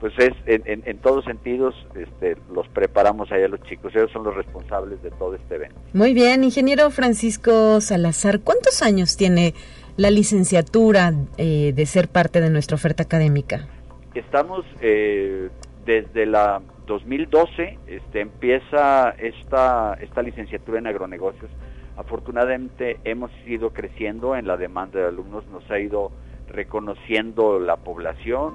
pues 0.00 0.12
es 0.18 0.32
en, 0.46 0.82
en, 0.84 0.98
todos 0.98 1.24
sentidos 1.24 1.74
este, 1.94 2.36
los 2.52 2.68
preparamos 2.68 3.30
ahí 3.32 3.42
a 3.42 3.48
los 3.48 3.60
chicos, 3.62 3.94
ellos 3.94 4.10
son 4.12 4.24
los 4.24 4.34
responsables 4.34 5.02
de 5.02 5.10
todo 5.10 5.34
este 5.34 5.56
evento. 5.56 5.80
Muy 5.92 6.14
bien, 6.14 6.44
ingeniero 6.44 6.90
Francisco 6.90 7.80
Salazar, 7.80 8.40
¿cuántos 8.40 8.82
años 8.82 9.16
tiene 9.16 9.54
la 9.96 10.10
licenciatura 10.10 11.12
eh, 11.36 11.72
de 11.74 11.86
ser 11.86 12.08
parte 12.08 12.40
de 12.40 12.50
nuestra 12.50 12.76
oferta 12.76 13.02
académica? 13.02 13.66
Estamos 14.14 14.64
eh, 14.80 15.48
desde 15.84 16.26
la 16.26 16.62
2012, 16.86 17.78
este, 17.86 18.20
empieza 18.20 19.10
esta, 19.10 19.94
esta 20.00 20.22
licenciatura 20.22 20.78
en 20.78 20.86
agronegocios. 20.86 21.50
Afortunadamente 21.96 22.98
hemos 23.04 23.30
ido 23.46 23.70
creciendo 23.70 24.36
en 24.36 24.46
la 24.46 24.56
demanda 24.56 25.00
de 25.00 25.06
alumnos, 25.06 25.46
nos 25.48 25.68
ha 25.70 25.78
ido 25.78 26.12
reconociendo 26.48 27.58
la 27.58 27.76
población, 27.76 28.54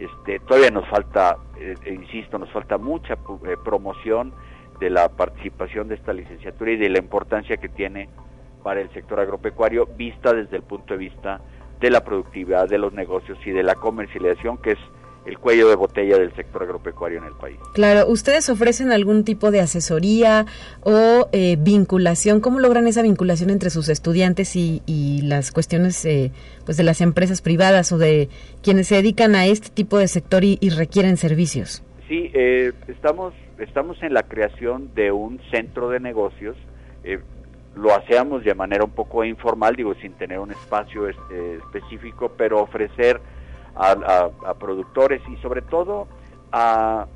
este, 0.00 0.40
todavía 0.40 0.70
nos 0.70 0.88
falta, 0.88 1.36
eh, 1.58 1.74
eh, 1.84 1.92
insisto, 1.94 2.38
nos 2.38 2.50
falta 2.50 2.78
mucha 2.78 3.14
eh, 3.14 3.56
promoción 3.62 4.32
de 4.80 4.88
la 4.88 5.10
participación 5.10 5.88
de 5.88 5.96
esta 5.96 6.14
licenciatura 6.14 6.72
y 6.72 6.76
de 6.78 6.88
la 6.88 6.98
importancia 6.98 7.58
que 7.58 7.68
tiene 7.68 8.08
para 8.62 8.80
el 8.80 8.90
sector 8.94 9.20
agropecuario 9.20 9.86
vista 9.86 10.32
desde 10.32 10.56
el 10.56 10.62
punto 10.62 10.94
de 10.94 10.98
vista 10.98 11.40
de 11.80 11.90
la 11.90 12.02
productividad, 12.02 12.66
de 12.66 12.78
los 12.78 12.94
negocios 12.94 13.38
y 13.44 13.50
de 13.50 13.62
la 13.62 13.74
comercialización, 13.74 14.56
que 14.58 14.72
es 14.72 14.78
el 15.30 15.38
cuello 15.38 15.68
de 15.68 15.76
botella 15.76 16.18
del 16.18 16.34
sector 16.34 16.64
agropecuario 16.64 17.18
en 17.18 17.24
el 17.24 17.34
país. 17.34 17.56
Claro, 17.72 18.08
¿ustedes 18.08 18.48
ofrecen 18.50 18.90
algún 18.90 19.24
tipo 19.24 19.52
de 19.52 19.60
asesoría 19.60 20.44
o 20.82 21.28
eh, 21.32 21.56
vinculación? 21.58 22.40
¿Cómo 22.40 22.58
logran 22.58 22.88
esa 22.88 23.02
vinculación 23.02 23.50
entre 23.50 23.70
sus 23.70 23.88
estudiantes 23.88 24.56
y, 24.56 24.80
las 25.22 25.52
cuestiones 25.52 26.04
eh, 26.04 26.32
pues 26.64 26.76
de 26.76 26.82
las 26.82 27.00
empresas 27.00 27.40
privadas 27.42 27.92
o 27.92 27.98
de 27.98 28.28
quienes 28.62 28.88
se 28.88 28.96
dedican 28.96 29.34
a 29.36 29.46
este 29.46 29.68
tipo 29.68 29.98
de 29.98 30.08
sector 30.08 30.42
y, 30.42 30.58
requieren 30.70 31.16
servicios? 31.16 31.84
Sí, 32.08 32.30
eh, 32.34 32.72
estamos, 32.88 33.32
estamos 33.58 34.02
en 34.02 34.14
la 34.14 34.24
creación 34.24 34.90
de 34.94 35.12
un 35.12 35.40
centro 35.52 35.90
de 35.90 36.00
negocios. 36.00 36.56
lo 37.76 37.94
hacemos 37.94 38.42
de 38.42 38.54
manera 38.54 38.84
un 38.84 38.90
poco 38.90 39.24
informal, 39.24 39.76
digo, 39.76 39.94
sin 39.94 40.12
tener 40.14 40.40
un 40.40 40.50
espacio 40.50 41.08
este, 41.08 41.56
específico, 41.56 42.32
pero 42.36 42.60
ofrecer 42.60 43.20
a, 43.74 44.54
productores 44.58 45.22
y 45.28 45.36
sobre 45.38 45.62
todo 45.62 46.08
a, 46.52 47.06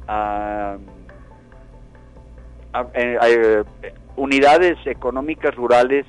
eh, 2.95 3.19
eh, 3.23 3.95
unidades 4.17 4.79
económicas 4.87 5.55
rurales 5.55 6.07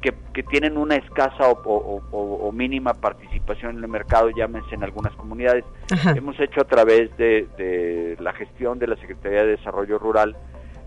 que, 0.00 0.42
tienen 0.42 0.76
una 0.76 0.96
escasa 0.96 1.50
o, 1.50 2.52
mínima 2.52 2.92
participación 2.94 3.76
en 3.76 3.84
el 3.84 3.88
mercado, 3.88 4.30
llámense 4.30 4.74
en 4.74 4.82
algunas 4.82 5.14
comunidades. 5.14 5.64
Hemos 6.16 6.38
hecho 6.40 6.62
a 6.62 6.64
través 6.64 7.16
de, 7.16 8.16
la 8.18 8.32
gestión 8.32 8.78
de 8.78 8.88
la 8.88 8.96
Secretaría 8.96 9.44
de 9.44 9.56
Desarrollo 9.56 9.98
Rural, 9.98 10.36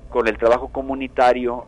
con 0.09 0.27
el 0.27 0.37
trabajo 0.37 0.67
comunitario, 0.67 1.65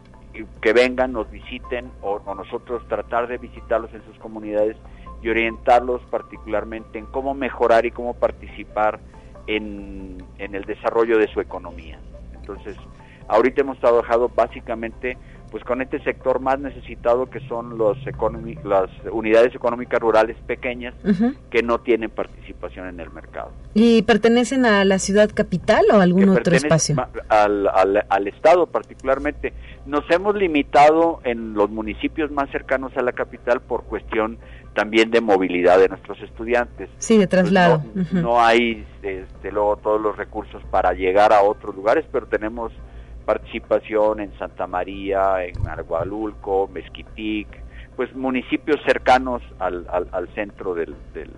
que 0.62 0.74
vengan, 0.74 1.14
nos 1.14 1.32
visiten 1.32 1.90
o 2.02 2.20
nosotros 2.36 2.86
tratar 2.88 3.28
de 3.28 3.38
visitarlos 3.38 3.92
en 3.94 4.04
sus 4.06 4.18
comunidades 4.20 4.76
y 5.22 5.30
orientarlos 5.30 6.02
particularmente 6.10 7.00
en 7.00 7.06
cómo 7.08 7.34
mejorar 7.34 7.86
y 7.86 7.92
cómo 7.92 8.14
participar 8.14 9.00
en, 9.48 10.24
el 10.38 10.64
desarrollo 10.66 11.18
de 11.18 11.28
su 11.28 11.42
economía. 11.42 12.00
Entonces, 12.34 12.78
ahorita 13.28 13.62
hemos 13.62 13.80
trabajado 13.80 14.30
básicamente 14.30 15.18
pues 15.52 15.64
con 15.64 15.82
este 15.82 16.00
sector 16.04 16.40
más 16.40 16.60
necesitado 16.60 17.30
que 17.30 17.40
son 17.48 17.78
los 17.78 17.98
las 18.64 18.90
unidades 19.12 19.56
económicas 19.56 20.00
rurales 20.00 20.38
pequeñas 20.46 20.94
que 21.50 21.64
no 21.64 21.80
tienen 21.80 22.10
participación 22.10 22.88
en 22.88 23.00
el 23.00 23.10
mercado. 23.12 23.52
¿Y 23.74 24.02
pertenecen 24.04 24.66
a 24.66 24.84
la 24.86 25.00
ciudad 25.00 25.30
capital 25.34 25.86
o 25.92 26.00
a 26.00 26.04
algún 26.04 26.30
otro 26.30 26.56
espacio? 26.56 26.96
Al, 27.30 27.68
al, 27.68 28.06
al, 28.10 28.28
Estado 28.28 28.68
particularmente. 28.68 29.54
Nos 29.86 30.10
hemos 30.12 30.36
limitado 30.36 31.22
en 31.24 31.54
los 31.54 31.70
municipios 31.70 32.32
más 32.32 32.50
cercanos 32.52 32.96
a 32.98 33.02
la 33.02 33.14
capital 33.14 33.62
por 33.62 33.84
cuestión 33.86 34.38
también 34.78 35.10
de 35.10 35.22
movilidad 35.22 35.80
de 35.80 35.90
nuestros 35.90 36.22
estudiantes. 36.22 36.90
Sí, 37.00 37.18
de 37.18 37.26
traslado. 37.26 37.84
no, 38.12 38.40
hay 38.40 38.86
este, 39.02 39.52
luego 39.52 39.78
todos 39.78 40.00
los 40.00 40.16
recursos 40.16 40.62
para 40.70 40.94
llegar 40.94 41.34
a 41.34 41.42
otros 41.42 41.76
lugares, 41.76 42.06
pero 42.12 42.28
tenemos 42.28 42.72
participación 43.28 44.22
en 44.22 44.32
Santa 44.40 44.68
María, 44.68 45.44
en 45.44 45.68
Argualulco, 45.68 46.70
Mezquitic, 46.74 47.48
pues 47.98 48.16
municipios 48.16 48.78
cercanos 48.86 49.44
al, 49.60 49.86
al, 49.90 50.30
centro 50.34 50.74
del, 50.74 50.96
del, 51.14 51.30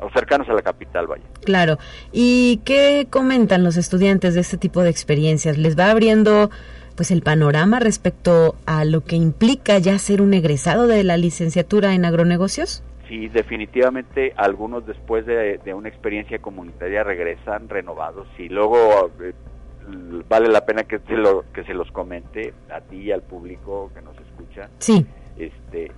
o 0.00 0.10
cercanos 0.10 0.46
a 0.50 0.52
la 0.52 0.60
capital, 0.60 1.06
vaya. 1.06 1.24
Claro. 1.42 1.78
¿Y 2.12 2.60
qué 2.66 3.06
comentan 3.08 3.64
los 3.64 3.78
estudiantes 3.78 4.34
de 4.34 4.42
este 4.42 4.58
tipo 4.58 4.82
de 4.82 4.90
experiencias? 4.90 5.56
¿Les 5.56 5.78
va 5.78 5.90
abriendo 5.90 6.50
pues 6.94 7.10
el 7.10 7.22
panorama 7.22 7.80
respecto 7.80 8.56
a 8.66 8.84
lo 8.84 9.00
que 9.00 9.16
implica 9.16 9.78
ya 9.78 9.98
ser 9.98 10.20
un 10.20 10.34
egresado 10.34 10.86
de 10.86 11.04
la 11.04 11.16
licenciatura 11.16 11.94
en 11.94 12.04
agronegocios? 12.04 12.82
Sí, 13.08 13.28
definitivamente 13.28 14.34
algunos 14.36 14.86
después 14.86 15.24
de, 15.24 15.58
una 15.74 15.88
experiencia 15.88 16.38
comunitaria 16.38 17.02
regresan 17.02 17.70
renovados 17.70 18.26
y 18.38 18.48
luego 18.50 19.10
eh, 19.22 19.32
vale 20.28 20.48
la 20.48 20.64
pena 20.64 20.84
que 20.84 20.98
se, 21.00 21.14
lo, 21.14 21.44
que 21.52 21.64
se 21.64 21.74
los 21.74 21.90
comente 21.90 22.54
a 22.70 22.80
ti 22.80 22.96
y 22.96 23.12
al 23.12 23.22
público 23.22 23.90
que 23.94 24.02
nos 24.02 24.16
escucha. 24.18 24.68
Sí. 24.78 25.06
Este, 25.36 25.90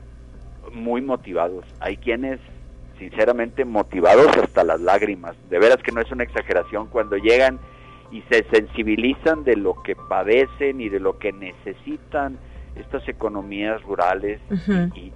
muy 0.72 1.02
motivados. 1.02 1.64
Hay 1.80 1.96
quienes 1.96 2.40
sinceramente 2.98 3.64
motivados 3.64 4.36
hasta 4.36 4.64
las 4.64 4.80
lágrimas. 4.80 5.36
De 5.50 5.58
veras 5.58 5.78
que 5.82 5.92
no 5.92 6.00
es 6.00 6.10
una 6.10 6.24
exageración 6.24 6.88
cuando 6.88 7.16
llegan 7.16 7.58
y 8.10 8.22
se 8.30 8.44
sensibilizan 8.50 9.44
de 9.44 9.56
lo 9.56 9.82
que 9.82 9.96
padecen 9.96 10.80
y 10.80 10.88
de 10.88 11.00
lo 11.00 11.18
que 11.18 11.32
necesitan 11.32 12.38
estas 12.76 13.08
economías 13.08 13.82
rurales 13.82 14.40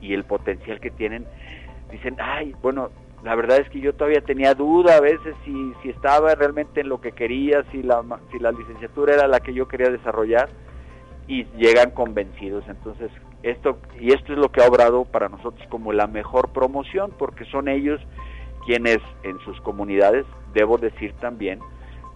y, 0.01 0.15
el 0.15 0.25
potencial 0.25 0.81
que 0.81 0.91
tienen, 0.91 1.27
dicen, 1.91 2.17
ay, 2.19 2.55
bueno, 2.63 2.91
la 3.23 3.35
verdad 3.35 3.59
es 3.59 3.69
que 3.69 3.81
yo 3.81 3.93
todavía 3.95 4.23
tenía 4.23 4.55
duda 4.55 4.97
a 4.97 5.01
veces 5.01 5.35
si, 5.45 5.73
si 5.83 5.91
estaba 5.91 6.35
realmente 6.35 6.81
en 6.81 6.89
lo 6.89 7.01
que 7.01 7.13
quería, 7.13 7.65
si 7.71 7.83
la, 7.83 8.03
si 8.33 8.39
la 8.39 8.51
licenciatura 8.51 9.15
era 9.15 9.29
la 9.29 9.41
que 9.41 9.53
yo 9.53 9.69
quería 9.69 9.91
desarrollar 9.91 10.49
y 11.29 11.45
llegan 11.57 11.91
convencidos. 11.91 12.65
Entonces, 12.67 13.11
esto, 13.43 13.79
y 13.99 14.13
esto 14.13 14.33
es 14.33 14.39
lo 14.39 14.51
que 14.51 14.63
ha 14.63 14.69
obrado 14.69 15.05
para 15.05 15.29
nosotros 15.29 15.67
como 15.69 15.93
la 15.93 16.07
mejor 16.07 16.49
promoción, 16.51 17.13
porque 17.19 17.45
son 17.47 17.69
ellos 17.69 18.01
quienes 18.65 18.99
en 19.23 19.39
sus 19.41 19.61
comunidades, 19.61 20.25
debo 20.55 20.79
decir 20.79 21.13
también, 21.21 21.61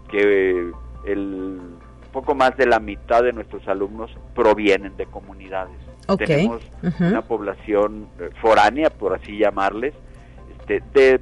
que 0.08 0.70
el 1.04 1.60
poco 2.12 2.34
más 2.34 2.56
de 2.56 2.66
la 2.66 2.78
mitad 2.78 3.22
de 3.22 3.32
nuestros 3.32 3.66
alumnos 3.68 4.10
provienen 4.34 4.96
de 4.96 5.06
comunidades. 5.06 5.76
Tenemos 6.18 6.62
una 7.00 7.22
población 7.22 8.08
eh, 8.20 8.30
foránea, 8.40 8.90
por 8.90 9.14
así 9.14 9.38
llamarles, 9.38 9.94
de 10.66 11.20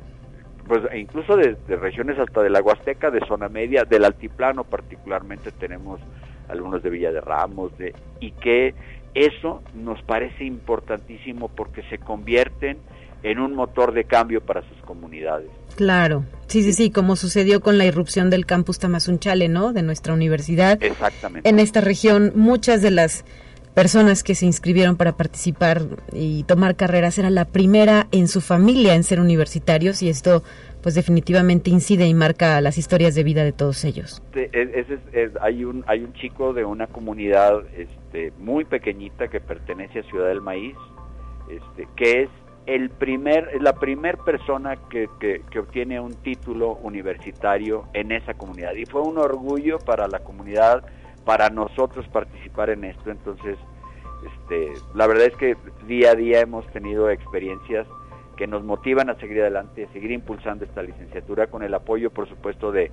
pues 0.66 0.82
incluso 0.96 1.36
de, 1.36 1.56
regiones 1.76 2.18
hasta 2.18 2.42
de 2.42 2.50
la 2.50 2.62
Huasteca, 2.62 3.10
de 3.10 3.20
zona 3.26 3.48
media, 3.48 3.84
del 3.84 4.04
altiplano 4.04 4.64
particularmente 4.64 5.50
tenemos 5.52 6.00
alumnos 6.48 6.82
de 6.82 6.90
Villa 6.90 7.12
de 7.12 7.20
Ramos, 7.20 7.76
de, 7.78 7.94
y 8.20 8.32
que 8.32 8.74
eso 9.14 9.62
nos 9.74 10.00
parece 10.02 10.44
importantísimo 10.44 11.48
porque 11.48 11.82
se 11.90 11.98
convierten 11.98 12.78
en 13.22 13.38
un 13.38 13.54
motor 13.54 13.92
de 13.92 14.04
cambio 14.04 14.40
para 14.40 14.62
sus 14.68 14.78
comunidades. 14.82 15.48
Claro, 15.76 16.24
sí, 16.46 16.62
sí, 16.62 16.72
sí, 16.72 16.90
como 16.90 17.16
sucedió 17.16 17.60
con 17.60 17.78
la 17.78 17.84
irrupción 17.84 18.30
del 18.30 18.46
campus 18.46 18.78
Tamazunchale, 18.78 19.48
¿no? 19.48 19.72
De 19.72 19.82
nuestra 19.82 20.12
universidad. 20.12 20.82
Exactamente. 20.82 21.48
En 21.48 21.58
esta 21.58 21.80
región, 21.80 22.32
muchas 22.34 22.82
de 22.82 22.90
las 22.90 23.24
personas 23.74 24.22
que 24.22 24.34
se 24.34 24.46
inscribieron 24.46 24.96
para 24.96 25.12
participar 25.12 25.82
y 26.12 26.44
tomar 26.44 26.76
carreras 26.76 27.18
era 27.18 27.30
la 27.30 27.46
primera 27.46 28.06
en 28.12 28.28
su 28.28 28.40
familia 28.40 28.94
en 28.94 29.02
ser 29.02 29.20
universitarios 29.20 30.02
y 30.02 30.08
esto 30.08 30.42
pues 30.82 30.94
definitivamente 30.94 31.70
incide 31.70 32.06
y 32.06 32.14
marca 32.14 32.60
las 32.60 32.76
historias 32.76 33.14
de 33.14 33.22
vida 33.22 33.44
de 33.44 33.52
todos 33.52 33.84
ellos. 33.84 34.22
hay 35.40 35.64
un 35.64 36.12
chico 36.14 36.52
de 36.52 36.64
una 36.64 36.88
comunidad 36.88 37.62
este, 37.76 38.32
muy 38.38 38.64
pequeñita 38.64 39.28
que 39.28 39.40
pertenece 39.40 40.00
a 40.00 40.02
Ciudad 40.02 40.28
del 40.28 40.40
Maíz, 40.40 40.76
este, 41.48 41.86
que 41.96 42.22
es 42.22 42.28
el 42.66 42.90
primer, 42.90 43.60
la 43.60 43.74
primer 43.74 44.18
persona 44.18 44.76
que, 44.88 45.08
obtiene 45.58 46.00
un 46.00 46.14
título 46.14 46.78
universitario 46.82 47.84
en 47.92 48.12
esa 48.12 48.34
comunidad. 48.34 48.74
Y 48.74 48.86
fue 48.86 49.02
un 49.02 49.18
orgullo 49.18 49.78
para 49.78 50.06
la 50.08 50.20
comunidad, 50.20 50.84
para 51.24 51.50
nosotros 51.50 52.06
participar 52.08 52.70
en 52.70 52.84
esto. 52.84 53.10
Entonces, 53.10 53.56
este, 54.24 54.72
la 54.94 55.06
verdad 55.06 55.26
es 55.26 55.36
que 55.36 55.56
día 55.86 56.12
a 56.12 56.14
día 56.14 56.40
hemos 56.40 56.66
tenido 56.72 57.10
experiencias 57.10 57.86
que 58.36 58.46
nos 58.46 58.64
motivan 58.64 59.10
a 59.10 59.14
seguir 59.16 59.40
adelante, 59.42 59.84
a 59.84 59.92
seguir 59.92 60.10
impulsando 60.10 60.64
esta 60.64 60.82
licenciatura 60.82 61.48
con 61.48 61.62
el 61.62 61.74
apoyo, 61.74 62.10
por 62.10 62.28
supuesto, 62.28 62.72
de, 62.72 62.90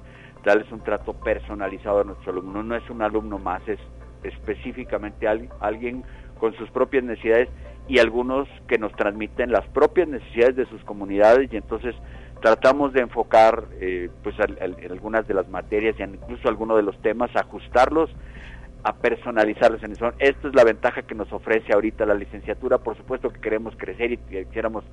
darles 0.43 0.71
un 0.71 0.81
trato 0.81 1.13
personalizado 1.13 2.01
a 2.01 2.03
nuestro 2.03 2.31
alumno, 2.31 2.63
no 2.63 2.75
es 2.75 2.87
un 2.89 3.01
alumno 3.01 3.39
más, 3.39 3.67
es 3.67 3.79
específicamente 4.23 5.27
alguien 5.27 6.03
con 6.39 6.53
sus 6.55 6.69
propias 6.69 7.03
necesidades 7.03 7.49
y 7.87 7.99
algunos 7.99 8.47
que 8.67 8.77
nos 8.77 8.91
transmiten 8.93 9.51
las 9.51 9.65
propias 9.67 10.07
necesidades 10.07 10.55
de 10.55 10.65
sus 10.67 10.83
comunidades. 10.83 11.51
Y 11.51 11.57
entonces 11.57 11.95
tratamos 12.41 12.93
de 12.93 13.01
enfocar 13.01 13.65
eh, 13.79 14.09
pues 14.23 14.35
algunas 14.39 15.27
de 15.27 15.33
las 15.33 15.47
materias 15.49 15.95
y 15.99 16.03
incluso 16.03 16.47
algunos 16.47 16.77
de 16.77 16.83
los 16.83 16.99
temas 17.01 17.29
ajustarlos 17.35 18.09
a 18.85 18.93
personalizarlos 18.93 19.81
en 19.81 19.93
eso. 19.93 20.13
Esta 20.19 20.47
es 20.47 20.53
la 20.53 20.63
ventaja 20.63 21.01
que 21.01 21.15
nos 21.15 21.33
ofrece 21.33 21.73
ahorita 21.73 22.05
la 22.05 22.13
licenciatura. 22.13 22.77
Por 22.77 22.95
supuesto 22.95 23.31
que 23.31 23.41
queremos 23.41 23.73
crecer 23.75 24.11
y 24.11 24.17
quisiéramos 24.17 24.83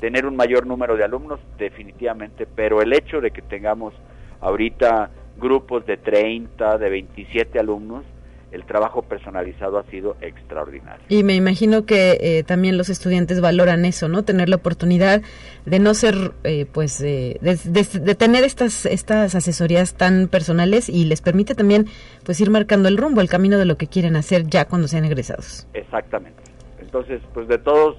tener 0.00 0.24
un 0.24 0.34
mayor 0.34 0.66
número 0.66 0.96
de 0.96 1.04
alumnos, 1.04 1.40
definitivamente, 1.58 2.46
pero 2.46 2.80
el 2.80 2.94
hecho 2.94 3.20
de 3.20 3.32
que 3.32 3.42
tengamos 3.42 3.92
ahorita 4.40 5.10
grupos 5.36 5.84
de 5.84 5.98
30, 5.98 6.78
de 6.78 6.88
27 6.88 7.58
alumnos, 7.58 8.06
el 8.54 8.64
trabajo 8.64 9.02
personalizado 9.02 9.78
ha 9.78 9.84
sido 9.90 10.16
extraordinario. 10.20 11.04
Y 11.08 11.24
me 11.24 11.34
imagino 11.34 11.84
que 11.84 12.18
eh, 12.20 12.44
también 12.44 12.78
los 12.78 12.88
estudiantes 12.88 13.40
valoran 13.40 13.84
eso, 13.84 14.08
¿no? 14.08 14.22
Tener 14.22 14.48
la 14.48 14.56
oportunidad 14.56 15.22
de 15.66 15.78
no 15.80 15.92
ser, 15.92 16.32
eh, 16.44 16.64
pues, 16.72 17.00
de, 17.00 17.38
de, 17.40 18.14
tener 18.14 18.44
estas 18.44 18.86
estas 18.86 19.34
asesorías 19.34 19.94
tan 19.94 20.28
personales 20.28 20.88
y 20.88 21.04
les 21.04 21.20
permite 21.20 21.56
también, 21.56 21.86
pues, 22.24 22.40
ir 22.40 22.50
marcando 22.50 22.88
el 22.88 22.96
rumbo, 22.96 23.20
el 23.20 23.28
camino 23.28 23.58
de 23.58 23.64
lo 23.64 23.76
que 23.76 23.88
quieren 23.88 24.14
hacer 24.14 24.46
ya 24.46 24.66
cuando 24.66 24.86
sean 24.86 25.04
egresados. 25.04 25.66
Exactamente. 25.74 26.40
Entonces, 26.80 27.20
pues, 27.34 27.48
de 27.48 27.58
todos, 27.58 27.96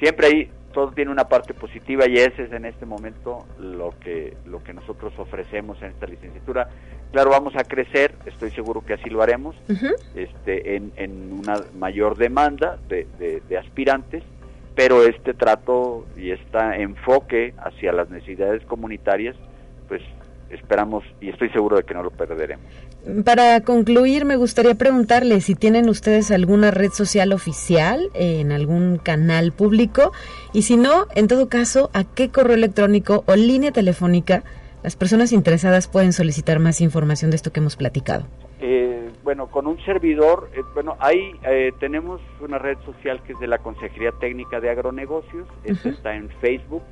siempre 0.00 0.26
hay 0.26 0.50
todo 0.72 0.92
tiene 0.92 1.10
una 1.10 1.28
parte 1.28 1.54
positiva 1.54 2.06
y 2.08 2.14
ese 2.14 2.44
es 2.44 2.52
en 2.52 2.64
este 2.64 2.86
momento 2.86 3.46
lo 3.58 3.94
que 4.00 4.36
lo 4.46 4.62
que 4.62 4.72
nosotros 4.72 5.12
ofrecemos 5.18 5.80
en 5.82 5.90
esta 5.90 6.06
licenciatura. 6.06 6.68
Claro, 7.12 7.30
vamos 7.30 7.56
a 7.56 7.64
crecer, 7.64 8.14
estoy 8.26 8.50
seguro 8.50 8.84
que 8.84 8.92
así 8.92 9.08
lo 9.08 9.22
haremos, 9.22 9.56
este, 10.14 10.76
en, 10.76 11.32
una 11.32 11.56
mayor 11.78 12.18
demanda 12.18 12.78
de, 12.86 13.06
de, 13.48 13.58
aspirantes, 13.58 14.22
pero 14.74 15.02
este 15.02 15.32
trato 15.32 16.06
y 16.18 16.32
este 16.32 16.58
enfoque 16.82 17.54
hacia 17.56 17.92
las 17.92 18.10
necesidades 18.10 18.62
comunitarias, 18.66 19.36
pues 19.88 20.02
esperamos 20.50 21.04
y 21.20 21.30
estoy 21.30 21.50
seguro 21.50 21.76
de 21.76 21.82
que 21.82 21.94
no 21.94 22.02
lo 22.02 22.10
perderemos. 22.10 22.66
Para 23.24 23.60
concluir, 23.62 24.24
me 24.24 24.36
gustaría 24.36 24.74
preguntarle 24.74 25.40
si 25.40 25.54
tienen 25.54 25.88
ustedes 25.88 26.30
alguna 26.30 26.70
red 26.70 26.90
social 26.90 27.32
oficial 27.32 28.10
en 28.14 28.52
algún 28.52 28.98
canal 28.98 29.52
público 29.52 30.12
y 30.52 30.62
si 30.62 30.76
no, 30.76 31.06
en 31.14 31.28
todo 31.28 31.48
caso, 31.48 31.90
¿a 31.92 32.04
qué 32.04 32.30
correo 32.30 32.54
electrónico 32.54 33.24
o 33.26 33.36
línea 33.36 33.72
telefónica 33.72 34.44
las 34.82 34.96
personas 34.96 35.32
interesadas 35.32 35.88
pueden 35.88 36.12
solicitar 36.12 36.60
más 36.60 36.80
información 36.80 37.30
de 37.30 37.36
esto 37.36 37.52
que 37.52 37.60
hemos 37.60 37.76
platicado. 37.76 38.26
Eh, 38.60 39.10
bueno, 39.24 39.48
con 39.48 39.66
un 39.66 39.78
servidor, 39.84 40.50
eh, 40.54 40.60
bueno, 40.74 40.96
ahí 41.00 41.32
eh, 41.44 41.72
tenemos 41.80 42.20
una 42.40 42.58
red 42.58 42.78
social 42.84 43.22
que 43.24 43.32
es 43.32 43.38
de 43.38 43.48
la 43.48 43.58
Consejería 43.58 44.12
Técnica 44.12 44.60
de 44.60 44.70
Agronegocios, 44.70 45.48
está 45.64 46.14
en 46.14 46.28
Facebook, 46.40 46.82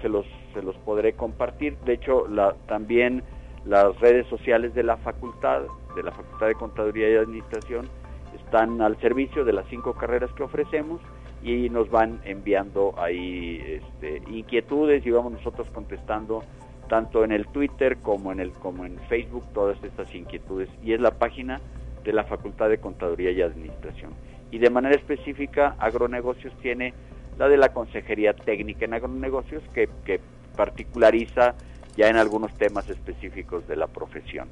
se, 0.00 0.08
los, 0.08 0.26
se 0.54 0.62
los 0.62 0.76
podré 0.78 1.12
compartir, 1.14 1.76
de 1.84 1.94
hecho 1.94 2.26
también 2.66 3.22
las 3.64 3.98
redes 4.00 4.26
sociales 4.28 4.74
de 4.74 4.82
la 4.82 4.96
facultad, 4.98 5.62
de 5.94 6.02
la 6.02 6.12
Facultad 6.12 6.46
de 6.46 6.54
Contaduría 6.54 7.10
y 7.10 7.16
Administración, 7.16 7.88
están 8.34 8.80
al 8.80 8.98
servicio 9.00 9.44
de 9.44 9.52
las 9.52 9.66
cinco 9.68 9.94
carreras 9.94 10.30
que 10.32 10.42
ofrecemos 10.42 11.00
y 11.42 11.68
nos 11.70 11.90
van 11.90 12.20
enviando 12.24 12.94
ahí 12.98 13.60
este, 13.64 14.22
inquietudes. 14.30 15.04
Y 15.06 15.10
vamos 15.10 15.32
nosotros 15.32 15.68
contestando 15.70 16.42
tanto 16.88 17.24
en 17.24 17.32
el 17.32 17.46
Twitter 17.48 17.98
como 17.98 18.32
en 18.32 18.40
el 18.40 18.52
como 18.52 18.84
en 18.84 18.98
Facebook 19.08 19.44
todas 19.52 19.82
estas 19.84 20.12
inquietudes. 20.14 20.68
Y 20.82 20.92
es 20.92 21.00
la 21.00 21.12
página 21.12 21.60
de 22.04 22.12
la 22.12 22.24
Facultad 22.24 22.68
de 22.68 22.78
Contaduría 22.78 23.30
y 23.30 23.42
Administración. 23.42 24.12
Y 24.50 24.58
de 24.58 24.70
manera 24.70 24.96
específica 24.96 25.76
agronegocios 25.78 26.52
tiene 26.60 26.92
la 27.38 27.48
de 27.48 27.56
la 27.56 27.70
Consejería 27.70 28.32
Técnica 28.32 28.84
en 28.84 28.94
Agronegocios 28.94 29.62
que, 29.74 29.88
que 30.04 30.20
particulariza 30.56 31.54
ya 31.96 32.08
en 32.08 32.16
algunos 32.16 32.52
temas 32.54 32.88
específicos 32.88 33.66
de 33.68 33.76
la 33.76 33.86
profesión. 33.86 34.48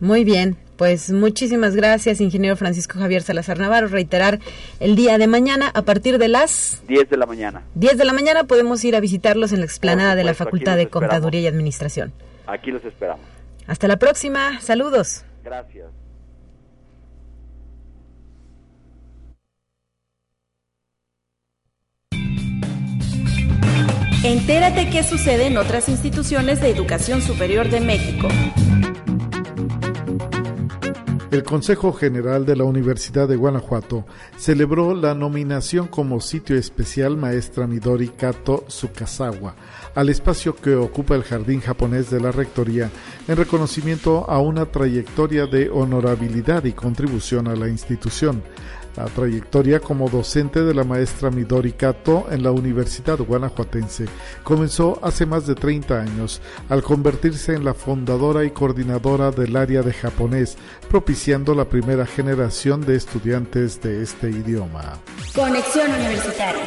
Muy 0.00 0.24
bien, 0.24 0.56
pues 0.76 1.12
muchísimas 1.12 1.76
gracias, 1.76 2.20
ingeniero 2.20 2.56
Francisco 2.56 2.98
Javier 2.98 3.22
Salazar 3.22 3.60
Navarro. 3.60 3.86
Reiterar, 3.86 4.40
el 4.80 4.96
día 4.96 5.16
de 5.16 5.28
mañana, 5.28 5.70
a 5.74 5.82
partir 5.82 6.18
de 6.18 6.26
las 6.26 6.82
10 6.88 7.08
de 7.08 7.16
la 7.16 7.24
mañana. 7.24 7.62
10 7.76 7.98
de 7.98 8.04
la 8.04 8.12
mañana 8.12 8.44
podemos 8.44 8.84
ir 8.84 8.96
a 8.96 9.00
visitarlos 9.00 9.52
en 9.52 9.60
la 9.60 9.66
explanada 9.66 10.16
de 10.16 10.24
la 10.24 10.34
Facultad 10.34 10.76
de 10.76 10.88
Contaduría 10.88 11.42
y 11.42 11.46
Administración. 11.46 12.12
Aquí 12.48 12.72
los 12.72 12.84
esperamos. 12.84 13.24
Hasta 13.68 13.86
la 13.86 13.96
próxima, 13.96 14.60
saludos. 14.60 15.24
Gracias. 15.44 16.01
Entérate 24.24 24.88
qué 24.88 25.02
sucede 25.02 25.48
en 25.48 25.56
otras 25.56 25.88
instituciones 25.88 26.60
de 26.60 26.70
educación 26.70 27.20
superior 27.22 27.68
de 27.68 27.80
México. 27.80 28.28
El 31.32 31.42
Consejo 31.42 31.92
General 31.92 32.46
de 32.46 32.54
la 32.54 32.62
Universidad 32.62 33.26
de 33.26 33.34
Guanajuato 33.34 34.04
celebró 34.36 34.94
la 34.94 35.14
nominación 35.14 35.88
como 35.88 36.20
sitio 36.20 36.56
especial 36.56 37.16
maestra 37.16 37.66
Midori 37.66 38.10
Kato 38.10 38.64
Tsukasawa 38.68 39.56
al 39.94 40.08
espacio 40.08 40.54
que 40.54 40.76
ocupa 40.76 41.16
el 41.16 41.24
Jardín 41.24 41.60
Japonés 41.60 42.08
de 42.10 42.20
la 42.20 42.30
Rectoría 42.30 42.90
en 43.26 43.36
reconocimiento 43.36 44.24
a 44.30 44.40
una 44.40 44.66
trayectoria 44.66 45.46
de 45.46 45.68
honorabilidad 45.68 46.64
y 46.64 46.72
contribución 46.72 47.48
a 47.48 47.56
la 47.56 47.66
institución. 47.66 48.42
La 48.96 49.06
trayectoria 49.06 49.80
como 49.80 50.10
docente 50.10 50.62
de 50.62 50.74
la 50.74 50.84
maestra 50.84 51.30
Midori 51.30 51.72
Kato 51.72 52.26
en 52.30 52.42
la 52.42 52.50
Universidad 52.50 53.18
Guanajuatense 53.18 54.04
comenzó 54.44 54.98
hace 55.02 55.24
más 55.24 55.46
de 55.46 55.54
30 55.54 56.00
años 56.00 56.42
al 56.68 56.82
convertirse 56.82 57.54
en 57.54 57.64
la 57.64 57.72
fundadora 57.72 58.44
y 58.44 58.50
coordinadora 58.50 59.30
del 59.30 59.56
área 59.56 59.82
de 59.82 59.94
japonés, 59.94 60.58
propiciando 60.90 61.54
la 61.54 61.64
primera 61.64 62.04
generación 62.04 62.82
de 62.82 62.96
estudiantes 62.96 63.80
de 63.80 64.02
este 64.02 64.28
idioma. 64.28 64.98
Conexión 65.34 65.90
Universitaria. 65.90 66.62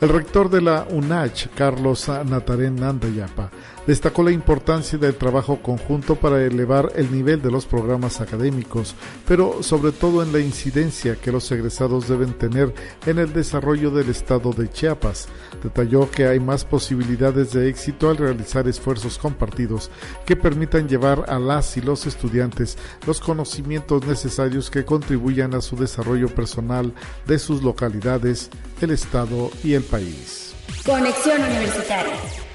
El 0.00 0.10
rector 0.10 0.48
de 0.48 0.62
la 0.62 0.86
UNACH, 0.88 1.48
Carlos 1.56 2.08
Natarén 2.08 2.76
Nandayapa, 2.76 3.50
destacó 3.88 4.22
la 4.22 4.32
importancia 4.32 4.98
del 4.98 5.14
trabajo 5.14 5.62
conjunto 5.62 6.16
para 6.16 6.44
elevar 6.44 6.92
el 6.94 7.10
nivel 7.10 7.40
de 7.40 7.50
los 7.50 7.64
programas 7.64 8.20
académicos, 8.20 8.94
pero 9.26 9.62
sobre 9.62 9.92
todo 9.92 10.22
en 10.22 10.30
la 10.30 10.40
incidencia 10.40 11.16
que 11.16 11.32
los 11.32 11.50
egresados 11.50 12.06
deben 12.06 12.34
tener 12.34 12.74
en 13.06 13.18
el 13.18 13.32
desarrollo 13.32 13.90
del 13.90 14.10
estado 14.10 14.52
de 14.52 14.68
Chiapas. 14.68 15.28
Detalló 15.62 16.10
que 16.10 16.26
hay 16.26 16.38
más 16.38 16.66
posibilidades 16.66 17.52
de 17.52 17.70
éxito 17.70 18.10
al 18.10 18.18
realizar 18.18 18.68
esfuerzos 18.68 19.16
compartidos 19.16 19.90
que 20.26 20.36
permitan 20.36 20.86
llevar 20.86 21.24
a 21.26 21.38
las 21.38 21.78
y 21.78 21.80
los 21.80 22.04
estudiantes 22.04 22.76
los 23.06 23.20
conocimientos 23.20 24.06
necesarios 24.06 24.68
que 24.68 24.84
contribuyan 24.84 25.54
a 25.54 25.62
su 25.62 25.76
desarrollo 25.76 26.28
personal 26.28 26.92
de 27.26 27.38
sus 27.38 27.62
localidades, 27.62 28.50
el 28.82 28.90
estado 28.90 29.50
y 29.64 29.72
el 29.72 29.82
país. 29.82 30.52
Conexión 30.84 31.40
Universitaria. 31.40 32.47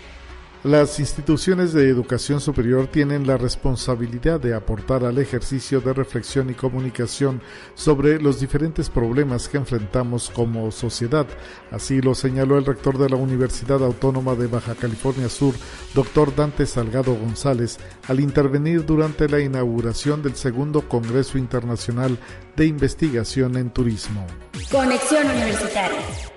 Las 0.63 0.97
instituciones 1.01 1.73
de 1.73 1.89
educación 1.89 2.39
superior 2.39 2.87
tienen 2.87 3.27
la 3.27 3.35
responsabilidad 3.35 4.39
de 4.39 4.55
aportar 4.55 5.03
al 5.03 5.17
ejercicio 5.17 5.81
de 5.81 5.91
reflexión 5.91 6.49
y 6.49 6.53
comunicación 6.53 7.41
sobre 7.75 8.17
los 8.21 8.39
diferentes 8.39 8.89
problemas 8.89 9.49
que 9.49 9.57
enfrentamos 9.57 10.29
como 10.29 10.71
sociedad. 10.71 11.27
Así 11.69 11.99
lo 11.99 12.15
señaló 12.15 12.57
el 12.57 12.65
rector 12.65 12.97
de 12.97 13.09
la 13.09 13.17
Universidad 13.17 13.83
Autónoma 13.83 14.35
de 14.35 14.47
Baja 14.47 14.73
California 14.73 15.27
Sur, 15.27 15.53
doctor 15.93 16.33
Dante 16.33 16.65
Salgado 16.65 17.13
González, 17.13 17.77
al 18.07 18.21
intervenir 18.21 18.85
durante 18.85 19.27
la 19.27 19.41
inauguración 19.41 20.21
del 20.21 20.35
segundo 20.35 20.87
Congreso 20.87 21.37
Internacional 21.37 22.17
de 22.55 22.67
Investigación 22.67 23.57
en 23.57 23.69
Turismo. 23.69 24.25
Conexión 24.71 25.29
Universitaria. 25.29 26.32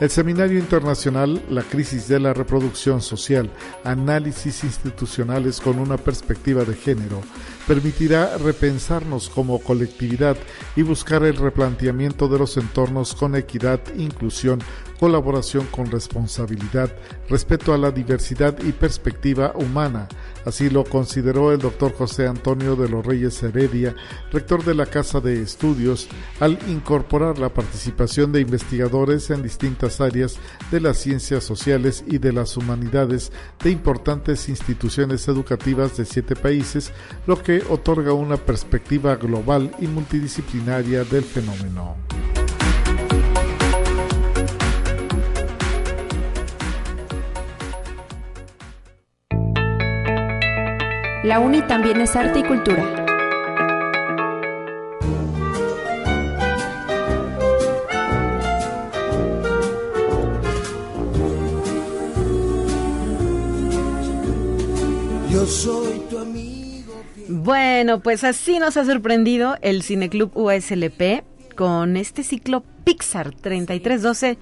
El 0.00 0.08
Seminario 0.08 0.58
Internacional 0.58 1.42
La 1.50 1.62
crisis 1.62 2.08
de 2.08 2.18
la 2.18 2.32
reproducción 2.32 3.02
social, 3.02 3.50
análisis 3.84 4.64
institucionales 4.64 5.60
con 5.60 5.78
una 5.78 5.98
perspectiva 5.98 6.64
de 6.64 6.74
género, 6.74 7.20
permitirá 7.68 8.38
repensarnos 8.38 9.28
como 9.28 9.58
colectividad 9.58 10.38
y 10.74 10.82
buscar 10.82 11.22
el 11.24 11.36
replanteamiento 11.36 12.28
de 12.28 12.38
los 12.38 12.56
entornos 12.56 13.14
con 13.14 13.36
equidad, 13.36 13.78
inclusión, 13.94 14.60
colaboración 15.00 15.66
con 15.70 15.90
responsabilidad, 15.90 16.94
respeto 17.30 17.72
a 17.72 17.78
la 17.78 17.90
diversidad 17.90 18.54
y 18.62 18.72
perspectiva 18.72 19.52
humana. 19.54 20.06
Así 20.44 20.68
lo 20.68 20.84
consideró 20.84 21.52
el 21.52 21.58
doctor 21.58 21.94
José 21.94 22.26
Antonio 22.26 22.76
de 22.76 22.86
los 22.86 23.04
Reyes 23.04 23.42
Heredia, 23.42 23.94
rector 24.30 24.62
de 24.62 24.74
la 24.74 24.84
Casa 24.84 25.20
de 25.20 25.40
Estudios, 25.40 26.06
al 26.38 26.58
incorporar 26.68 27.38
la 27.38 27.48
participación 27.48 28.30
de 28.30 28.42
investigadores 28.42 29.30
en 29.30 29.42
distintas 29.42 30.02
áreas 30.02 30.36
de 30.70 30.80
las 30.80 30.98
ciencias 30.98 31.44
sociales 31.44 32.04
y 32.06 32.18
de 32.18 32.34
las 32.34 32.58
humanidades 32.58 33.32
de 33.64 33.70
importantes 33.70 34.50
instituciones 34.50 35.26
educativas 35.28 35.96
de 35.96 36.04
siete 36.04 36.36
países, 36.36 36.92
lo 37.26 37.42
que 37.42 37.62
otorga 37.70 38.12
una 38.12 38.36
perspectiva 38.36 39.16
global 39.16 39.74
y 39.80 39.86
multidisciplinaria 39.86 41.04
del 41.04 41.24
fenómeno. 41.24 41.96
La 51.30 51.38
UNI 51.38 51.62
también 51.62 52.00
es 52.00 52.16
arte 52.16 52.40
y 52.40 52.42
cultura. 52.42 52.82
Yo 65.30 65.46
soy 65.46 66.00
tu 66.10 66.18
amigo. 66.18 67.00
Bueno, 67.28 68.00
pues 68.00 68.24
así 68.24 68.58
nos 68.58 68.76
ha 68.76 68.84
sorprendido 68.84 69.56
el 69.62 69.84
Cineclub 69.84 70.32
USLP 70.36 71.22
con 71.54 71.96
este 71.96 72.24
ciclo 72.24 72.64
Pixar 72.82 73.36
3312 73.36 74.36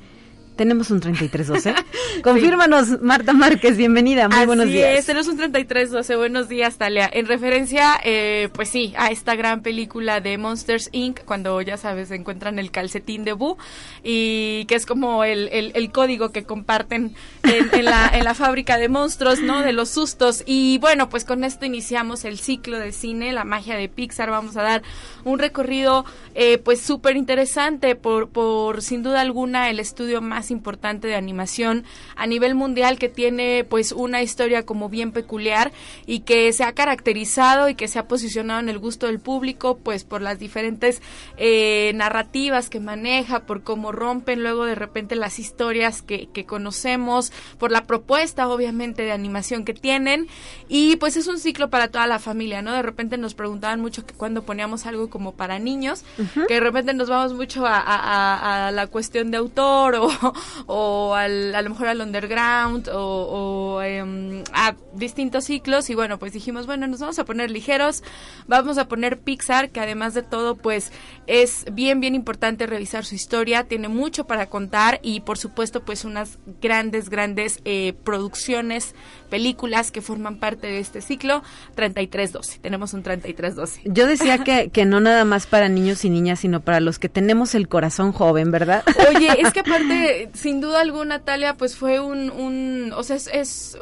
tenemos 0.59 0.91
un 0.91 0.99
3312. 0.99 1.73
Confírmanos, 2.23 3.01
Marta 3.01 3.33
Márquez, 3.33 3.77
bienvenida, 3.77 4.29
muy 4.29 4.45
buenos 4.45 4.67
días. 4.67 4.99
Es, 4.99 5.07
tenemos 5.07 5.29
un 5.29 5.37
3312, 5.37 6.17
buenos 6.17 6.49
días, 6.49 6.77
Talia. 6.77 7.09
En 7.11 7.27
referencia, 7.27 7.99
eh, 8.03 8.49
pues 8.53 8.69
sí, 8.69 8.93
a 8.99 9.13
esta 9.13 9.37
gran 9.37 9.63
película 9.63 10.21
de 10.21 10.37
Monsters 10.37 10.91
Inc., 10.91 11.21
cuando 11.25 11.63
ya 11.63 11.77
sabes, 11.77 12.11
encuentran 12.11 12.59
el 12.59 12.73
calcetín 12.73 13.25
de 13.25 13.35
Boo, 13.35 13.57
y 14.03 14.65
que 14.67 14.75
es 14.75 14.85
como 14.85 15.23
el, 15.23 15.49
el, 15.53 15.93
código 15.93 16.33
que 16.33 16.43
comparten 16.43 17.15
en, 17.45 17.85
la, 17.85 18.11
en 18.13 18.25
la 18.25 18.35
fábrica 18.35 18.79
de 18.79 18.89
monstruos, 18.89 19.41
¿no? 19.41 19.63
De 19.63 19.73
los 19.73 19.91
sustos. 19.91 20.43
Y 20.45 20.79
bueno, 20.79 21.09
pues 21.09 21.25
con 21.25 21.45
esto 21.45 21.67
iniciamos 21.67 22.25
el 22.25 22.41
ciclo 22.41 22.81
de 22.81 22.91
cine, 22.91 23.33
la 23.33 23.45
magia 23.45 23.77
de 23.77 23.89
Pixar. 23.89 24.29
Vamos 24.29 24.57
a 24.57 24.63
dar 24.63 24.83
un 25.25 25.39
recorrido, 25.39 26.05
eh, 26.35 26.59
pues 26.59 26.81
súper 26.81 27.17
interesante 27.17 27.95
por, 27.95 28.29
por, 28.31 28.83
sin 28.83 29.05
duda 29.05 29.21
alguna, 29.21 29.71
el 29.71 29.79
estudio 29.79 30.21
más 30.21 30.48
importante 30.51 31.09
de 31.09 31.15
animación 31.15 31.85
a 32.17 32.27
nivel 32.27 32.55
mundial 32.55 32.99
que 32.99 33.09
tiene 33.09 33.65
pues 33.69 33.93
una 33.93 34.23
historia 34.23 34.65
como 34.65 34.89
bien 34.89 35.13
peculiar 35.13 35.73
y 36.07 36.21
que 36.21 36.53
se 36.53 36.65
ha 36.65 36.73
caracterizado 36.73 37.69
y 37.69 37.75
que 37.75 37.89
se 37.89 37.99
ha 37.99 38.09
posicionado 38.09 38.61
en 38.61 38.69
el 38.69 38.79
gusto 38.79 39.07
del 39.07 39.21
público 39.21 39.79
pues 39.79 40.05
por 40.05 40.23
las 40.23 40.39
diferentes 40.39 41.03
eh, 41.37 41.93
narrativas 41.95 42.71
que 42.71 42.81
maneja, 42.81 43.41
por 43.41 43.63
cómo 43.63 43.93
rompen 43.93 44.43
luego 44.43 44.65
de 44.65 44.75
repente 44.75 45.17
las 45.17 45.39
historias 45.39 46.03
que, 46.03 46.29
que 46.33 46.47
conocemos, 46.47 47.33
por 47.59 47.71
la 47.71 47.85
propuesta 47.85 48.49
obviamente 48.49 49.03
de 49.03 49.13
animación 49.13 49.65
que 49.65 49.75
tienen 49.75 50.29
y 50.69 50.97
pues 50.97 51.17
es 51.17 51.27
un 51.27 51.39
ciclo 51.39 51.71
para 51.71 51.89
toda 51.89 52.07
la 52.07 52.19
familia, 52.19 52.63
¿no? 52.63 52.73
De 52.73 52.83
repente 52.83 53.19
nos 53.19 53.35
preguntaban 53.35 53.81
mucho 53.81 54.07
que 54.07 54.15
cuando 54.15 54.43
poníamos 54.43 54.87
algo 54.87 55.11
como 55.11 55.33
para 55.35 55.59
niños, 55.59 56.05
que 56.47 56.55
de 56.55 56.61
repente 56.61 56.95
nos 56.95 57.09
vamos 57.09 57.35
mucho 57.35 57.67
a, 57.67 57.79
a, 57.79 58.69
a 58.69 58.71
la 58.71 58.87
cuestión 58.87 59.31
de 59.31 59.37
autor 59.37 59.95
o, 60.01 60.35
o 60.67 61.15
al, 61.15 61.55
a 61.55 61.63
lo 61.63 61.71
mejor 61.71 61.89
al 61.89 62.01
underground 62.01 62.89
o, 62.93 63.81
em, 63.83 64.43
a 64.53 64.75
distintos 64.95 65.45
ciclos 65.45 65.91
y 65.91 65.95
bueno, 65.95 66.19
pues 66.19 66.33
dijimos, 66.33 66.67
bueno, 66.67 66.87
nos 66.87 67.01
vamos 67.01 67.19
a 67.19 67.25
poner 67.25 67.51
ligeros, 67.51 68.03
vamos 68.47 68.79
a 68.79 68.89
poner 68.89 69.19
Pixar, 69.19 69.71
que 69.71 69.81
además 69.81 70.15
de 70.15 70.23
todo, 70.23 70.57
pues 70.57 70.93
es 71.27 71.65
bien, 71.73 72.01
bien 72.01 72.15
importante 72.15 72.67
revisar 72.67 73.05
su 73.05 73.15
historia, 73.15 73.65
tiene 73.65 73.89
mucho 73.89 74.27
para 74.27 74.47
contar 74.47 75.01
y 75.03 75.21
por 75.21 75.39
supuesto, 75.39 75.83
pues 75.83 76.05
unas 76.05 76.39
grandes, 76.61 77.11
grandes 77.11 77.61
eh, 77.65 77.95
producciones, 78.05 78.95
películas 79.31 79.91
que 79.91 80.01
forman 80.01 80.39
parte 80.39 80.67
de 80.67 80.79
este 80.79 81.01
ciclo, 81.01 81.43
3312, 81.75 82.59
tenemos 82.61 82.95
un 82.95 83.03
3312. 83.03 83.83
Yo 83.85 84.07
decía 84.07 84.39
que, 84.45 84.71
que 84.73 84.85
no 84.85 85.01
nada 85.01 85.25
más 85.25 85.47
para 85.47 85.69
niños 85.69 86.05
y 86.05 86.11
niñas, 86.11 86.41
sino 86.41 86.61
para 86.61 86.81
los 86.81 86.99
que 86.99 87.09
tenemos 87.09 87.55
el 87.55 87.69
corazón 87.69 88.13
joven, 88.13 88.51
¿verdad? 88.51 88.83
Oye, 89.15 89.41
es 89.41 89.53
que 89.53 89.61
aparte 89.61 90.28
sin 90.35 90.61
duda 90.61 90.81
alguna, 90.81 91.21
Talia, 91.21 91.55
pues 91.55 91.77
fue 91.77 92.01
un, 92.01 92.31
un 92.31 92.93
o 92.95 93.03
sea, 93.03 93.17
es, 93.17 93.77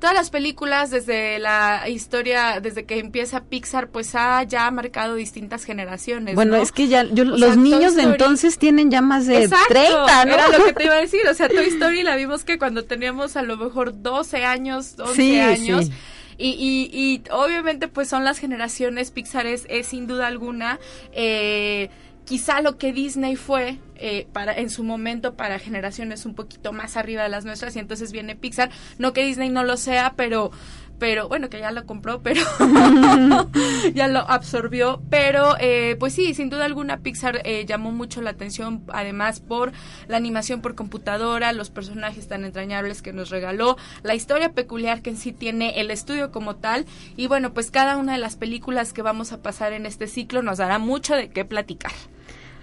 todas 0.00 0.14
las 0.14 0.30
películas 0.30 0.90
desde 0.90 1.38
la 1.38 1.88
historia, 1.88 2.60
desde 2.60 2.84
que 2.84 2.98
empieza 2.98 3.44
Pixar, 3.44 3.88
pues 3.88 4.14
ha 4.14 4.42
ya 4.42 4.70
marcado 4.70 5.14
distintas 5.14 5.64
generaciones. 5.64 6.34
Bueno, 6.34 6.56
es 6.56 6.72
que 6.72 6.88
ya, 6.88 7.04
yo, 7.04 7.24
los 7.24 7.56
niños 7.56 7.94
de 7.94 8.02
entonces 8.02 8.58
tienen 8.58 8.90
ya 8.90 9.02
más 9.02 9.26
de 9.26 9.48
30, 9.68 10.24
¿no? 10.24 10.34
Era 10.34 10.48
lo 10.48 10.64
que 10.64 10.72
te 10.72 10.84
iba 10.84 10.94
a 10.94 11.00
decir, 11.00 11.20
o 11.30 11.34
sea, 11.34 11.48
Toy 11.48 11.66
Story 11.66 12.02
la 12.02 12.16
vimos 12.16 12.44
que 12.44 12.58
cuando 12.58 12.84
teníamos 12.84 13.36
a 13.36 13.42
lo 13.42 13.56
mejor 13.56 14.02
12 14.02 14.44
años, 14.44 14.96
11 14.98 15.40
años. 15.42 15.90
Y, 16.40 16.50
y, 16.50 16.90
y, 16.96 17.22
obviamente 17.32 17.88
pues 17.88 18.08
son 18.08 18.22
las 18.22 18.38
generaciones 18.38 19.10
Pixar 19.10 19.46
es, 19.46 19.66
es 19.68 19.88
sin 19.88 20.06
duda 20.06 20.28
alguna 20.28 20.78
eh, 21.10 21.90
quizá 22.28 22.60
lo 22.60 22.76
que 22.76 22.92
Disney 22.92 23.36
fue 23.36 23.78
eh, 23.96 24.28
para 24.34 24.52
en 24.52 24.68
su 24.68 24.84
momento 24.84 25.34
para 25.34 25.58
generaciones 25.58 26.26
un 26.26 26.34
poquito 26.34 26.74
más 26.74 26.98
arriba 26.98 27.22
de 27.22 27.30
las 27.30 27.46
nuestras 27.46 27.74
y 27.74 27.78
entonces 27.78 28.12
viene 28.12 28.36
Pixar. 28.36 28.70
No 28.98 29.14
que 29.14 29.24
Disney 29.24 29.48
no 29.48 29.64
lo 29.64 29.78
sea 29.78 30.12
pero 30.14 30.50
pero 30.98 31.28
bueno, 31.28 31.48
que 31.48 31.60
ya 31.60 31.70
lo 31.70 31.86
compró, 31.86 32.22
pero 32.22 32.42
ya 33.94 34.08
lo 34.08 34.18
absorbió, 34.28 35.00
pero 35.08 35.54
eh, 35.60 35.96
pues 35.98 36.12
sí, 36.12 36.34
sin 36.34 36.50
duda 36.50 36.64
alguna 36.64 36.98
Pixar 36.98 37.40
eh, 37.44 37.64
llamó 37.66 37.92
mucho 37.92 38.20
la 38.20 38.30
atención, 38.30 38.82
además 38.88 39.38
por 39.38 39.72
la 40.08 40.16
animación 40.16 40.60
por 40.60 40.74
computadora, 40.74 41.52
los 41.52 41.70
personajes 41.70 42.26
tan 42.26 42.44
entrañables 42.44 43.00
que 43.00 43.12
nos 43.12 43.30
regaló, 43.30 43.76
la 44.02 44.16
historia 44.16 44.54
peculiar 44.54 45.00
que 45.00 45.10
en 45.10 45.16
sí 45.16 45.32
tiene 45.32 45.80
el 45.80 45.92
estudio 45.92 46.32
como 46.32 46.56
tal, 46.56 46.84
y 47.16 47.28
bueno, 47.28 47.54
pues 47.54 47.70
cada 47.70 47.96
una 47.96 48.14
de 48.14 48.18
las 48.18 48.34
películas 48.34 48.92
que 48.92 49.02
vamos 49.02 49.32
a 49.32 49.40
pasar 49.40 49.72
en 49.72 49.86
este 49.86 50.08
ciclo 50.08 50.42
nos 50.42 50.58
dará 50.58 50.80
mucho 50.80 51.14
de 51.14 51.30
qué 51.30 51.44
platicar. 51.44 51.92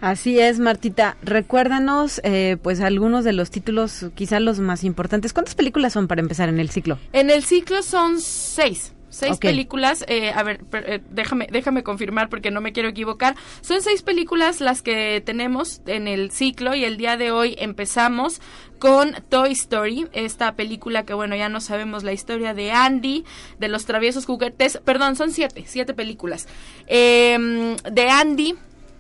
Así 0.06 0.40
es, 0.40 0.60
Martita. 0.60 1.18
Recuérdanos, 1.24 2.22
eh, 2.24 2.58
pues, 2.62 2.80
algunos 2.80 3.24
de 3.24 3.34
los 3.34 3.50
títulos, 3.50 4.06
quizás 4.14 4.40
los 4.40 4.60
más 4.60 4.84
importantes. 4.84 5.34
¿Cuántas 5.34 5.56
películas 5.56 5.94
son 5.94 6.08
para 6.08 6.22
empezar 6.22 6.48
en 6.48 6.60
el 6.60 6.70
ciclo? 6.70 7.00
En 7.12 7.32
el 7.32 7.44
ciclo 7.44 7.82
son 7.82 8.22
seis. 8.22 8.94
Seis 9.10 9.38
películas, 9.38 10.06
eh, 10.08 10.32
a 10.32 10.44
ver, 10.44 10.64
eh, 10.74 11.00
déjame, 11.10 11.48
déjame 11.50 11.82
confirmar 11.82 12.30
porque 12.30 12.52
no 12.52 12.62
me 12.62 12.72
quiero 12.72 12.90
equivocar. 12.90 13.36
Son 13.62 13.82
seis 13.82 14.04
películas 14.04 14.62
las 14.62 14.84
que 14.84 15.24
tenemos 15.26 15.82
en 15.88 16.08
el 16.08 16.30
ciclo 16.30 16.76
y 16.76 16.84
el 16.84 16.98
día 16.98 17.18
de 17.18 17.32
hoy 17.32 17.56
empezamos 17.58 18.42
con 18.78 19.16
Toy 19.30 19.54
Story, 19.54 20.06
esta 20.14 20.56
película 20.56 21.04
que 21.04 21.16
bueno, 21.16 21.36
ya 21.36 21.50
no 21.50 21.62
sabemos 21.62 22.04
la 22.04 22.14
historia 22.14 22.54
de 22.54 22.72
Andy, 22.72 23.24
de 23.58 23.70
los 23.70 23.86
traviesos 23.86 24.26
juguetes, 24.26 24.80
perdón, 24.86 25.16
son 25.16 25.32
siete, 25.32 25.64
siete 25.66 25.96
películas. 25.96 26.48
Em, 26.86 27.78
de 27.78 28.10
Andy, 28.10 28.56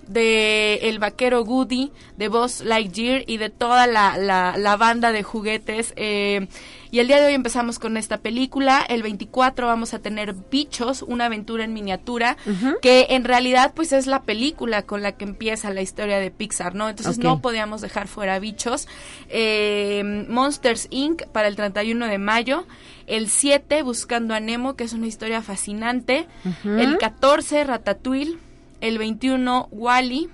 de 0.08 0.76
el 0.84 1.00
vaquero 1.00 1.44
Goody, 1.44 1.92
de 2.18 2.28
Buzz 2.28 2.62
Lightyear 2.62 3.24
y 3.28 3.38
de 3.38 3.50
toda 3.50 3.88
la, 3.88 4.18
la, 4.18 4.78
banda 4.78 5.12
de 5.12 5.24
juguetes. 5.24 5.94
Eh, 5.96 6.48
Y 6.92 7.00
el 7.00 7.08
día 7.08 7.20
de 7.20 7.26
hoy 7.28 7.34
empezamos 7.34 7.78
con 7.78 7.98
esta 7.98 8.20
película. 8.20 8.86
El 8.88 9.04
24 9.04 9.68
vamos 9.68 9.94
a 9.94 10.00
tener 10.00 10.34
Bichos, 10.50 11.02
una 11.02 11.26
aventura 11.26 11.66
en 11.66 11.74
miniatura, 11.74 12.38
que 12.82 13.08
en 13.10 13.26
realidad 13.26 13.74
pues 13.76 13.92
es 13.92 14.08
la 14.08 14.22
película 14.22 14.84
con 14.84 15.02
la 15.02 15.12
que 15.14 15.26
empieza 15.26 15.74
la 15.74 15.82
historia 15.82 16.20
de 16.20 16.32
Pixar, 16.32 16.74
¿no? 16.74 16.88
Entonces 16.88 17.18
no 17.18 17.42
podíamos 17.42 17.82
dejar 17.82 18.08
fuera 18.08 18.40
Bichos. 18.40 18.88
Eh, 19.30 20.26
Monsters 20.30 20.88
Inc. 20.90 21.24
para 21.28 21.48
el 21.50 21.56
31 21.58 22.08
de 22.08 22.18
mayo. 22.18 22.66
El 23.08 23.30
7, 23.30 23.84
Buscando 23.84 24.34
a 24.34 24.40
Nemo, 24.40 24.76
que 24.76 24.86
es 24.86 24.94
una 24.94 25.08
historia 25.08 25.42
fascinante. 25.42 26.28
El 26.64 26.98
14, 26.98 27.64
Ratatouille. 27.66 28.38
El 28.86 29.00
21, 29.00 29.70
Wally. 29.72 30.30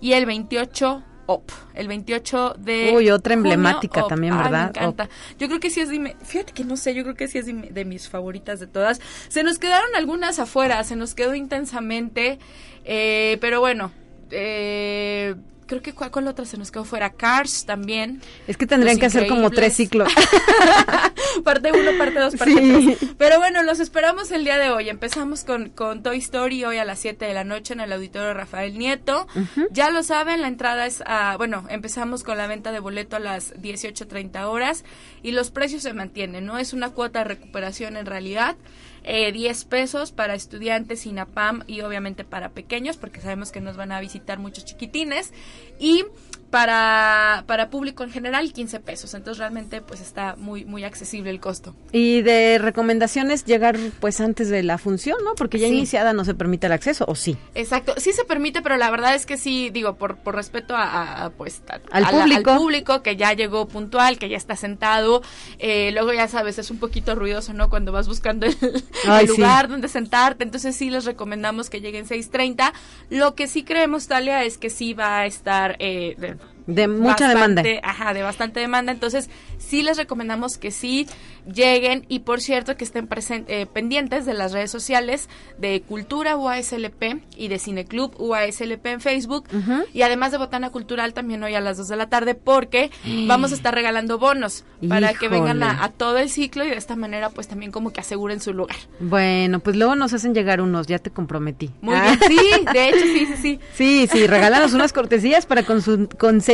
Y 0.00 0.12
el 0.12 0.26
28, 0.26 1.02
Op. 1.26 1.50
El 1.74 1.88
28 1.88 2.54
de. 2.58 2.92
Uy, 2.94 3.10
otra 3.10 3.34
emblemática 3.34 4.06
también, 4.06 4.36
¿verdad? 4.36 4.62
me 4.62 4.68
encanta. 4.68 5.08
Yo 5.38 5.48
creo 5.48 5.60
que 5.60 5.68
sí 5.68 5.80
es. 5.80 5.88
De, 5.88 6.16
fíjate 6.22 6.52
que 6.52 6.64
no 6.64 6.76
sé, 6.76 6.94
yo 6.94 7.02
creo 7.02 7.16
que 7.16 7.28
sí 7.28 7.38
es 7.38 7.46
de, 7.46 7.84
mis 7.84 8.08
favoritas 8.08 8.60
de 8.60 8.66
todas. 8.66 9.00
Se 9.28 9.42
nos 9.42 9.58
quedaron 9.58 9.94
algunas 9.96 10.38
afuera, 10.38 10.82
se 10.84 10.96
nos 10.96 11.14
quedó 11.14 11.34
intensamente. 11.34 12.38
Eh, 12.84 13.36
pero 13.40 13.60
bueno. 13.60 13.90
Eh, 14.30 15.34
creo 15.68 15.82
que 15.82 15.92
cuál, 15.92 16.26
otra 16.26 16.44
se 16.44 16.58
nos 16.58 16.72
quedó 16.72 16.84
fuera. 16.84 17.10
Cars 17.10 17.64
también. 17.64 18.20
Es 18.48 18.56
que 18.56 18.66
tendrían 18.66 18.98
que 18.98 19.06
hacer 19.06 19.28
como 19.28 19.50
tres 19.50 19.74
ciclos. 19.76 20.12
Parte 21.44 21.70
uno 21.70 21.96
parte 21.98 22.18
dos 22.18 22.34
parte 22.34 22.54
tres. 22.54 22.98
Pero 23.16 23.38
bueno 23.38 23.62
los 23.62 23.78
esperamos 23.78 24.32
el 24.32 24.44
día 24.44 24.58
de 24.58 24.70
hoy. 24.70 24.88
Empezamos 24.88 25.44
con, 25.44 25.68
con 25.68 26.02
Toy 26.02 26.18
Story 26.18 26.64
hoy 26.64 26.78
a 26.78 26.84
las 26.84 26.98
7 26.98 27.24
de 27.24 27.34
la 27.34 27.44
noche 27.44 27.74
en 27.74 27.80
el 27.80 27.92
auditorio 27.92 28.34
Rafael 28.34 28.76
Nieto. 28.76 29.28
Ya 29.70 29.90
lo 29.90 30.02
saben 30.02 30.40
la 30.40 30.48
entrada 30.48 30.86
es 30.86 31.02
a 31.06 31.36
bueno 31.36 31.64
empezamos 31.68 32.24
con 32.24 32.38
la 32.38 32.46
venta 32.46 32.72
de 32.72 32.80
boleto 32.80 33.16
a 33.16 33.20
las 33.20 33.54
18.30 33.54 34.44
horas 34.44 34.84
y 35.22 35.32
los 35.32 35.50
precios 35.50 35.82
se 35.82 35.92
mantienen 35.92 36.46
no 36.46 36.58
es 36.58 36.72
una 36.72 36.90
cuota 36.90 37.20
de 37.20 37.26
recuperación 37.26 37.96
en 37.96 38.06
realidad 38.06 38.56
eh, 39.04 39.32
10 39.32 39.64
pesos 39.66 40.12
para 40.12 40.34
estudiantes 40.34 41.06
INAPAM 41.06 41.64
y 41.66 41.80
obviamente 41.80 42.24
para 42.24 42.50
pequeños, 42.50 42.96
porque 42.96 43.20
sabemos 43.20 43.52
que 43.52 43.60
nos 43.60 43.76
van 43.76 43.92
a 43.92 44.00
visitar 44.00 44.38
muchos 44.38 44.64
chiquitines. 44.64 45.32
Y 45.78 46.04
para, 46.50 47.44
para 47.46 47.70
público 47.70 48.04
en 48.04 48.10
general 48.10 48.52
15 48.52 48.80
pesos. 48.80 49.14
Entonces 49.14 49.38
realmente 49.38 49.80
pues 49.80 50.00
está 50.00 50.36
muy 50.36 50.64
muy 50.64 50.84
accesible 50.84 51.30
el 51.30 51.40
costo. 51.40 51.74
Y 51.92 52.22
de 52.22 52.58
recomendaciones 52.58 53.44
llegar 53.44 53.78
pues 54.00 54.20
antes 54.20 54.48
de 54.48 54.62
la 54.62 54.78
función, 54.78 55.18
¿no? 55.24 55.34
Porque 55.34 55.58
ya 55.58 55.66
iniciada 55.66 56.12
no 56.12 56.24
se 56.24 56.34
permite 56.34 56.66
el 56.66 56.72
acceso, 56.72 57.04
¿o 57.08 57.14
sí? 57.14 57.36
Exacto, 57.54 57.94
sí 57.98 58.12
se 58.12 58.24
permite, 58.24 58.62
pero 58.62 58.76
la 58.76 58.90
verdad 58.90 59.14
es 59.14 59.26
que 59.26 59.36
sí, 59.36 59.70
digo, 59.70 59.96
por, 59.96 60.16
por 60.16 60.34
respeto 60.34 60.74
a, 60.76 61.32
pues 61.36 61.62
al, 61.90 62.06
público. 62.06 62.50
al 62.50 62.58
público 62.58 63.02
que 63.02 63.16
ya 63.16 63.32
llegó 63.32 63.68
puntual, 63.68 64.18
que 64.18 64.28
ya 64.28 64.36
está 64.36 64.56
sentado, 64.56 65.22
eh, 65.58 65.90
luego 65.92 66.12
ya 66.12 66.28
sabes, 66.28 66.58
es 66.58 66.70
un 66.70 66.78
poquito 66.78 67.14
ruidoso, 67.14 67.52
¿no? 67.52 67.68
Cuando 67.68 67.92
vas 67.92 68.08
buscando 68.08 68.46
el, 68.46 68.56
lugar 69.28 69.68
donde 69.68 69.88
sentarte, 69.88 70.44
entonces 70.44 70.76
sí 70.76 70.90
les 70.90 71.04
recomendamos 71.04 71.70
que 71.70 71.80
lleguen 71.80 72.06
6.30. 72.06 72.72
Lo 73.10 73.34
que 73.34 73.48
sí 73.48 73.64
creemos, 73.64 74.06
Talia, 74.06 74.44
es 74.44 74.58
que 74.58 74.70
sí 74.70 74.94
va 74.94 75.18
a 75.20 75.26
estar... 75.26 75.76
Eh, 75.78 76.14
de 76.18 76.37
mucha 76.68 77.28
demanda. 77.28 77.62
Ajá, 77.82 78.14
de 78.14 78.22
bastante 78.22 78.60
demanda. 78.60 78.92
Entonces, 78.92 79.30
sí 79.58 79.82
les 79.82 79.96
recomendamos 79.96 80.58
que 80.58 80.70
sí 80.70 81.06
lleguen 81.52 82.04
y, 82.08 82.20
por 82.20 82.40
cierto, 82.40 82.76
que 82.76 82.84
estén 82.84 83.08
eh, 83.48 83.66
pendientes 83.66 84.26
de 84.26 84.34
las 84.34 84.52
redes 84.52 84.70
sociales 84.70 85.28
de 85.58 85.82
Cultura 85.82 86.36
UASLP 86.36 87.22
y 87.36 87.48
de 87.48 87.58
Cineclub 87.58 88.14
UASLP 88.20 88.86
en 88.86 89.00
Facebook. 89.00 89.44
Y 89.92 90.02
además 90.02 90.32
de 90.32 90.38
Botana 90.38 90.70
Cultural 90.70 91.14
también 91.14 91.42
hoy 91.42 91.54
a 91.54 91.60
las 91.60 91.76
2 91.78 91.88
de 91.88 91.96
la 91.96 92.08
tarde 92.08 92.34
porque 92.34 92.90
vamos 93.26 93.52
a 93.52 93.54
estar 93.54 93.74
regalando 93.74 94.18
bonos 94.18 94.64
para 94.88 95.14
que 95.14 95.28
vengan 95.28 95.62
a, 95.62 95.88
todo 95.90 96.18
el 96.18 96.30
ciclo 96.30 96.64
y 96.64 96.70
de 96.70 96.76
esta 96.76 96.96
manera 96.96 97.30
pues 97.30 97.48
también 97.48 97.72
como 97.72 97.92
que 97.92 98.00
aseguren 98.00 98.40
su 98.40 98.52
lugar. 98.52 98.76
Bueno, 99.00 99.60
pues 99.60 99.76
luego 99.76 99.96
nos 99.96 100.12
hacen 100.12 100.34
llegar 100.34 100.60
unos, 100.60 100.86
ya 100.86 100.98
te 100.98 101.10
comprometí. 101.10 101.70
Muy 101.80 101.98
bien, 101.98 102.18
sí, 102.26 102.38
de 102.72 102.88
hecho 102.88 103.04
sí, 103.04 103.26
sí, 103.26 103.36
sí. 103.36 103.60
Sí, 103.78 104.08
sí, 104.10 104.26
regálanos 104.26 104.74
unas 104.74 104.92
cortesías 104.92 105.46
para 105.46 105.62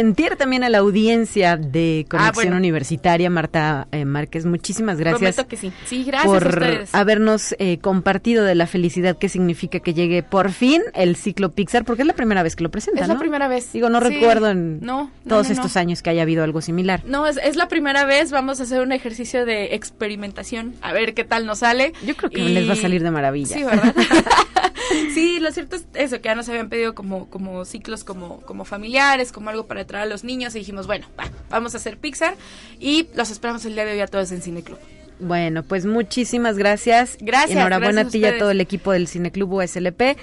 consentir 0.05 0.15
sentir 0.15 0.37
también 0.37 0.65
a 0.65 0.69
la 0.69 0.79
audiencia 0.79 1.57
de 1.57 2.07
ah, 2.11 2.31
Conexión 2.33 2.55
Universitaria, 2.55 3.31
Marta 3.31 3.89
eh, 3.91 4.05
Márquez. 4.05 4.45
Muchísimas 4.45 4.99
gracias. 4.99 5.45
que 5.45 5.57
sí. 5.57 5.73
Sí, 5.87 6.05
gracias 6.05 6.27
por 6.27 6.45
a 6.45 6.49
ustedes. 6.49 6.95
habernos 6.95 7.55
eh, 7.59 7.79
compartido 7.79 8.45
de 8.45 8.55
la 8.55 8.67
felicidad 8.67 9.17
que 9.17 9.29
significa 9.29 9.81
que 9.81 9.95
llegue 9.95 10.23
por 10.23 10.51
fin 10.51 10.83
el 10.95 11.17
ciclo 11.17 11.53
Pixar, 11.53 11.85
porque 11.85 12.03
es 12.03 12.07
la 12.07 12.15
primera 12.15 12.43
vez 12.43 12.55
que 12.57 12.63
lo 12.63 12.71
presentan. 12.71 13.05
Es 13.05 13.09
la 13.09 13.19
primera 13.19 13.49
vez. 13.49 13.73
Digo, 13.73 13.89
no 13.89 14.01
recuerdo 14.01 14.51
en 14.51 14.81
todos 15.27 15.51
estos 15.51 15.77
años 15.77 16.03
que 16.03 16.11
haya 16.11 16.23
habido 16.23 16.45
algo 16.45 16.61
similar. 16.61 17.03
No, 17.07 17.27
es, 17.27 17.39
es, 17.43 17.57
la 17.57 17.69
primera 17.69 18.05
vez. 18.05 18.31
Vamos 18.31 18.61
a 18.61 18.65
hacer 18.65 18.81
un 18.83 18.93
ejercicio 18.93 19.47
de 19.47 19.75
experimentación, 19.75 20.75
a 20.83 20.93
ver 20.93 21.15
qué 21.15 21.25
tal 21.25 21.47
nos 21.47 21.61
sale. 21.61 21.93
Yo 22.05 22.17
creo 22.17 22.31
que 22.31 22.43
les 22.43 22.69
va 22.69 22.75
a 22.75 22.77
salir 22.77 23.03
de 23.03 23.11
maravilla. 23.11 23.57
Sí, 23.57 23.65
¿verdad? 23.65 23.95
sí, 25.15 25.41
lo 25.41 25.51
cierto 25.51 25.77
es 25.77 25.87
eso, 25.95 26.21
que 26.21 26.29
ya 26.29 26.35
nos 26.35 26.49
habían 26.49 26.69
pedido 26.69 26.95
como, 26.95 27.29
como 27.31 27.65
ciclos 27.65 28.05
como, 28.05 28.41
como 28.43 28.65
familiares, 28.65 29.33
como 29.33 29.51
algo 29.51 29.67
para 29.67 29.85
a 30.03 30.07
los 30.07 30.25
niños 30.25 30.55
y 30.55 30.59
dijimos, 30.61 30.87
bueno, 30.87 31.07
vamos 31.51 31.75
a 31.75 31.79
hacer 31.79 31.99
Pixar 31.99 32.35
y 32.81 33.09
los 33.15 33.31
esperamos 33.31 33.65
el 33.65 33.75
día 33.75 33.85
de 33.85 33.93
hoy 33.93 34.01
a 34.01 34.07
todos 34.07 34.33
en 34.33 34.43
Cineclub. 34.43 34.79
Bueno, 35.21 35.63
pues 35.63 35.87
muchísimas 35.87 36.59
gracias. 36.59 37.17
Gracias. 37.21 37.59
Enhorabuena 37.59 38.03
a 38.03 38.09
ti 38.09 38.19
y 38.19 38.25
a 38.25 38.39
todo 38.39 38.51
el 38.51 38.61
equipo 38.61 38.93
del 38.93 39.09
Cineclub 39.09 39.53
USLP. 39.53 40.17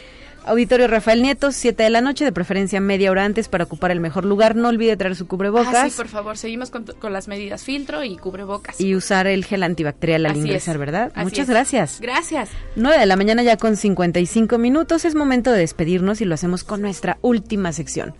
Auditorio 0.43 0.87
Rafael 0.87 1.21
Nieto, 1.21 1.51
7 1.51 1.83
de 1.83 1.89
la 1.91 2.01
noche, 2.01 2.25
de 2.25 2.31
preferencia 2.31 2.81
media 2.81 3.11
hora 3.11 3.25
antes 3.25 3.47
para 3.47 3.65
ocupar 3.65 3.91
el 3.91 3.99
mejor 3.99 4.25
lugar. 4.25 4.55
No 4.55 4.69
olvide 4.69 4.97
traer 4.97 5.15
su 5.15 5.27
cubrebocas. 5.27 5.75
Ah, 5.75 5.87
sí, 5.87 5.95
por 5.95 6.07
favor, 6.07 6.35
seguimos 6.35 6.71
con, 6.71 7.13
las 7.13 7.27
medidas 7.27 7.63
filtro 7.63 8.03
y 8.03 8.17
cubrebocas. 8.17 8.81
Y 8.81 8.95
usar 8.95 9.27
el 9.27 9.45
gel 9.45 9.61
antibacterial 9.61 10.25
al 10.25 10.37
ingresar, 10.37 10.79
¿verdad? 10.79 11.11
Muchas 11.15 11.47
gracias. 11.47 11.99
Gracias. 12.01 12.49
9 12.75 12.99
de 12.99 13.05
la 13.05 13.15
mañana 13.15 13.43
ya 13.43 13.57
con 13.57 13.77
55 13.77 14.57
minutos. 14.57 15.05
Es 15.05 15.13
momento 15.13 15.51
de 15.51 15.59
despedirnos 15.59 16.21
y 16.21 16.25
lo 16.25 16.33
hacemos 16.33 16.63
con 16.63 16.81
nuestra 16.81 17.19
última 17.21 17.71
sección. 17.71 18.15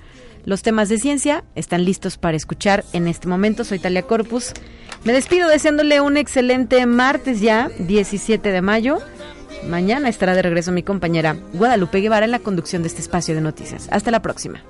Los 0.46 0.64
temas 0.64 0.90
de 0.90 0.98
ciencia 0.98 1.44
están 1.56 1.86
listos 1.86 2.18
para 2.18 2.38
escuchar 2.38 2.84
en 2.94 3.08
este 3.08 3.28
momento. 3.28 3.64
Soy 3.64 3.80
Talia 3.80 4.04
Corpus. 4.04 4.54
Me 5.04 5.14
despido 5.14 5.48
deseándole 5.48 6.02
un 6.02 6.18
excelente 6.18 6.86
martes 6.86 7.42
ya, 7.42 7.70
17 7.80 8.52
de 8.52 8.62
mayo. 8.62 9.00
Mañana 9.68 10.10
estará 10.10 10.34
de 10.34 10.42
regreso 10.42 10.72
mi 10.72 10.84
compañera 10.84 11.38
Guadalupe 11.54 12.00
Guevara 12.00 12.26
en 12.26 12.32
la 12.32 12.40
conducción 12.40 12.82
de 12.82 12.88
este 12.88 13.02
espacio 13.02 13.36
de 13.36 13.42
noticias. 13.42 13.88
Hasta 13.92 14.10
la 14.10 14.22
próxima. 14.22 14.64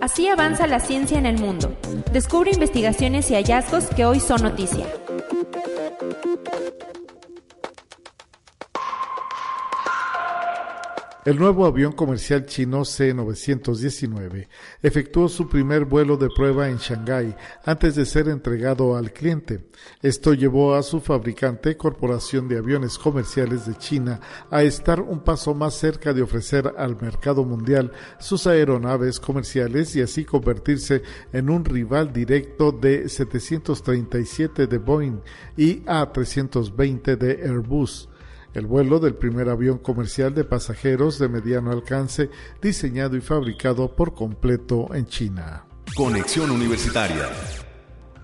Así 0.00 0.26
avanza 0.26 0.66
la 0.66 0.80
ciencia 0.80 1.18
en 1.18 1.26
el 1.26 1.38
mundo. 1.38 1.76
Descubre 2.12 2.50
investigaciones 2.52 3.30
y 3.30 3.34
hallazgos 3.34 3.86
que 3.86 4.04
hoy 4.04 4.18
son 4.18 4.42
noticia. 4.42 4.86
El 11.24 11.38
nuevo 11.38 11.66
avión 11.66 11.92
comercial 11.92 12.46
chino 12.46 12.84
C-919 12.84 14.48
efectuó 14.82 15.28
su 15.28 15.48
primer 15.48 15.84
vuelo 15.84 16.16
de 16.16 16.28
prueba 16.28 16.68
en 16.68 16.78
Shanghái 16.78 17.36
antes 17.64 17.94
de 17.94 18.06
ser 18.06 18.28
entregado 18.28 18.96
al 18.96 19.12
cliente. 19.12 19.68
Esto 20.02 20.34
llevó 20.34 20.74
a 20.74 20.82
su 20.82 21.00
fabricante, 21.00 21.76
Corporación 21.76 22.48
de 22.48 22.58
Aviones 22.58 22.98
Comerciales 22.98 23.66
de 23.66 23.76
China, 23.76 24.18
a 24.50 24.64
estar 24.64 25.00
un 25.00 25.20
paso 25.20 25.54
más 25.54 25.74
cerca 25.74 26.12
de 26.12 26.22
ofrecer 26.22 26.74
al 26.76 27.00
mercado 27.00 27.44
mundial 27.44 27.92
sus 28.18 28.48
aeronaves 28.48 29.20
comerciales 29.20 29.94
y 29.94 30.02
así 30.02 30.24
convertirse 30.24 31.02
en 31.32 31.50
un 31.50 31.64
rival 31.64 32.12
directo 32.12 32.72
de 32.72 33.08
737 33.08 34.66
de 34.66 34.78
Boeing 34.78 35.20
y 35.56 35.82
A320 35.82 37.16
de 37.16 37.48
Airbus 37.48 38.08
el 38.54 38.66
vuelo 38.66 38.98
del 38.98 39.14
primer 39.14 39.48
avión 39.48 39.78
comercial 39.78 40.34
de 40.34 40.44
pasajeros 40.44 41.18
de 41.18 41.28
mediano 41.28 41.70
alcance 41.70 42.30
diseñado 42.60 43.16
y 43.16 43.20
fabricado 43.20 43.94
por 43.94 44.14
completo 44.14 44.94
en 44.94 45.06
China. 45.06 45.64
Conexión 45.94 46.50
Universitaria. 46.50 47.28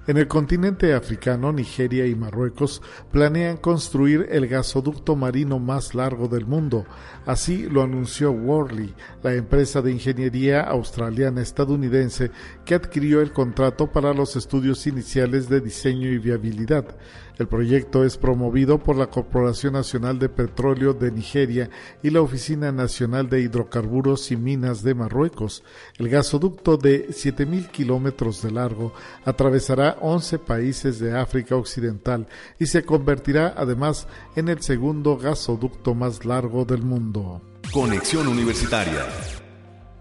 En 0.08 0.16
el 0.16 0.26
continente 0.26 0.94
africano, 0.94 1.52
Nigeria 1.52 2.06
y 2.06 2.14
Marruecos 2.14 2.80
planean 3.12 3.58
construir 3.58 4.26
el 4.30 4.48
gasoducto 4.48 5.16
marino 5.16 5.58
más 5.58 5.94
largo 5.94 6.28
del 6.28 6.46
mundo. 6.46 6.86
Así 7.26 7.68
lo 7.68 7.82
anunció 7.82 8.32
Worley, 8.32 8.94
la 9.22 9.34
empresa 9.34 9.82
de 9.82 9.92
ingeniería 9.92 10.62
australiana 10.62 11.42
estadounidense 11.42 12.30
que 12.64 12.74
adquirió 12.74 13.20
el 13.20 13.34
contrato 13.34 13.92
para 13.92 14.14
los 14.14 14.34
estudios 14.34 14.86
iniciales 14.86 15.46
de 15.50 15.60
diseño 15.60 16.08
y 16.08 16.16
viabilidad. 16.16 16.96
El 17.38 17.46
proyecto 17.46 18.04
es 18.04 18.16
promovido 18.16 18.78
por 18.78 18.96
la 18.96 19.08
Corporación 19.08 19.74
Nacional 19.74 20.18
de 20.18 20.28
Petróleo 20.28 20.92
de 20.92 21.12
Nigeria 21.12 21.70
y 22.02 22.10
la 22.10 22.20
Oficina 22.20 22.72
Nacional 22.72 23.28
de 23.28 23.40
Hidrocarburos 23.40 24.30
y 24.32 24.36
Minas 24.36 24.82
de 24.82 24.94
Marruecos. 24.94 25.62
El 25.98 26.08
gasoducto 26.08 26.76
de 26.76 27.08
7.000 27.08 27.70
kilómetros 27.70 28.42
de 28.42 28.50
largo 28.50 28.92
atravesará 29.24 29.96
11 30.00 30.40
países 30.40 30.98
de 30.98 31.16
África 31.16 31.56
Occidental 31.56 32.26
y 32.58 32.66
se 32.66 32.84
convertirá 32.84 33.54
además 33.56 34.08
en 34.34 34.48
el 34.48 34.60
segundo 34.60 35.16
gasoducto 35.16 35.94
más 35.94 36.24
largo 36.24 36.64
del 36.64 36.82
mundo. 36.82 37.40
Conexión 37.72 38.26
Universitaria. 38.26 39.06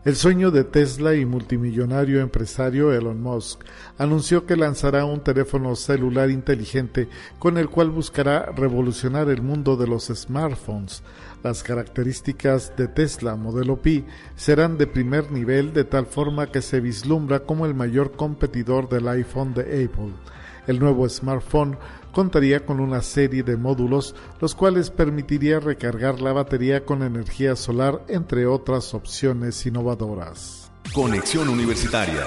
El 0.07 0.15
sueño 0.15 0.51
de 0.51 0.63
Tesla 0.63 1.15
y 1.15 1.25
multimillonario 1.25 2.21
empresario 2.21 2.93
Elon 2.93 3.21
Musk 3.21 3.65
anunció 3.97 4.45
que 4.45 4.55
lanzará 4.55 5.03
un 5.03 5.19
teléfono 5.19 5.75
celular 5.75 6.29
inteligente 6.29 7.09
con 7.39 7.57
el 7.57 7.67
cual 7.67 7.89
buscará 7.89 8.53
revolucionar 8.55 9.27
el 9.27 9.41
mundo 9.41 9.75
de 9.75 9.85
los 9.85 10.05
smartphones. 10.05 11.03
Las 11.43 11.61
características 11.61 12.73
de 12.77 12.87
Tesla 12.87 13.35
modelo 13.35 13.81
Pi 13.81 14.05
serán 14.37 14.77
de 14.77 14.87
primer 14.87 15.29
nivel 15.29 15.73
de 15.73 15.83
tal 15.83 16.05
forma 16.05 16.53
que 16.53 16.61
se 16.61 16.79
vislumbra 16.79 17.41
como 17.41 17.65
el 17.65 17.73
mayor 17.73 18.13
competidor 18.13 18.87
del 18.87 19.09
iPhone 19.09 19.53
de 19.53 19.63
Apple. 19.63 20.13
El 20.67 20.79
nuevo 20.79 21.07
smartphone 21.09 21.77
contaría 22.17 22.65
con 22.65 22.79
una 22.79 23.03
serie 23.03 23.43
de 23.43 23.57
módulos 23.57 24.15
los 24.41 24.55
cuales 24.55 24.89
permitiría 24.89 25.59
recargar 25.59 26.19
la 26.19 26.33
batería 26.33 26.83
con 26.83 27.03
energía 27.03 27.55
solar 27.55 28.01
entre 28.07 28.47
otras 28.47 28.95
opciones 28.95 29.63
innovadoras. 29.67 30.71
Conexión 30.95 31.47
Universitaria 31.47 32.25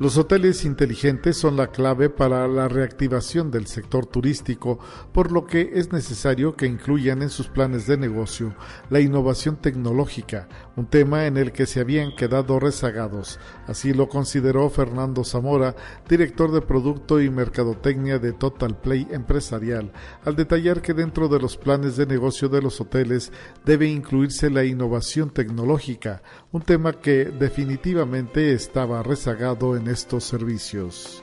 los 0.00 0.16
hoteles 0.16 0.64
inteligentes 0.64 1.36
son 1.36 1.58
la 1.58 1.66
clave 1.66 2.08
para 2.08 2.48
la 2.48 2.68
reactivación 2.68 3.50
del 3.50 3.66
sector 3.66 4.06
turístico, 4.06 4.78
por 5.12 5.30
lo 5.30 5.44
que 5.44 5.72
es 5.74 5.92
necesario 5.92 6.56
que 6.56 6.64
incluyan 6.64 7.20
en 7.20 7.28
sus 7.28 7.48
planes 7.48 7.86
de 7.86 7.98
negocio 7.98 8.54
la 8.88 9.00
innovación 9.00 9.56
tecnológica, 9.60 10.48
un 10.74 10.86
tema 10.86 11.26
en 11.26 11.36
el 11.36 11.52
que 11.52 11.66
se 11.66 11.80
habían 11.80 12.16
quedado 12.16 12.58
rezagados. 12.58 13.38
Así 13.66 13.92
lo 13.92 14.08
consideró 14.08 14.70
Fernando 14.70 15.22
Zamora, 15.22 15.76
director 16.08 16.50
de 16.50 16.62
Producto 16.62 17.20
y 17.20 17.28
Mercadotecnia 17.28 18.18
de 18.18 18.32
Total 18.32 18.80
Play 18.80 19.06
Empresarial, 19.10 19.92
al 20.24 20.34
detallar 20.34 20.80
que 20.80 20.94
dentro 20.94 21.28
de 21.28 21.40
los 21.40 21.58
planes 21.58 21.98
de 21.98 22.06
negocio 22.06 22.48
de 22.48 22.62
los 22.62 22.80
hoteles 22.80 23.32
debe 23.66 23.86
incluirse 23.86 24.48
la 24.48 24.64
innovación 24.64 25.28
tecnológica, 25.28 26.22
un 26.52 26.62
tema 26.62 26.92
que 26.92 27.26
definitivamente 27.26 28.52
estaba 28.52 29.02
rezagado 29.02 29.76
en 29.76 29.86
estos 29.88 30.24
servicios. 30.24 31.22